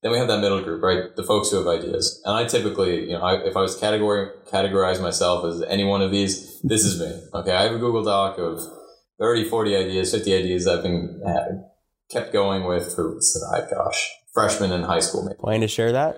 Then 0.03 0.13
we 0.13 0.19
have 0.19 0.29
that 0.29 0.41
middle 0.41 0.63
group, 0.63 0.83
right? 0.83 1.15
The 1.17 1.25
folks 1.25 1.51
who 1.51 1.57
have 1.57 1.67
ideas. 1.67 2.21
And 2.25 2.37
I 2.37 2.45
typically, 2.45 3.09
you 3.11 3.13
know, 3.13 3.23
I, 3.23 3.43
if 3.45 3.57
I 3.57 3.61
was 3.61 3.77
category 3.77 4.31
categorize 4.51 5.01
myself 5.01 5.45
as 5.45 5.63
any 5.63 5.85
one 5.85 6.03
of 6.03 6.11
these, 6.11 6.61
this 6.63 6.85
is 6.85 7.01
me. 7.01 7.13
Okay, 7.35 7.53
I 7.53 7.65
have 7.65 7.73
a 7.73 7.79
Google 7.79 8.05
Doc 8.05 8.39
of 8.39 8.61
30, 9.19 9.49
40 9.49 9.77
ideas, 9.77 10.13
50 10.13 10.35
ideas 10.35 10.67
I've 10.69 10.83
been 10.83 11.23
uh, 11.27 11.67
kept 12.11 12.33
going 12.33 12.65
with 12.65 12.95
for, 12.95 13.19
gosh, 13.71 14.11
freshman 14.33 14.73
in 14.73 14.83
high 14.83 15.01
school. 15.01 15.25
Maybe. 15.25 15.39
Planning 15.41 15.63
to 15.63 15.69
share 15.69 15.93
that? 15.93 16.17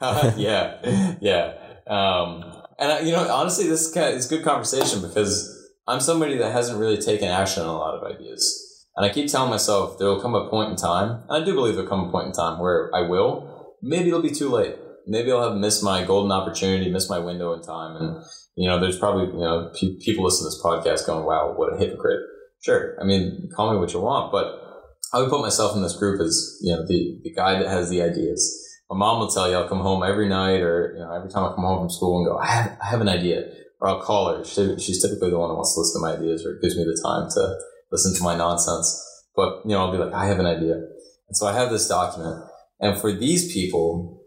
yeah, 0.36 1.16
yeah. 1.20 1.54
Um, 1.86 2.44
and 2.78 3.06
you 3.06 3.12
know, 3.12 3.28
honestly, 3.32 3.68
this 3.68 3.86
is, 3.86 3.94
kind 3.94 4.08
of, 4.08 4.16
it's 4.16 4.26
good 4.26 4.44
conversation 4.44 5.02
because 5.02 5.56
I'm 5.86 6.00
somebody 6.00 6.38
that 6.38 6.52
hasn't 6.52 6.78
really 6.78 6.96
taken 6.96 7.28
action 7.28 7.62
on 7.62 7.68
a 7.68 7.76
lot 7.76 7.94
of 7.94 8.10
ideas. 8.10 8.69
And 8.96 9.06
I 9.06 9.12
keep 9.12 9.30
telling 9.30 9.50
myself 9.50 9.98
there 9.98 10.08
will 10.08 10.20
come 10.20 10.34
a 10.34 10.48
point 10.50 10.70
in 10.70 10.76
time, 10.76 11.22
and 11.28 11.42
I 11.42 11.44
do 11.44 11.54
believe 11.54 11.74
there'll 11.74 11.88
come 11.88 12.08
a 12.08 12.10
point 12.10 12.26
in 12.26 12.32
time 12.32 12.58
where 12.60 12.90
I 12.94 13.02
will. 13.02 13.76
Maybe 13.82 14.08
it'll 14.08 14.22
be 14.22 14.30
too 14.30 14.48
late. 14.48 14.76
Maybe 15.06 15.32
I'll 15.32 15.50
have 15.50 15.58
missed 15.58 15.82
my 15.82 16.04
golden 16.04 16.32
opportunity, 16.32 16.90
missed 16.90 17.10
my 17.10 17.18
window 17.18 17.54
in 17.54 17.62
time. 17.62 17.96
And, 17.96 18.22
you 18.56 18.68
know, 18.68 18.78
there's 18.78 18.98
probably, 18.98 19.26
you 19.26 19.44
know, 19.44 19.70
pe- 19.74 19.96
people 20.04 20.24
listen 20.24 20.44
to 20.44 20.50
this 20.50 20.62
podcast 20.62 21.06
going, 21.06 21.24
wow, 21.24 21.54
what 21.56 21.72
a 21.72 21.78
hypocrite. 21.78 22.20
Sure. 22.62 22.96
I 23.00 23.04
mean, 23.04 23.48
call 23.56 23.72
me 23.72 23.78
what 23.78 23.92
you 23.94 24.00
want, 24.00 24.30
but 24.30 24.60
I 25.12 25.20
would 25.20 25.30
put 25.30 25.40
myself 25.40 25.74
in 25.74 25.82
this 25.82 25.96
group 25.96 26.20
as, 26.20 26.58
you 26.60 26.74
know, 26.74 26.86
the, 26.86 27.20
the 27.24 27.32
guy 27.32 27.58
that 27.58 27.68
has 27.68 27.88
the 27.88 28.02
ideas. 28.02 28.56
My 28.90 28.96
mom 28.96 29.20
will 29.20 29.30
tell 29.30 29.48
you 29.48 29.56
I'll 29.56 29.68
come 29.68 29.80
home 29.80 30.02
every 30.02 30.28
night 30.28 30.60
or, 30.60 30.92
you 30.94 31.00
know, 31.00 31.12
every 31.12 31.30
time 31.30 31.44
I 31.44 31.54
come 31.54 31.64
home 31.64 31.80
from 31.80 31.90
school 31.90 32.18
and 32.18 32.26
go, 32.26 32.38
I 32.38 32.46
have, 32.46 32.78
I 32.82 32.86
have 32.86 33.00
an 33.00 33.08
idea 33.08 33.44
or 33.80 33.88
I'll 33.88 34.02
call 34.02 34.36
her. 34.36 34.44
She, 34.44 34.78
she's 34.78 35.02
typically 35.02 35.30
the 35.30 35.38
one 35.38 35.48
who 35.48 35.56
wants 35.56 35.74
to 35.74 35.80
listen 35.80 36.00
to 36.00 36.06
my 36.06 36.14
ideas 36.16 36.44
or 36.44 36.58
gives 36.60 36.76
me 36.76 36.84
the 36.84 37.00
time 37.02 37.30
to 37.30 37.58
listen 37.90 38.14
to 38.16 38.22
my 38.22 38.36
nonsense. 38.36 39.06
But, 39.34 39.62
you 39.64 39.70
know, 39.70 39.78
I'll 39.78 39.92
be 39.92 39.98
like, 39.98 40.12
I 40.12 40.26
have 40.26 40.38
an 40.38 40.46
idea. 40.46 40.74
And 40.74 41.36
so 41.36 41.46
I 41.46 41.52
have 41.52 41.70
this 41.70 41.88
document. 41.88 42.44
And 42.80 43.00
for 43.00 43.12
these 43.12 43.52
people, 43.52 44.22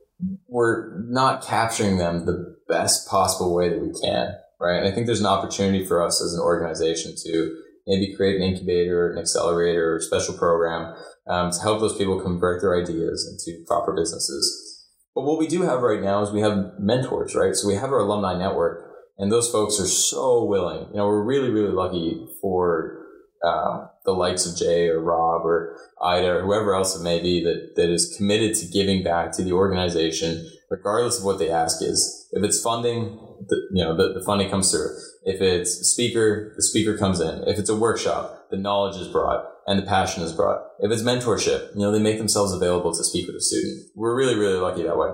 we're 0.47 1.01
not 1.03 1.43
capturing 1.43 1.97
them 1.97 2.25
the 2.25 2.55
best 2.67 3.09
possible 3.09 3.53
way 3.53 3.69
that 3.69 3.81
we 3.81 3.91
can, 4.01 4.33
right? 4.59 4.77
And 4.77 4.87
I 4.87 4.91
think 4.91 5.05
there's 5.05 5.19
an 5.19 5.25
opportunity 5.25 5.85
for 5.85 6.01
us 6.01 6.21
as 6.21 6.33
an 6.33 6.39
organization 6.39 7.13
to 7.25 7.57
maybe 7.85 8.15
create 8.15 8.37
an 8.37 8.43
incubator, 8.43 9.11
an 9.11 9.19
accelerator, 9.19 9.95
or 9.95 9.99
special 9.99 10.37
program 10.37 10.95
um, 11.27 11.51
to 11.51 11.59
help 11.61 11.79
those 11.79 11.97
people 11.97 12.21
convert 12.21 12.61
their 12.61 12.81
ideas 12.81 13.27
into 13.29 13.63
proper 13.67 13.93
businesses. 13.93 14.87
But 15.13 15.23
what 15.23 15.37
we 15.37 15.47
do 15.47 15.63
have 15.63 15.81
right 15.81 16.01
now 16.01 16.23
is 16.23 16.31
we 16.31 16.41
have 16.41 16.73
mentors, 16.79 17.35
right? 17.35 17.55
So 17.55 17.67
we 17.67 17.75
have 17.75 17.91
our 17.91 17.99
alumni 17.99 18.37
network 18.37 18.93
and 19.17 19.31
those 19.31 19.51
folks 19.51 19.79
are 19.79 19.85
so 19.85 20.43
willing. 20.45 20.87
You 20.89 20.97
know, 20.97 21.07
we're 21.07 21.23
really, 21.23 21.49
really 21.49 21.71
lucky 21.71 22.25
for 22.41 23.02
um, 23.43 23.89
the 24.05 24.13
likes 24.13 24.45
of 24.45 24.57
Jay 24.57 24.87
or 24.87 25.01
Rob 25.01 25.45
or 25.45 25.77
Ida 26.01 26.37
or 26.37 26.41
whoever 26.43 26.73
else 26.73 26.95
it 26.95 27.03
may 27.03 27.21
be 27.21 27.43
that, 27.43 27.75
that 27.75 27.89
is 27.89 28.13
committed 28.17 28.55
to 28.55 28.67
giving 28.67 29.03
back 29.03 29.31
to 29.33 29.43
the 29.43 29.51
organization, 29.51 30.49
regardless 30.69 31.19
of 31.19 31.25
what 31.25 31.39
they 31.39 31.49
ask 31.49 31.81
is. 31.81 32.27
If 32.31 32.43
it's 32.43 32.61
funding, 32.61 33.19
the, 33.47 33.57
you 33.73 33.83
know, 33.83 33.95
the, 33.95 34.17
the 34.17 34.25
funding 34.25 34.49
comes 34.49 34.71
through. 34.71 34.89
If 35.25 35.41
it's 35.41 35.71
speaker, 35.87 36.53
the 36.55 36.63
speaker 36.63 36.97
comes 36.97 37.19
in. 37.19 37.43
If 37.47 37.59
it's 37.59 37.69
a 37.69 37.75
workshop, 37.75 38.47
the 38.49 38.57
knowledge 38.57 38.95
is 38.95 39.07
brought 39.07 39.45
and 39.67 39.79
the 39.79 39.85
passion 39.85 40.23
is 40.23 40.33
brought. 40.33 40.61
If 40.79 40.91
it's 40.91 41.03
mentorship, 41.03 41.73
you 41.73 41.81
know, 41.81 41.91
they 41.91 41.99
make 41.99 42.17
themselves 42.17 42.53
available 42.53 42.93
to 42.93 43.03
speak 43.03 43.27
with 43.27 43.35
a 43.35 43.41
student. 43.41 43.87
We're 43.95 44.15
really, 44.15 44.35
really 44.35 44.59
lucky 44.59 44.83
that 44.83 44.97
way. 44.97 45.09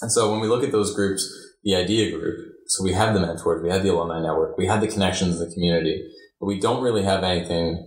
And 0.00 0.10
so 0.10 0.30
when 0.30 0.40
we 0.40 0.48
look 0.48 0.64
at 0.64 0.72
those 0.72 0.94
groups, 0.94 1.30
the 1.62 1.74
idea 1.74 2.10
group, 2.10 2.52
so 2.66 2.82
we 2.82 2.92
have 2.92 3.14
the 3.14 3.20
mentors, 3.20 3.62
we 3.62 3.70
have 3.70 3.82
the 3.82 3.92
alumni 3.92 4.20
network, 4.20 4.56
we 4.56 4.66
have 4.66 4.80
the 4.80 4.88
connections 4.88 5.40
in 5.40 5.48
the 5.48 5.54
community, 5.54 6.10
we 6.44 6.60
don't 6.60 6.82
really 6.82 7.02
have 7.04 7.22
anything 7.22 7.86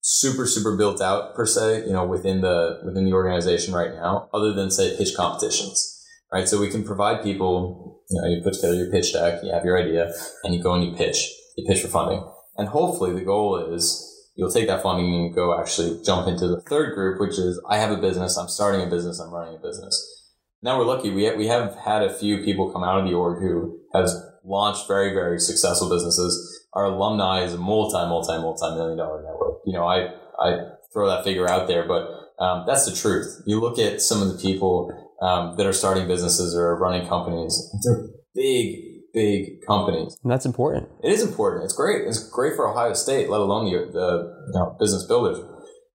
super 0.00 0.46
super 0.46 0.76
built 0.76 1.00
out 1.00 1.34
per 1.34 1.44
se, 1.44 1.84
you 1.86 1.92
know, 1.92 2.06
within 2.06 2.40
the 2.40 2.80
within 2.84 3.04
the 3.04 3.12
organization 3.12 3.74
right 3.74 3.92
now, 3.94 4.28
other 4.32 4.52
than 4.52 4.70
say 4.70 4.96
pitch 4.96 5.14
competitions, 5.16 6.04
right? 6.32 6.48
So 6.48 6.60
we 6.60 6.70
can 6.70 6.84
provide 6.84 7.22
people, 7.22 8.02
you 8.08 8.20
know, 8.20 8.28
you 8.28 8.42
put 8.42 8.54
together 8.54 8.74
your 8.74 8.90
pitch 8.90 9.12
deck, 9.12 9.42
you 9.42 9.52
have 9.52 9.64
your 9.64 9.78
idea, 9.78 10.12
and 10.44 10.54
you 10.54 10.62
go 10.62 10.74
and 10.74 10.84
you 10.84 10.94
pitch, 10.94 11.28
you 11.56 11.66
pitch 11.66 11.82
for 11.82 11.88
funding, 11.88 12.24
and 12.56 12.68
hopefully 12.68 13.12
the 13.12 13.24
goal 13.24 13.72
is 13.74 14.04
you'll 14.36 14.50
take 14.50 14.68
that 14.68 14.82
funding 14.82 15.12
and 15.14 15.34
go 15.34 15.58
actually 15.58 16.00
jump 16.04 16.28
into 16.28 16.46
the 16.46 16.60
third 16.62 16.94
group, 16.94 17.20
which 17.20 17.38
is 17.38 17.60
I 17.68 17.78
have 17.78 17.90
a 17.90 17.96
business, 17.96 18.36
I'm 18.36 18.48
starting 18.48 18.82
a 18.82 18.90
business, 18.90 19.18
I'm 19.18 19.32
running 19.32 19.56
a 19.56 19.58
business 19.58 20.18
now 20.62 20.78
we're 20.78 20.86
lucky. 20.86 21.10
We, 21.10 21.30
we 21.36 21.46
have 21.46 21.76
had 21.76 22.02
a 22.02 22.12
few 22.12 22.38
people 22.44 22.72
come 22.72 22.82
out 22.82 22.98
of 22.98 23.06
the 23.06 23.14
org 23.14 23.40
who 23.40 23.78
has 23.94 24.14
launched 24.44 24.88
very, 24.88 25.12
very 25.14 25.38
successful 25.38 25.88
businesses. 25.88 26.66
Our 26.78 26.84
alumni 26.84 27.42
is 27.42 27.54
a 27.54 27.58
multi, 27.58 27.96
multi, 27.96 28.38
multi 28.38 28.70
million 28.76 28.98
dollar 28.98 29.20
network. 29.20 29.62
You 29.66 29.72
know, 29.72 29.84
I, 29.84 30.14
I 30.38 30.58
throw 30.92 31.08
that 31.08 31.24
figure 31.24 31.48
out 31.48 31.66
there, 31.66 31.88
but 31.88 32.06
um, 32.38 32.66
that's 32.68 32.88
the 32.88 32.94
truth. 32.94 33.42
You 33.46 33.58
look 33.60 33.80
at 33.80 34.00
some 34.00 34.22
of 34.22 34.28
the 34.28 34.38
people 34.38 34.92
um, 35.20 35.56
that 35.56 35.66
are 35.66 35.72
starting 35.72 36.06
businesses 36.06 36.54
or 36.54 36.78
running 36.78 37.08
companies, 37.08 37.68
they're 37.82 38.06
big, 38.32 38.76
big 39.12 39.66
companies. 39.66 40.16
And 40.22 40.30
that's 40.30 40.46
important. 40.46 40.88
It 41.02 41.10
is 41.10 41.20
important. 41.20 41.64
It's 41.64 41.74
great. 41.74 42.06
It's 42.06 42.30
great 42.30 42.54
for 42.54 42.68
Ohio 42.68 42.92
State, 42.94 43.28
let 43.28 43.40
alone 43.40 43.64
the, 43.64 43.90
the 43.90 44.52
you 44.52 44.60
know, 44.60 44.76
business 44.78 45.02
builders. 45.02 45.38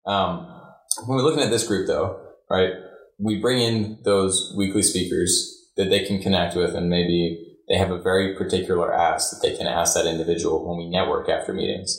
Um, 0.06 0.50
when 1.06 1.16
we're 1.16 1.24
looking 1.24 1.44
at 1.44 1.50
this 1.50 1.66
group, 1.66 1.88
though, 1.88 2.20
right, 2.50 2.74
we 3.18 3.40
bring 3.40 3.62
in 3.62 4.00
those 4.04 4.54
weekly 4.58 4.84
speakers 4.84 5.72
that 5.78 5.90
they 5.90 6.06
can 6.06 6.22
connect 6.22 6.58
with 6.58 6.76
and 6.76 6.90
maybe 6.90 7.53
they 7.70 7.78
have 7.78 7.92
a 7.92 8.02
very 8.02 8.36
particular 8.36 8.94
ask 8.94 9.32
that 9.32 9.48
they 9.48 9.56
can 9.56 9.68
ask 9.68 9.96
that 9.96 10.06
individual 10.06 10.68
when 10.68 10.78
we 10.78 10.90
network 10.90 11.30
after 11.30 11.54
meetings. 11.54 11.98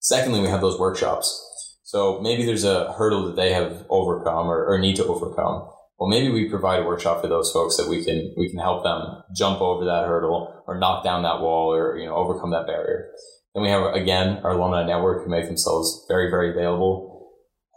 Secondly, 0.00 0.40
we 0.40 0.48
have 0.48 0.60
those 0.60 0.78
workshops. 0.78 1.44
So 1.84 2.20
maybe 2.20 2.44
there's 2.44 2.64
a 2.64 2.92
hurdle 2.92 3.26
that 3.26 3.36
they 3.36 3.52
have 3.52 3.86
overcome 3.88 4.48
or, 4.48 4.66
or 4.66 4.78
need 4.78 4.96
to 4.96 5.06
overcome. 5.06 5.68
Well, 5.98 6.08
maybe 6.08 6.30
we 6.30 6.48
provide 6.48 6.80
a 6.80 6.86
workshop 6.86 7.20
for 7.20 7.28
those 7.28 7.50
folks 7.50 7.76
that 7.76 7.88
we 7.88 8.04
can 8.04 8.32
we 8.36 8.48
can 8.48 8.60
help 8.60 8.84
them 8.84 9.22
jump 9.34 9.60
over 9.60 9.84
that 9.84 10.06
hurdle 10.06 10.62
or 10.66 10.78
knock 10.78 11.02
down 11.02 11.22
that 11.24 11.40
wall 11.40 11.72
or 11.72 11.98
you 11.98 12.06
know 12.06 12.14
overcome 12.14 12.50
that 12.50 12.66
barrier. 12.66 13.10
Then 13.54 13.64
we 13.64 13.70
have 13.70 13.94
again 13.94 14.38
our 14.44 14.52
alumni 14.52 14.86
network 14.86 15.24
who 15.24 15.30
make 15.30 15.46
themselves 15.46 16.04
very 16.08 16.30
very 16.30 16.50
available 16.50 17.18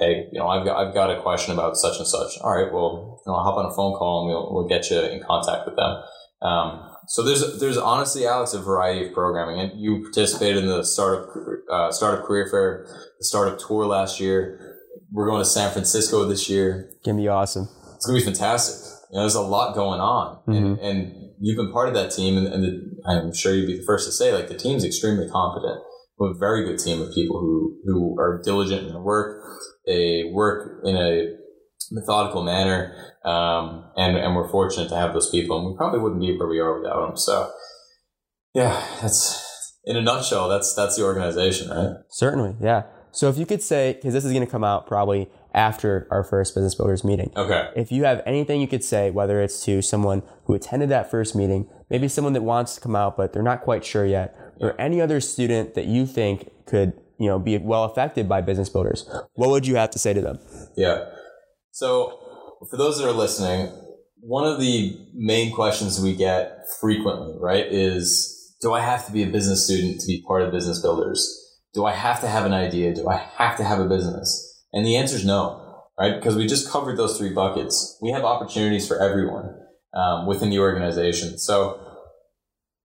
hey, 0.02 0.28
you 0.32 0.40
know, 0.40 0.48
I've 0.48 0.66
got, 0.66 0.76
I've 0.78 0.94
got 0.94 1.12
a 1.12 1.22
question 1.22 1.54
about 1.54 1.78
such 1.78 2.00
and 2.00 2.08
such. 2.08 2.40
All 2.42 2.58
right, 2.58 2.74
well, 2.74 3.22
you 3.24 3.32
know, 3.32 3.38
I'll 3.38 3.44
hop 3.44 3.58
on 3.58 3.68
a 3.68 3.76
phone 3.76 3.94
call 3.94 4.22
and 4.22 4.30
we'll, 4.30 4.52
we'll 4.52 4.68
get 4.68 4.90
you 4.90 5.00
in 5.00 5.22
contact 5.24 5.68
with 5.68 5.76
them. 5.78 6.02
Um, 6.42 6.90
so 7.12 7.24
there's, 7.24 7.60
there's 7.60 7.76
honestly, 7.76 8.26
Alex, 8.26 8.54
a 8.54 8.62
variety 8.62 9.08
of 9.08 9.14
programming 9.14 9.60
and 9.60 9.78
you 9.78 10.02
participated 10.02 10.64
in 10.64 10.70
the 10.70 10.82
startup, 10.82 11.28
uh, 11.70 11.92
startup 11.92 12.26
career 12.26 12.48
fair, 12.50 12.86
the 13.20 13.26
startup 13.26 13.60
tour 13.60 13.86
last 13.86 14.22
year. 14.22 14.78
We're 15.12 15.28
going 15.28 15.42
to 15.42 15.50
San 15.50 15.74
Francisco 15.74 16.24
this 16.24 16.50
year. 16.50 16.90
Gonna 17.04 17.18
be 17.18 17.28
awesome. 17.28 17.68
It's 17.96 18.06
gonna 18.06 18.18
be 18.18 18.24
fantastic. 18.24 18.90
You 19.12 19.18
know, 19.18 19.24
there's 19.24 19.36
a 19.36 19.42
lot 19.42 19.76
going 19.76 20.00
on 20.00 20.38
mm-hmm. 20.48 20.54
and, 20.54 20.80
and, 20.80 21.18
you've 21.44 21.58
been 21.58 21.72
part 21.74 21.88
of 21.88 21.96
that 21.96 22.12
team 22.12 22.38
and, 22.38 22.46
and 22.46 22.64
the, 22.64 23.02
I'm 23.04 23.34
sure 23.34 23.52
you'd 23.52 23.66
be 23.66 23.76
the 23.76 23.84
first 23.84 24.06
to 24.06 24.12
say 24.12 24.32
like 24.32 24.48
the 24.48 24.56
team's 24.56 24.86
extremely 24.86 25.28
competent. 25.28 25.82
We 26.20 26.28
have 26.28 26.36
a 26.36 26.40
very 26.40 26.64
good 26.64 26.78
team 26.78 27.02
of 27.02 27.12
people 27.16 27.40
who, 27.40 27.80
who 27.84 28.20
are 28.20 28.40
diligent 28.46 28.86
in 28.86 28.94
their 28.94 29.02
work 29.02 29.42
they 29.86 30.30
work 30.32 30.82
in 30.84 30.96
a 30.96 31.36
methodical 31.92 32.44
manner, 32.44 32.96
um, 33.26 33.92
and 33.96 34.18
and 34.18 34.36
we're 34.36 34.50
fortunate 34.50 34.90
to 34.90 34.96
have 34.96 35.14
those 35.14 35.30
people. 35.30 35.58
And 35.60 35.68
we 35.68 35.78
probably 35.78 36.00
wouldn't 36.00 36.22
be 36.22 36.38
where 36.38 36.48
we 36.48 36.60
are 36.60 36.80
without 36.80 37.08
them. 37.08 37.18
So, 37.18 37.52
yeah, 38.54 38.84
that's 39.02 39.80
in 39.84 39.98
a 39.98 40.02
nutshell. 40.02 40.50
That's 40.50 40.74
that's 40.74 40.96
the 40.96 41.04
organization, 41.04 41.70
right? 41.70 41.98
Certainly, 42.10 42.56
yeah. 42.62 42.84
So 43.12 43.30
if 43.30 43.38
you 43.38 43.46
could 43.46 43.62
say, 43.62 43.94
because 43.94 44.14
this 44.14 44.24
is 44.24 44.32
going 44.32 44.46
to 44.46 44.52
come 44.52 44.64
out 44.64 44.88
probably 44.88 45.30
after 45.54 46.08
our 46.12 46.24
first 46.24 46.56
Business 46.56 46.76
Builders 46.76 47.04
meeting. 47.04 47.32
Okay. 47.36 47.70
If 47.76 47.92
you 47.92 48.06
have 48.06 48.22
anything 48.26 48.62
you 48.62 48.68
could 48.68 48.84
say, 48.84 49.12
whether 49.12 49.42
it's 49.42 49.66
to 49.66 49.82
someone 49.82 50.24
who 50.46 50.54
attended 50.54 50.90
that 50.90 51.12
first 51.12 51.36
meeting, 51.36 51.70
maybe 51.90 52.08
someone 52.08 52.34
that 52.34 52.42
wants 52.42 52.76
to 52.76 52.82
come 52.82 52.96
out 52.96 53.18
but 53.18 53.34
they're 53.34 53.44
not 53.44 53.62
quite 53.62 53.84
sure 53.84 54.06
yet, 54.06 54.36
or 54.62 54.80
any 54.80 55.02
other 55.02 55.20
student 55.20 55.74
that 55.74 55.86
you 55.86 56.06
think 56.06 56.52
could, 56.66 56.94
you 57.20 57.28
know, 57.28 57.38
be 57.38 57.58
well 57.58 57.84
affected 57.84 58.30
by 58.30 58.40
Business 58.40 58.70
Builders, 58.70 59.10
what 59.34 59.50
would 59.50 59.68
you 59.68 59.76
have 59.76 59.92
to 59.92 60.00
say 60.00 60.14
to 60.14 60.22
them? 60.22 60.40
Yeah. 60.78 61.06
So, 61.72 62.20
for 62.70 62.78
those 62.78 63.00
that 63.00 63.08
are 63.08 63.14
listening, 63.14 63.72
one 64.20 64.46
of 64.46 64.60
the 64.60 64.98
main 65.14 65.54
questions 65.54 66.00
we 66.00 66.16
get 66.16 66.60
frequently, 66.80 67.36
right, 67.40 67.66
is 67.66 68.56
do 68.62 68.74
I 68.74 68.82
have 68.82 69.06
to 69.08 69.12
be 69.12 69.24
a 69.24 69.28
business 69.28 69.66
student 69.66 70.00
to 70.02 70.08
be 70.08 70.24
part 70.28 70.44
of 70.44 70.52
Business 70.52 70.82
Builders? 70.82 71.38
Do 71.74 71.86
I 71.86 71.94
have 71.94 72.20
to 72.22 72.28
have 72.28 72.46
an 72.46 72.54
idea? 72.54 72.94
Do 72.94 73.10
I 73.10 73.18
have 73.38 73.58
to 73.58 73.64
have 73.64 73.80
a 73.80 73.88
business? 73.88 74.64
And 74.74 74.86
the 74.86 74.98
answer 74.98 75.16
is 75.16 75.26
no, 75.26 75.86
right? 75.98 76.16
Because 76.16 76.36
we 76.36 76.46
just 76.46 76.70
covered 76.70 76.98
those 76.98 77.18
three 77.18 77.34
buckets. 77.34 77.98
We 78.02 78.12
have 78.12 78.24
opportunities 78.24 78.88
for 78.88 79.00
everyone 79.00 79.56
um, 79.94 80.28
within 80.28 80.50
the 80.50 80.60
organization. 80.60 81.40
So, 81.40 81.80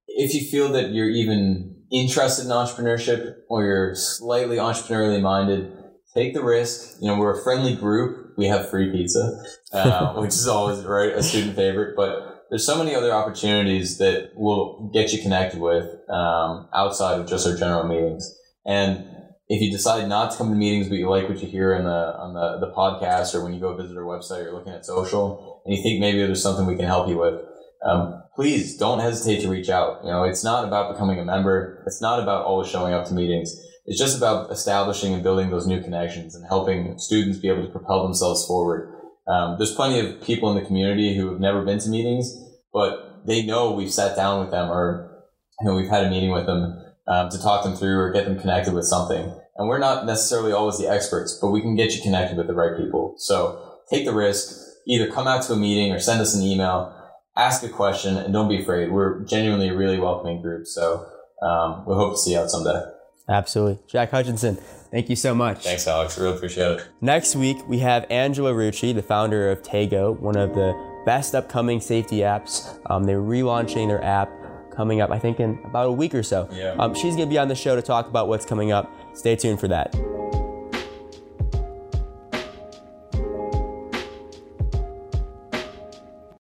if 0.06 0.32
you 0.32 0.48
feel 0.48 0.70
that 0.72 0.92
you're 0.92 1.10
even 1.10 1.76
interested 1.92 2.46
in 2.46 2.50
entrepreneurship 2.50 3.34
or 3.50 3.64
you're 3.64 3.94
slightly 3.94 4.56
entrepreneurially 4.56 5.20
minded, 5.20 5.72
take 6.16 6.34
the 6.34 6.42
risk. 6.42 6.96
You 7.00 7.08
know, 7.08 7.18
we're 7.18 7.38
a 7.38 7.42
friendly 7.42 7.76
group. 7.76 8.34
We 8.36 8.46
have 8.46 8.70
free 8.70 8.90
pizza, 8.90 9.42
uh, 9.72 10.14
which 10.16 10.30
is 10.30 10.48
always 10.48 10.82
right 10.84 11.12
a 11.12 11.22
student 11.22 11.56
favorite. 11.56 11.94
But 11.96 12.44
there's 12.50 12.66
so 12.66 12.78
many 12.78 12.94
other 12.94 13.12
opportunities 13.12 13.98
that 13.98 14.30
will 14.34 14.90
get 14.92 15.12
you 15.12 15.22
connected 15.22 15.60
with 15.60 15.84
um, 16.08 16.68
outside 16.74 17.20
of 17.20 17.28
just 17.28 17.46
our 17.46 17.56
general 17.56 17.84
meetings. 17.84 18.34
And 18.64 19.04
if 19.48 19.60
you 19.62 19.70
decide 19.70 20.08
not 20.08 20.32
to 20.32 20.38
come 20.38 20.50
to 20.50 20.56
meetings, 20.56 20.88
but 20.88 20.96
you 20.96 21.08
like 21.08 21.28
what 21.28 21.40
you 21.40 21.48
hear 21.48 21.74
on 21.74 21.84
the 21.84 21.90
on 21.90 22.34
the, 22.34 22.66
the 22.66 22.72
podcast 22.72 23.34
or 23.34 23.44
when 23.44 23.54
you 23.54 23.60
go 23.60 23.76
visit 23.76 23.96
our 23.96 24.02
website 24.02 24.44
or 24.44 24.52
looking 24.52 24.72
at 24.72 24.84
social, 24.84 25.62
and 25.64 25.76
you 25.76 25.82
think 25.82 26.00
maybe 26.00 26.18
there's 26.18 26.42
something 26.42 26.66
we 26.66 26.76
can 26.76 26.86
help 26.86 27.08
you 27.08 27.18
with, 27.18 27.40
um, 27.84 28.22
please 28.34 28.76
don't 28.76 29.00
hesitate 29.00 29.42
to 29.42 29.48
reach 29.48 29.68
out. 29.68 30.00
You 30.02 30.10
know, 30.10 30.24
it's 30.24 30.42
not 30.42 30.64
about 30.64 30.92
becoming 30.92 31.18
a 31.18 31.24
member. 31.24 31.84
It's 31.86 32.00
not 32.00 32.20
about 32.20 32.44
always 32.44 32.68
showing 32.68 32.92
up 32.92 33.06
to 33.06 33.14
meetings. 33.14 33.54
It's 33.86 33.98
just 33.98 34.16
about 34.16 34.50
establishing 34.50 35.14
and 35.14 35.22
building 35.22 35.50
those 35.50 35.66
new 35.66 35.80
connections 35.80 36.34
and 36.34 36.44
helping 36.46 36.98
students 36.98 37.38
be 37.38 37.48
able 37.48 37.64
to 37.64 37.72
propel 37.72 38.02
themselves 38.02 38.46
forward. 38.46 38.92
Um, 39.28 39.56
there's 39.58 39.74
plenty 39.74 40.00
of 40.00 40.22
people 40.22 40.50
in 40.50 40.56
the 40.56 40.66
community 40.66 41.16
who 41.16 41.30
have 41.30 41.40
never 41.40 41.64
been 41.64 41.78
to 41.80 41.88
meetings, 41.88 42.36
but 42.72 43.22
they 43.26 43.44
know 43.44 43.72
we've 43.72 43.92
sat 43.92 44.16
down 44.16 44.40
with 44.40 44.50
them 44.50 44.70
or 44.70 45.16
you 45.60 45.66
know, 45.66 45.74
we've 45.74 45.88
had 45.88 46.04
a 46.04 46.10
meeting 46.10 46.30
with 46.30 46.46
them 46.46 46.82
um, 47.08 47.30
to 47.30 47.40
talk 47.40 47.64
them 47.64 47.76
through 47.76 47.98
or 47.98 48.12
get 48.12 48.24
them 48.26 48.38
connected 48.38 48.74
with 48.74 48.84
something. 48.84 49.32
And 49.56 49.68
we're 49.68 49.78
not 49.78 50.04
necessarily 50.04 50.52
always 50.52 50.78
the 50.78 50.88
experts, 50.88 51.38
but 51.40 51.50
we 51.50 51.62
can 51.62 51.76
get 51.76 51.94
you 51.94 52.02
connected 52.02 52.36
with 52.36 52.46
the 52.46 52.54
right 52.54 52.76
people. 52.76 53.14
So 53.18 53.78
take 53.90 54.04
the 54.04 54.12
risk, 54.12 54.54
either 54.86 55.10
come 55.10 55.26
out 55.26 55.42
to 55.44 55.54
a 55.54 55.56
meeting 55.56 55.92
or 55.92 55.98
send 55.98 56.20
us 56.20 56.34
an 56.34 56.42
email, 56.42 56.94
ask 57.36 57.62
a 57.62 57.68
question, 57.68 58.16
and 58.16 58.32
don't 58.32 58.48
be 58.48 58.60
afraid. 58.60 58.92
We're 58.92 59.24
genuinely 59.24 59.68
a 59.68 59.76
really 59.76 59.98
welcoming 59.98 60.42
group. 60.42 60.66
So 60.66 61.06
um, 61.40 61.84
we 61.86 61.94
hope 61.94 62.14
to 62.14 62.18
see 62.18 62.32
you 62.32 62.40
out 62.40 62.50
someday. 62.50 62.82
Absolutely. 63.28 63.78
Jack 63.88 64.10
Hutchinson, 64.10 64.56
thank 64.90 65.10
you 65.10 65.16
so 65.16 65.34
much. 65.34 65.64
Thanks, 65.64 65.86
Alex. 65.88 66.16
Really 66.18 66.36
appreciate 66.36 66.78
it. 66.78 66.88
Next 67.00 67.34
week, 67.34 67.56
we 67.66 67.80
have 67.80 68.06
Angela 68.08 68.52
Rucci, 68.52 68.94
the 68.94 69.02
founder 69.02 69.50
of 69.50 69.62
Tago, 69.62 70.18
one 70.18 70.36
of 70.36 70.54
the 70.54 70.74
best 71.04 71.34
upcoming 71.34 71.80
safety 71.80 72.18
apps. 72.18 72.78
Um, 72.88 73.04
they're 73.04 73.20
relaunching 73.20 73.88
their 73.88 74.02
app 74.02 74.30
coming 74.74 75.00
up, 75.00 75.10
I 75.10 75.18
think, 75.18 75.40
in 75.40 75.58
about 75.64 75.86
a 75.86 75.92
week 75.92 76.14
or 76.14 76.22
so. 76.22 76.48
Yeah. 76.52 76.76
Um, 76.78 76.94
she's 76.94 77.16
going 77.16 77.28
to 77.28 77.32
be 77.32 77.38
on 77.38 77.48
the 77.48 77.54
show 77.54 77.74
to 77.74 77.82
talk 77.82 78.08
about 78.08 78.28
what's 78.28 78.46
coming 78.46 78.70
up. 78.72 78.92
Stay 79.14 79.34
tuned 79.34 79.58
for 79.58 79.68
that. 79.68 79.94